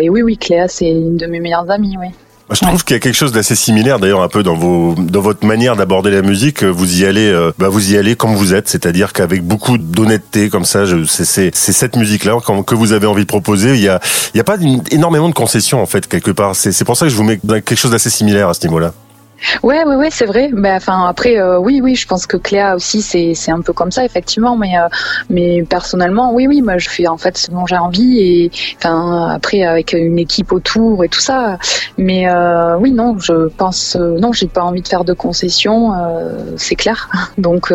et 0.00 0.10
oui, 0.10 0.22
oui, 0.22 0.36
Cléa, 0.36 0.68
c'est 0.68 0.90
une 0.90 1.16
de 1.16 1.26
mes 1.26 1.40
meilleures 1.40 1.70
amies, 1.70 1.96
oui. 1.98 2.08
Je 2.50 2.60
trouve 2.60 2.82
qu'il 2.82 2.94
y 2.94 2.96
a 2.96 3.00
quelque 3.00 3.14
chose 3.14 3.32
d'assez 3.32 3.54
similaire 3.54 3.98
d'ailleurs 3.98 4.22
un 4.22 4.28
peu 4.28 4.42
dans 4.42 4.54
vos 4.54 4.94
dans 4.96 5.20
votre 5.20 5.44
manière 5.46 5.76
d'aborder 5.76 6.10
la 6.10 6.22
musique. 6.22 6.62
Vous 6.64 7.00
y 7.02 7.04
allez, 7.04 7.28
euh, 7.28 7.52
bah 7.58 7.68
vous 7.68 7.92
y 7.92 7.96
allez 7.98 8.16
comme 8.16 8.34
vous 8.34 8.54
êtes, 8.54 8.68
c'est-à-dire 8.70 9.12
qu'avec 9.12 9.42
beaucoup 9.42 9.76
d'honnêteté 9.76 10.48
comme 10.48 10.64
ça. 10.64 10.84
C'est 11.06 11.26
c'est 11.26 11.50
c'est 11.54 11.72
cette 11.74 11.96
musique 11.96 12.24
là 12.24 12.38
que 12.66 12.74
vous 12.74 12.92
avez 12.92 13.06
envie 13.06 13.22
de 13.22 13.26
proposer. 13.26 13.74
Il 13.74 13.82
y 13.82 13.88
a 13.88 14.00
il 14.32 14.38
y 14.38 14.40
a 14.40 14.44
pas 14.44 14.56
une- 14.58 14.82
énormément 14.90 15.28
de 15.28 15.34
concessions 15.34 15.82
en 15.82 15.86
fait 15.86 16.06
quelque 16.08 16.30
part. 16.30 16.56
C'est 16.56 16.72
c'est 16.72 16.84
pour 16.86 16.96
ça 16.96 17.04
que 17.04 17.10
je 17.12 17.16
vous 17.16 17.24
mets 17.24 17.38
dans 17.44 17.54
quelque 17.60 17.76
chose 17.76 17.90
d'assez 17.90 18.08
similaire 18.10 18.48
à 18.48 18.54
ce 18.54 18.66
niveau-là. 18.66 18.94
Ouais, 19.62 19.84
ouais, 19.84 19.94
ouais, 19.94 20.10
c'est 20.10 20.26
vrai. 20.26 20.50
Mais 20.52 20.72
enfin, 20.72 21.06
après, 21.08 21.38
euh, 21.38 21.58
oui, 21.58 21.80
oui, 21.82 21.94
je 21.94 22.06
pense 22.08 22.26
que 22.26 22.36
Cléa 22.36 22.74
aussi, 22.74 23.02
c'est 23.02 23.34
c'est 23.34 23.52
un 23.52 23.60
peu 23.60 23.72
comme 23.72 23.92
ça, 23.92 24.04
effectivement. 24.04 24.56
Mais 24.56 24.76
euh, 24.78 24.88
mais 25.30 25.62
personnellement, 25.62 26.32
oui, 26.34 26.46
oui, 26.48 26.60
moi, 26.60 26.78
je 26.78 26.88
fais 26.88 27.06
en 27.06 27.16
fait 27.18 27.38
ce 27.38 27.50
dont 27.50 27.64
j'ai 27.66 27.76
envie 27.76 28.18
et 28.18 28.50
enfin 28.76 29.28
après 29.30 29.62
avec 29.62 29.92
une 29.92 30.18
équipe 30.18 30.52
autour 30.52 31.04
et 31.04 31.08
tout 31.08 31.20
ça. 31.20 31.58
Mais 31.98 32.28
euh, 32.28 32.76
oui, 32.78 32.90
non, 32.90 33.18
je 33.18 33.48
pense, 33.48 33.96
non, 33.96 34.32
j'ai 34.32 34.48
pas 34.48 34.62
envie 34.62 34.82
de 34.82 34.88
faire 34.88 35.04
de 35.04 35.12
concessions, 35.12 35.92
c'est 36.56 36.76
clair. 36.76 37.08
Donc 37.38 37.72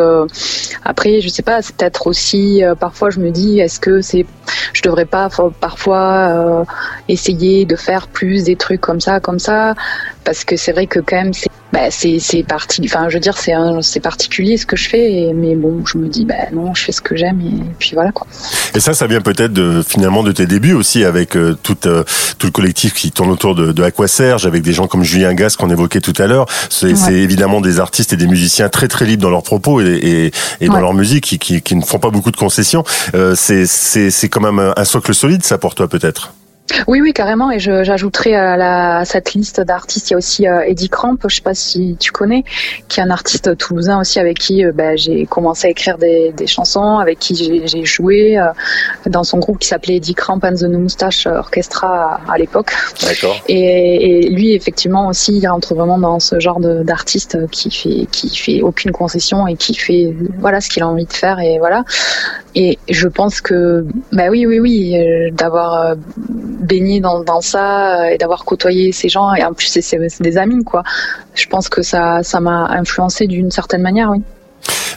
après, 0.83 1.21
je 1.21 1.29
sais 1.29 1.43
pas, 1.43 1.61
c'est 1.61 1.75
peut-être 1.75 2.07
aussi 2.07 2.61
parfois 2.79 3.09
je 3.09 3.19
me 3.19 3.31
dis, 3.31 3.59
est-ce 3.59 3.79
que 3.79 4.01
c'est, 4.01 4.25
je 4.73 4.81
devrais 4.81 5.05
pas 5.05 5.29
parfois 5.59 6.65
essayer 7.07 7.65
de 7.65 7.75
faire 7.75 8.07
plus 8.07 8.43
des 8.43 8.55
trucs 8.55 8.81
comme 8.81 8.99
ça, 8.99 9.19
comme 9.19 9.39
ça? 9.39 9.75
Parce 10.23 10.43
que 10.45 10.55
c'est 10.57 10.71
vrai 10.71 10.87
que 10.87 10.99
quand 10.99 11.17
même 11.17 11.33
c'est 11.33 11.49
bah, 11.73 11.89
c'est 11.89 12.19
c'est 12.19 12.43
parti 12.43 12.81
enfin 12.85 13.09
je 13.09 13.15
veux 13.15 13.19
dire 13.19 13.37
c'est 13.37 13.51
c'est 13.81 13.99
particulier 13.99 14.55
ce 14.57 14.65
que 14.65 14.75
je 14.77 14.87
fais 14.87 15.11
et- 15.11 15.33
mais 15.33 15.55
bon 15.55 15.83
je 15.85 15.97
me 15.97 16.07
dis 16.07 16.23
bah 16.23 16.35
non 16.53 16.73
je 16.75 16.83
fais 16.83 16.91
ce 16.91 17.01
que 17.01 17.15
j'aime 17.15 17.41
et 17.41 17.63
puis 17.79 17.91
voilà 17.95 18.11
quoi 18.11 18.25
Et 18.75 18.79
ça, 18.79 18.93
ça 18.93 19.07
vient 19.07 19.21
peut-être 19.21 19.53
de, 19.53 19.83
finalement 19.87 20.23
de 20.23 20.31
tes 20.31 20.45
débuts 20.45 20.73
aussi 20.73 21.03
avec 21.03 21.35
euh, 21.35 21.55
tout, 21.61 21.77
euh, 21.87 22.03
tout 22.39 22.47
le 22.47 22.51
collectif 22.51 22.93
qui 22.93 23.11
tourne 23.11 23.29
autour 23.31 23.55
de, 23.55 23.71
de 23.71 23.83
Aqua 23.83 24.07
Serge, 24.07 24.45
avec 24.45 24.61
des 24.63 24.73
gens 24.73 24.87
comme 24.87 25.03
Julien 25.03 25.33
Gas 25.33 25.55
qu'on 25.59 25.69
évoquait 25.69 26.01
tout 26.01 26.13
à 26.17 26.27
l'heure. 26.27 26.45
C'est 26.69 26.87
Ouais. 26.87 26.95
c'est 26.95 27.13
évidemment 27.13 27.59
des 27.61 27.79
artistes 27.79 28.13
et 28.13 28.17
des 28.17 28.27
musiciens 28.27 28.69
très 28.69 28.87
très 28.87 29.05
libres 29.05 29.23
dans 29.23 29.29
leurs 29.31 29.43
propos 29.43 29.81
et, 29.81 29.85
et, 29.85 30.31
et 30.61 30.67
dans 30.67 30.79
leur 30.79 30.93
musique 30.93 31.23
qui, 31.23 31.39
qui, 31.39 31.61
qui 31.61 31.75
ne 31.75 31.81
font 31.83 31.99
pas 31.99 32.09
beaucoup 32.11 32.31
de 32.31 32.37
concessions. 32.37 32.83
Euh, 33.15 33.33
c'est 33.35 33.65
c'est 33.65 34.11
c'est 34.11 34.29
quand 34.29 34.41
même 34.41 34.73
un 34.75 34.85
socle 34.85 35.13
solide, 35.13 35.43
ça 35.43 35.57
pour 35.57 35.73
toi 35.75 35.87
peut-être? 35.87 36.33
Oui, 36.87 37.01
oui, 37.01 37.13
carrément. 37.13 37.51
Et 37.51 37.59
j'ajouterai 37.59 38.35
à, 38.35 38.97
à 38.99 39.05
cette 39.05 39.33
liste 39.33 39.59
d'artistes, 39.61 40.09
il 40.09 40.13
y 40.13 40.15
a 40.15 40.17
aussi 40.17 40.47
euh, 40.47 40.61
Eddie 40.61 40.89
Cramp, 40.89 41.17
je 41.27 41.35
sais 41.35 41.41
pas 41.41 41.53
si 41.53 41.97
tu 41.99 42.11
connais, 42.11 42.43
qui 42.87 42.99
est 42.99 43.03
un 43.03 43.09
artiste 43.09 43.55
toulousain 43.57 43.99
aussi 43.99 44.19
avec 44.19 44.39
qui 44.39 44.63
euh, 44.65 44.71
bah, 44.73 44.95
j'ai 44.95 45.25
commencé 45.25 45.67
à 45.67 45.69
écrire 45.69 45.97
des, 45.97 46.31
des 46.31 46.47
chansons, 46.47 46.97
avec 46.99 47.19
qui 47.19 47.35
j'ai- 47.35 47.83
joué 47.85 48.37
euh, 48.37 48.45
dans 49.07 49.23
son 49.23 49.39
groupe 49.39 49.59
qui 49.59 49.67
s'appelait 49.67 49.97
Eddie 49.97 50.15
Cramp 50.15 50.39
and 50.43 50.55
the 50.55 50.63
Moustache 50.63 51.27
Orchestra 51.27 52.21
à, 52.27 52.31
à 52.33 52.37
l'époque. 52.37 52.71
D'accord. 53.01 53.35
Et, 53.47 54.25
et 54.25 54.29
lui, 54.29 54.53
effectivement, 54.53 55.07
aussi, 55.07 55.37
il 55.37 55.47
rentre 55.47 55.75
vraiment 55.75 55.97
dans 55.99 56.19
ce 56.19 56.39
genre 56.39 56.59
d'artiste 56.61 57.37
qui 57.51 57.69
fait, 57.71 58.07
qui 58.11 58.35
fait 58.35 58.61
aucune 58.61 58.91
concession 58.91 59.47
et 59.47 59.55
qui 59.55 59.73
fait, 59.75 60.15
voilà, 60.39 60.61
ce 60.61 60.69
qu'il 60.69 60.81
a 60.81 60.87
envie 60.87 61.05
de 61.05 61.13
faire 61.13 61.39
et 61.39 61.59
voilà. 61.59 61.83
Et 62.55 62.77
je 62.89 63.07
pense 63.07 63.41
que, 63.41 63.85
bah 64.11 64.25
oui, 64.29 64.45
oui, 64.45 64.59
oui, 64.59 64.95
euh, 64.97 65.29
d'avoir 65.31 65.73
euh, 65.73 65.95
baigné 66.59 66.99
dans, 66.99 67.23
dans 67.23 67.41
ça 67.41 68.01
euh, 68.03 68.09
et 68.13 68.17
d'avoir 68.17 68.45
côtoyé 68.45 68.91
ces 68.91 69.09
gens 69.09 69.33
et 69.33 69.43
en 69.43 69.53
plus 69.53 69.67
c'est 69.81 69.97
des 70.21 70.37
amis 70.37 70.63
quoi. 70.63 70.83
Je 71.35 71.45
pense 71.47 71.69
que 71.69 71.81
ça, 71.81 72.23
ça 72.23 72.39
m'a 72.39 72.67
influencé 72.69 73.27
d'une 73.27 73.51
certaine 73.51 73.81
manière, 73.81 74.09
oui. 74.11 74.21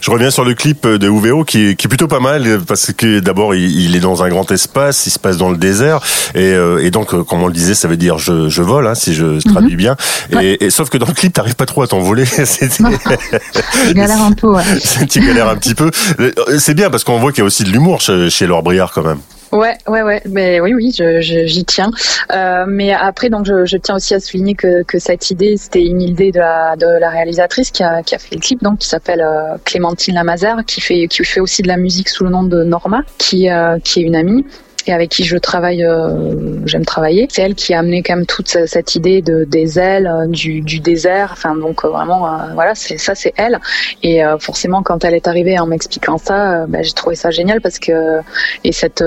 Je 0.00 0.12
reviens 0.12 0.30
sur 0.30 0.44
le 0.44 0.54
clip 0.54 0.86
de 0.86 1.08
UVO 1.08 1.42
qui 1.42 1.70
est, 1.70 1.74
qui 1.74 1.86
est 1.86 1.88
plutôt 1.88 2.06
pas 2.06 2.20
mal 2.20 2.60
parce 2.68 2.92
que 2.92 3.18
d'abord 3.18 3.56
il, 3.56 3.80
il 3.80 3.96
est 3.96 4.00
dans 4.00 4.22
un 4.22 4.28
grand 4.28 4.48
espace, 4.52 5.04
il 5.06 5.10
se 5.10 5.18
passe 5.18 5.36
dans 5.38 5.50
le 5.50 5.56
désert 5.56 6.00
et, 6.36 6.52
euh, 6.52 6.84
et 6.84 6.92
donc 6.92 7.12
euh, 7.12 7.24
comme 7.24 7.42
on 7.42 7.48
le 7.48 7.52
disait 7.52 7.74
ça 7.74 7.88
veut 7.88 7.96
dire 7.96 8.16
je, 8.18 8.48
je 8.48 8.62
vole 8.62 8.86
hein, 8.86 8.94
si 8.94 9.14
je 9.14 9.40
traduis 9.50 9.74
bien. 9.74 9.96
Et, 10.40 10.64
et 10.66 10.70
sauf 10.70 10.90
que 10.90 10.98
dans 10.98 11.06
le 11.06 11.14
clip 11.14 11.32
t'arrives 11.32 11.56
pas 11.56 11.66
trop 11.66 11.82
à 11.82 11.88
t'envoler 11.88 12.24
C'est- 12.44 12.70
Je 12.78 13.92
galère 13.94 14.22
un 14.22 14.32
peu, 14.32 14.48
ouais. 14.48 14.62
tu 15.10 15.18
galères 15.20 15.48
un 15.48 15.56
petit 15.56 15.74
peu. 15.74 15.90
Euh, 16.20 16.30
c'est 16.58 16.74
bien 16.74 16.88
parce 16.90 17.02
qu'on 17.02 17.18
voit 17.18 17.32
qu'il 17.32 17.40
y 17.40 17.42
a 17.42 17.46
aussi 17.46 17.64
de 17.64 17.70
l'humour 17.70 18.00
chez, 18.00 18.30
chez 18.30 18.46
Laure 18.46 18.62
Briard 18.62 18.92
quand 18.92 19.02
même 19.02 19.18
Ouais, 19.52 19.78
ouais, 19.86 20.02
ouais. 20.02 20.22
Mais 20.28 20.60
oui, 20.60 20.74
oui, 20.74 20.92
je- 20.96 21.20
je- 21.20 21.46
j'y 21.46 21.64
tiens. 21.64 21.90
Euh, 22.32 22.64
mais 22.66 22.92
après, 22.92 23.30
donc, 23.30 23.46
je, 23.46 23.64
je 23.64 23.76
tiens 23.76 23.94
aussi 23.96 24.14
à 24.14 24.20
souligner 24.20 24.54
que, 24.54 24.82
que 24.82 24.98
cette 24.98 25.30
idée, 25.30 25.56
c'était 25.56 25.84
une 25.84 26.02
idée 26.02 26.32
de 26.32 26.38
la, 26.40 26.74
de 26.76 26.86
la 26.98 27.08
réalisatrice 27.10 27.70
qui 27.70 27.82
a, 27.82 28.02
qui 28.02 28.14
a 28.14 28.18
fait 28.18 28.34
le 28.34 28.40
clip, 28.40 28.62
donc 28.62 28.78
qui 28.80 28.88
s'appelle 28.88 29.20
euh, 29.20 29.56
Clémentine 29.64 30.14
Lamazer, 30.14 30.56
qui 30.66 30.80
fait, 30.80 31.06
qui 31.08 31.24
fait 31.24 31.40
aussi 31.40 31.62
de 31.62 31.68
la 31.68 31.76
musique 31.76 32.08
sous 32.08 32.24
le 32.24 32.30
nom 32.30 32.42
de 32.42 32.64
Norma, 32.64 33.02
qui, 33.18 33.48
euh, 33.50 33.78
qui 33.78 34.00
est 34.00 34.02
une 34.02 34.16
amie 34.16 34.44
et 34.86 34.92
avec 34.92 35.10
qui 35.10 35.24
je 35.24 35.36
travaille, 35.36 35.84
euh, 35.84 36.60
j'aime 36.64 36.84
travailler. 36.84 37.26
C'est 37.30 37.42
elle 37.42 37.54
qui 37.54 37.74
a 37.74 37.80
amené 37.80 38.02
quand 38.02 38.16
même 38.16 38.26
toute 38.26 38.48
ce- 38.48 38.66
cette 38.66 38.94
idée 38.94 39.22
de 39.22 39.44
des 39.44 39.78
ailes, 39.78 40.06
euh, 40.06 40.26
du, 40.26 40.60
désert. 40.80 41.30
Enfin, 41.32 41.56
donc 41.56 41.84
euh, 41.84 41.88
vraiment, 41.88 42.28
voilà, 42.54 42.74
c'est 42.74 42.98
ça, 42.98 43.14
c'est 43.14 43.32
elle. 43.36 43.58
Et 44.02 44.20
forcément, 44.40 44.82
quand 44.82 45.04
elle 45.04 45.14
est 45.14 45.26
arrivée 45.26 45.58
en 45.58 45.66
m'expliquant 45.66 46.18
ça, 46.18 46.66
bah, 46.66 46.82
j'ai 46.82 46.92
trouvé 46.92 47.16
ça 47.16 47.30
génial 47.30 47.60
parce 47.60 47.78
que 47.78 48.20
et 48.64 48.72
cette 48.72 49.02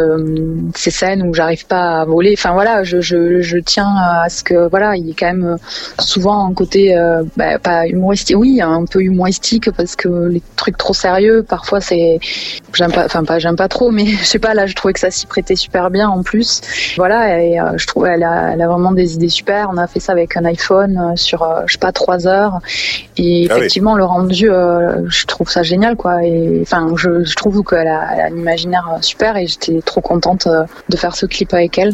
ces 0.76 0.92
scènes 0.92 1.24
où 1.24 1.34
j'arrive 1.34 1.66
pas 1.68 2.02
à 2.02 2.06
voler. 2.06 2.34
Enfin 2.38 2.54
voilà, 2.54 2.84
je, 2.84 3.02
je, 3.02 3.58
tiens 3.60 3.96
à 3.98 4.30
ce 4.30 4.44
que 4.44 4.68
voilà, 4.70 4.96
il 4.96 5.08
y 5.08 5.12
ait 5.12 5.16
quand 5.18 5.28
même 5.28 5.58
souvent 6.00 6.46
un 6.46 6.54
côté 6.54 6.96
bah, 7.38 7.60
pas 7.60 7.88
humoristique, 7.88 8.38
oui, 8.38 8.62
un 8.62 8.86
peu 8.86 9.02
humoristique 9.02 9.72
parce 9.72 9.96
que 9.96 10.10
les 10.28 10.42
trucs 10.56 10.78
trop 10.78 10.94
sérieux, 10.94 11.44
parfois 11.48 11.82
c'est 11.82 12.20
j'aime 12.74 12.92
pas, 12.92 13.06
enfin 13.06 13.24
pas 13.24 13.40
j'aime 13.40 13.56
pas 13.56 13.68
trop, 13.68 13.92
mais 13.92 14.06
je 14.22 14.24
sais 14.24 14.40
pas 14.40 14.54
là, 14.54 14.66
je 14.66 14.76
trouvais 14.76 14.94
que 14.94 15.00
ça 15.00 15.12
s'y 15.12 15.26
prêtait 15.28 15.56
super 15.56 15.69
bien 15.90 16.10
en 16.10 16.24
plus. 16.24 16.62
Voilà, 16.98 17.42
et 17.42 17.60
euh, 17.60 17.78
je 17.78 17.88
trouve 17.88 18.06
elle 18.06 18.24
a, 18.24 18.52
elle 18.54 18.62
a 18.62 18.68
vraiment 18.68 18.92
des 18.92 19.14
idées 19.16 19.30
super. 19.30 19.70
On 19.74 19.78
a 19.78 19.88
fait 19.88 20.00
ça 20.00 20.12
avec 20.12 20.36
un 20.38 20.46
iPhone 20.46 20.98
euh, 20.98 21.16
sur 21.16 21.44
euh, 21.44 21.62
je 21.66 21.74
sais 21.74 21.80
pas 21.80 21.92
trois 21.92 22.28
heures 22.28 22.60
et 23.18 23.48
Ah 23.50 23.54
oui. 23.54 23.60
effectivement 23.60 23.96
le 23.96 24.04
rendu, 24.04 24.48
je 24.48 25.26
trouve 25.26 25.50
ça 25.50 25.64
génial 25.64 25.96
quoi. 25.96 26.24
Et 26.24 26.60
enfin 26.62 26.88
je, 26.96 27.24
je 27.24 27.36
trouve 27.36 27.64
qu'elle 27.64 27.88
a, 27.88 28.08
elle 28.14 28.20
a 28.22 28.26
un 28.26 28.38
imaginaire 28.38 28.98
super 29.02 29.38
et 29.38 29.48
j'étais 29.48 29.82
trop 29.82 30.02
contente 30.02 30.48
de 30.90 30.98
faire 30.98 31.16
ce 31.16 31.26
clip 31.26 31.54
avec 31.54 31.78
elle. 31.78 31.94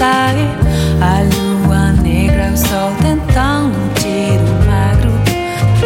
A 0.00 1.22
lua 1.34 1.90
negra, 2.02 2.52
o 2.52 2.56
sol 2.56 2.92
tentando 3.02 3.76
um 3.76 3.88
tiro 3.94 4.46
magro. 4.64 5.10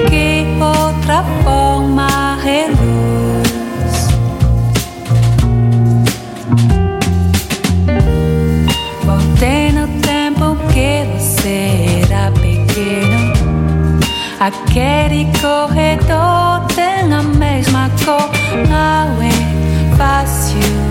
Que 0.06 0.46
outra 0.60 1.24
forma 1.42 2.36
reluz. 2.42 4.08
Voltei 9.02 9.72
no 9.72 9.88
tempo 10.02 10.56
que 10.74 11.06
você 11.18 12.02
era 12.10 12.30
pequeno. 12.32 13.32
Aquele 14.40 15.26
corredor 15.40 16.66
tem 16.74 17.10
a 17.14 17.22
mesma 17.22 17.90
cor, 18.04 18.30
não 18.68 19.22
é 19.22 19.96
fácil. 19.96 20.82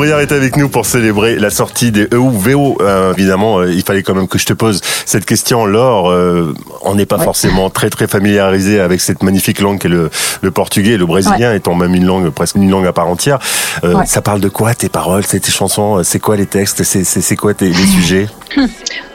Briard 0.00 0.20
est 0.20 0.32
avec 0.32 0.56
nous 0.56 0.70
pour 0.70 0.86
célébrer 0.86 1.36
la 1.36 1.50
sortie 1.50 1.90
des 1.92 2.08
EUVO. 2.10 2.78
Euh, 2.80 3.12
évidemment, 3.12 3.58
euh, 3.58 3.70
il 3.70 3.82
fallait 3.82 4.02
quand 4.02 4.14
même 4.14 4.28
que 4.28 4.38
je 4.38 4.46
te 4.46 4.54
pose 4.54 4.80
cette 5.04 5.26
question. 5.26 5.66
Laure, 5.66 6.10
euh, 6.10 6.54
on 6.80 6.94
n'est 6.94 7.04
pas 7.04 7.18
Ouais. 7.18 7.24
forcément 7.24 7.68
très 7.68 7.90
très 7.90 8.06
familiarisé 8.08 8.80
avec 8.80 9.02
cette 9.02 9.22
magnifique 9.22 9.60
langue 9.60 9.78
qu'est 9.78 9.88
le, 9.90 10.08
le 10.40 10.50
portugais, 10.50 10.96
le 10.96 11.04
brésilien 11.04 11.52
étant 11.52 11.74
même 11.74 11.94
une 11.94 12.06
langue 12.06 12.30
presque 12.30 12.56
une 12.56 12.70
langue 12.70 12.86
à 12.86 12.94
part 12.94 13.08
entière. 13.08 13.40
Euh, 13.84 13.92
Ouais. 13.92 14.06
Ça 14.06 14.22
parle 14.22 14.40
de 14.40 14.48
quoi 14.48 14.72
tes 14.74 14.88
paroles, 14.88 15.24
c'est 15.26 15.40
tes 15.40 15.50
chansons, 15.52 16.02
c'est 16.02 16.18
quoi 16.18 16.34
les 16.36 16.46
textes, 16.46 16.82
c'est 16.82 17.36
quoi 17.36 17.52
tes, 17.52 17.66
les 17.68 17.74
sujets? 17.98 18.26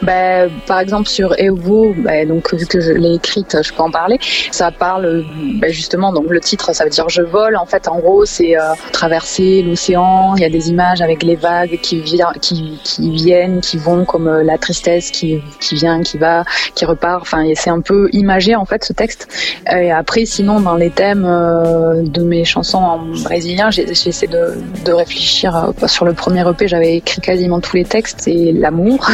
Ben, 0.04 0.52
par 0.68 0.80
exemple 0.82 1.10
sur 1.10 1.34
Evo, 1.40 1.96
ben, 1.98 2.28
donc 2.28 2.54
vu 2.54 2.68
que 2.68 2.80
je 2.80 2.92
l'ai 2.92 3.16
écrite, 3.16 3.58
je 3.64 3.74
peux 3.74 3.82
en 3.82 3.90
parler. 3.90 4.20
Ça 4.52 4.70
parle 4.72 5.26
ben, 5.60 5.72
justement, 5.74 6.14
donc 6.14 6.26
le 6.30 6.40
titre, 6.40 6.76
ça 6.76 6.84
veut 6.84 6.92
dire 6.92 7.10
je 7.10 7.24
vole. 7.24 7.56
En 7.58 7.66
fait, 7.66 7.88
en 7.88 7.98
gros, 7.98 8.24
c'est 8.26 8.54
traverser 8.92 9.64
l'océan. 9.64 10.36
Il 10.36 10.42
y 10.42 10.46
a 10.46 10.50
des 10.50 10.70
images 10.76 11.02
avec 11.02 11.24
les 11.24 11.38
vagues 11.38 11.80
qui, 11.82 12.02
viennent, 13.00 13.62
qui 13.62 13.78
vont, 13.78 14.04
comme 14.04 14.28
euh, 14.28 14.44
la 14.44 14.58
tristesse 14.58 15.10
qui, 15.10 15.42
vient, 15.72 16.02
qui 16.02 16.18
va, 16.18 16.44
qui 16.76 16.84
repart. 16.84 17.22
Enfin, 17.22 17.42
c'est 17.56 17.70
un 17.70 17.80
peu 17.80 18.10
imagé 18.12 18.56
en 18.56 18.66
fait 18.66 18.84
ce 18.84 18.92
texte. 18.92 19.22
Et 19.72 19.92
après, 19.92 20.26
sinon, 20.26 20.60
dans 20.60 20.76
les 20.76 20.90
thèmes 20.90 21.26
euh, 21.26 22.04
de 22.04 22.24
mes 22.24 22.44
chansons 22.44 22.84
en 22.94 22.98
brésilien, 23.24 23.72
j'ai 23.72 23.90
essayé 23.90 24.28
de, 24.28 24.92
réfléchir. 24.92 25.56
euh, 25.56 25.88
sur 25.88 26.06
le 26.06 26.14
premier 26.14 26.44
EP, 26.50 26.68
j'avais 26.68 26.98
écrit 26.98 27.22
quasiment 27.22 27.60
tous 27.62 27.76
les 27.78 27.86
textes 27.86 28.28
et 28.28 28.52
l'amour. 28.52 29.10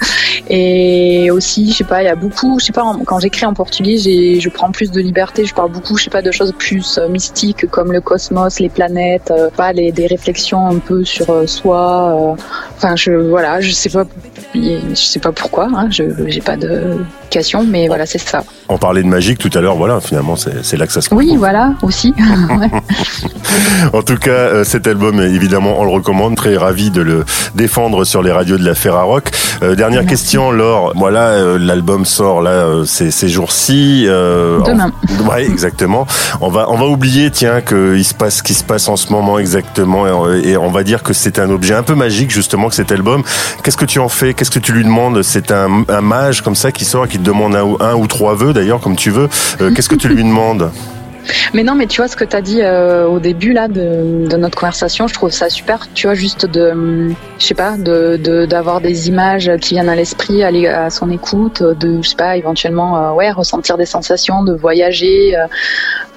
Et 0.48 1.30
aussi, 1.30 1.72
je 1.72 1.78
sais 1.78 1.84
pas, 1.92 2.02
il 2.02 2.06
y 2.06 2.08
a 2.08 2.14
beaucoup, 2.14 2.60
je 2.60 2.66
sais 2.66 2.72
pas, 2.72 2.84
quand 3.06 3.18
j'écris 3.18 3.46
en 3.46 3.54
portugais, 3.54 3.96
je 3.96 4.48
prends 4.48 4.70
plus 4.70 4.90
de 4.92 5.00
liberté, 5.00 5.44
je 5.44 5.54
parle 5.54 5.72
beaucoup, 5.72 5.96
je 5.96 6.04
sais 6.04 6.10
pas, 6.10 6.22
de 6.22 6.30
choses 6.30 6.52
plus 6.56 7.00
mystiques 7.08 7.66
comme 7.66 7.90
le 7.92 8.00
cosmos, 8.00 8.60
les 8.60 8.68
planètes, 8.68 9.32
des 9.92 10.06
réflexions 10.06 10.66
un 10.66 10.78
peu 10.78 10.95
sur 11.04 11.30
euh, 11.30 11.46
soi. 11.46 12.34
euh, 12.38 12.42
Enfin, 12.76 12.96
je, 12.96 13.12
voilà, 13.12 13.60
je 13.60 13.70
sais 13.72 13.88
pas, 13.90 14.04
je 14.54 14.94
sais 14.94 15.18
pas 15.20 15.32
pourquoi, 15.32 15.68
hein, 15.74 15.88
je, 15.90 16.04
j'ai 16.26 16.40
pas 16.40 16.56
de 16.56 16.98
question, 17.30 17.64
mais 17.64 17.88
voilà, 17.88 18.06
c'est 18.06 18.18
ça. 18.18 18.42
On 18.68 18.78
parlait 18.78 19.02
de 19.02 19.08
magique 19.08 19.38
tout 19.38 19.50
à 19.54 19.60
l'heure, 19.60 19.76
voilà, 19.76 20.00
finalement 20.00 20.34
c'est 20.36 20.76
là 20.76 20.86
que 20.86 20.92
ça 20.92 21.00
se 21.00 21.14
Oui, 21.14 21.34
voilà, 21.36 21.74
aussi. 21.82 22.14
En 23.92 24.02
tout 24.02 24.16
cas, 24.16 24.30
euh, 24.30 24.64
cet 24.64 24.86
album, 24.86 25.20
évidemment, 25.20 25.76
on 25.80 25.84
le 25.84 25.90
recommande. 25.90 26.36
Très 26.36 26.56
ravi 26.56 26.90
de 26.90 27.00
le 27.00 27.24
défendre 27.54 28.04
sur 28.04 28.22
les 28.22 28.32
radios 28.32 28.58
de 28.58 28.64
la 28.64 28.74
Ferrarock. 28.74 29.30
Euh, 29.62 29.74
dernière 29.74 30.02
Merci. 30.02 30.16
question, 30.24 30.50
Laure. 30.50 30.92
Voilà, 30.96 31.28
euh, 31.30 31.58
l'album 31.58 32.04
sort 32.04 32.42
là 32.42 32.50
euh, 32.50 32.84
ces, 32.84 33.10
ces 33.10 33.28
jours-ci. 33.28 34.04
Demain. 34.06 34.90
en- 35.20 35.28
Ouais, 35.30 35.44
exactement. 35.44 36.06
On 36.40 36.48
va 36.50 36.66
on 36.70 36.76
va 36.76 36.86
oublier, 36.86 37.30
tiens, 37.30 37.60
qu'il 37.60 38.04
se 38.04 38.14
passe 38.14 38.36
ce 38.38 38.42
qui 38.42 38.54
se 38.54 38.64
passe 38.64 38.88
en 38.88 38.96
ce 38.96 39.10
moment 39.12 39.38
exactement, 39.38 40.28
et, 40.34 40.50
et 40.50 40.56
on 40.56 40.70
va 40.70 40.82
dire 40.82 41.02
que 41.02 41.12
c'est 41.12 41.38
un 41.38 41.50
objet 41.50 41.74
un 41.74 41.82
peu 41.82 41.94
magique 41.94 42.30
justement 42.30 42.68
que 42.68 42.74
cet 42.74 42.92
album. 42.92 43.22
Qu'est-ce 43.62 43.76
que 43.78 43.84
tu 43.86 43.98
en 43.98 44.08
fais 44.08 44.34
Qu'est-ce 44.36 44.50
que 44.50 44.58
tu 44.58 44.72
lui 44.72 44.84
demandes? 44.84 45.22
C'est 45.22 45.50
un, 45.50 45.68
mage 46.02 46.42
comme 46.42 46.54
ça 46.54 46.70
qui 46.70 46.84
sort 46.84 47.06
et 47.06 47.08
qui 47.08 47.18
te 47.18 47.22
demande 47.22 47.56
un, 47.56 47.62
ou- 47.64 47.76
un 47.80 47.94
ou 47.94 48.06
trois 48.06 48.34
vœux 48.34 48.52
d'ailleurs, 48.52 48.80
comme 48.80 48.94
tu 48.96 49.10
veux. 49.10 49.28
Euh, 49.62 49.72
Qu'est-ce 49.74 49.88
que 49.88 49.94
tu 49.94 50.08
lui 50.08 50.22
demandes? 50.22 50.70
Mais 51.54 51.62
non, 51.62 51.74
mais 51.74 51.86
tu 51.86 52.00
vois 52.00 52.08
ce 52.08 52.16
que 52.16 52.24
tu 52.24 52.36
as 52.36 52.40
dit 52.40 52.62
euh, 52.62 53.06
au 53.06 53.18
début 53.18 53.52
là 53.52 53.68
de, 53.68 54.26
de 54.28 54.36
notre 54.36 54.58
conversation, 54.58 55.08
je 55.08 55.14
trouve 55.14 55.30
ça 55.30 55.48
super. 55.50 55.88
Tu 55.94 56.06
vois, 56.06 56.14
juste 56.14 56.46
de, 56.46 57.10
je 57.38 57.44
sais 57.44 57.54
pas, 57.54 57.76
de 57.76 58.46
d'avoir 58.46 58.80
des 58.80 59.08
images 59.08 59.50
qui 59.60 59.74
viennent 59.74 59.88
à 59.88 59.96
l'esprit, 59.96 60.42
aller 60.42 60.66
à 60.66 60.90
son 60.90 61.10
écoute, 61.10 61.62
de 61.62 62.02
je 62.02 62.10
sais 62.10 62.16
pas, 62.16 62.36
éventuellement, 62.36 62.96
euh, 62.96 63.12
ouais, 63.12 63.30
ressentir 63.30 63.76
des 63.76 63.86
sensations, 63.86 64.42
de 64.44 64.54
voyager, 64.54 65.36
euh, 65.36 65.46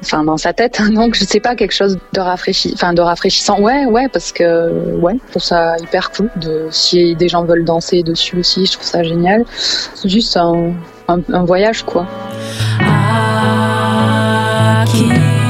enfin 0.01 0.23
dans 0.23 0.37
sa 0.37 0.53
tête. 0.53 0.81
Donc 0.93 1.15
je 1.15 1.23
sais 1.25 1.39
pas 1.39 1.55
quelque 1.55 1.73
chose 1.73 1.97
de 2.13 2.19
rafraîchi, 2.19 2.71
enfin 2.73 2.93
de 2.93 3.01
rafraîchissant. 3.01 3.59
Ouais, 3.59 3.85
ouais, 3.85 4.07
parce 4.09 4.31
que 4.31 4.95
ouais, 4.97 5.15
je 5.25 5.31
trouve 5.31 5.43
ça 5.43 5.75
hyper 5.79 6.11
cool. 6.11 6.29
De 6.35 6.67
si 6.71 7.15
des 7.15 7.27
gens 7.27 7.43
veulent 7.43 7.65
danser 7.65 8.03
dessus 8.03 8.37
aussi, 8.37 8.65
je 8.65 8.73
trouve 8.73 8.85
ça 8.85 9.03
génial. 9.03 9.45
C'est 9.95 10.09
juste 10.09 10.37
un, 10.37 10.73
un, 11.07 11.19
un 11.31 11.43
voyage 11.43 11.83
quoi. 11.83 12.05
Aqui 12.79 13.68
talking. 14.85 15.48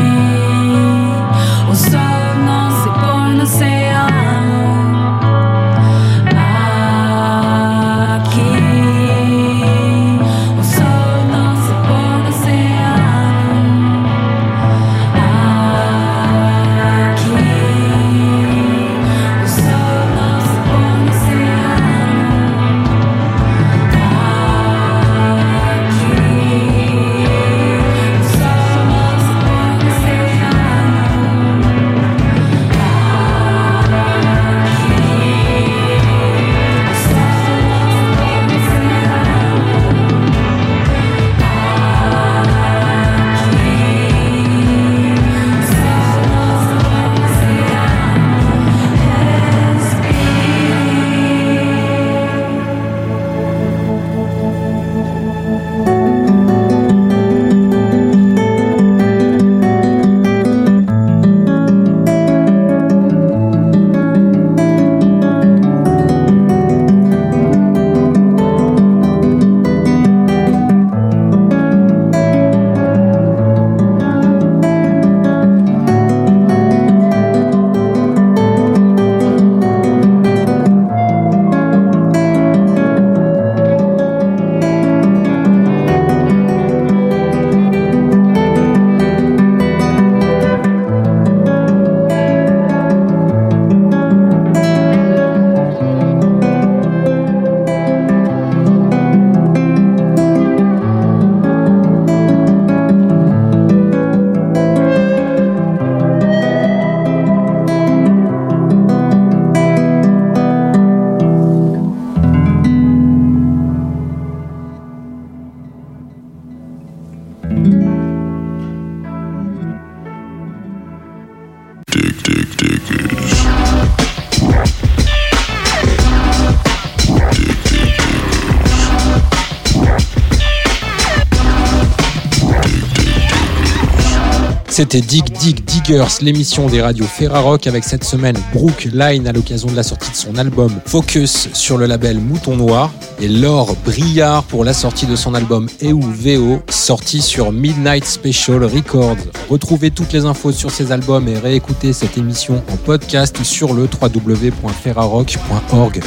C'était 134.79 135.01
Dig 135.01 135.25
Dig 135.37 135.65
Diggers, 135.65 136.21
l'émission 136.21 136.67
des 136.67 136.81
radios 136.81 137.03
Ferrarock 137.03 137.67
avec 137.67 137.83
cette 137.83 138.05
semaine 138.05 138.37
Brooke 138.53 138.87
Line 138.93 139.27
à 139.27 139.33
l'occasion 139.33 139.67
de 139.67 139.75
la 139.75 139.83
sortie 139.83 140.09
de 140.09 140.15
son 140.15 140.37
album 140.37 140.71
Focus 140.85 141.49
sur 141.51 141.77
le 141.77 141.85
label 141.85 142.17
Mouton 142.17 142.55
Noir 142.55 142.89
et 143.19 143.27
Laure 143.27 143.75
Briard 143.83 144.43
pour 144.43 144.63
la 144.63 144.71
sortie 144.71 145.05
de 145.05 145.17
son 145.17 145.33
album 145.33 145.67
EUVO 145.83 146.61
sorti 146.69 147.21
sur 147.21 147.51
Midnight 147.51 148.05
Special 148.05 148.63
Records. 148.63 149.17
Retrouvez 149.49 149.91
toutes 149.91 150.13
les 150.13 150.23
infos 150.23 150.53
sur 150.53 150.71
ces 150.71 150.93
albums 150.93 151.27
et 151.27 151.37
réécoutez 151.37 151.91
cette 151.91 152.17
émission 152.17 152.63
en 152.71 152.77
podcast 152.77 153.43
sur 153.43 153.73
le 153.73 153.81
www.ferrarock.org. 154.01 155.99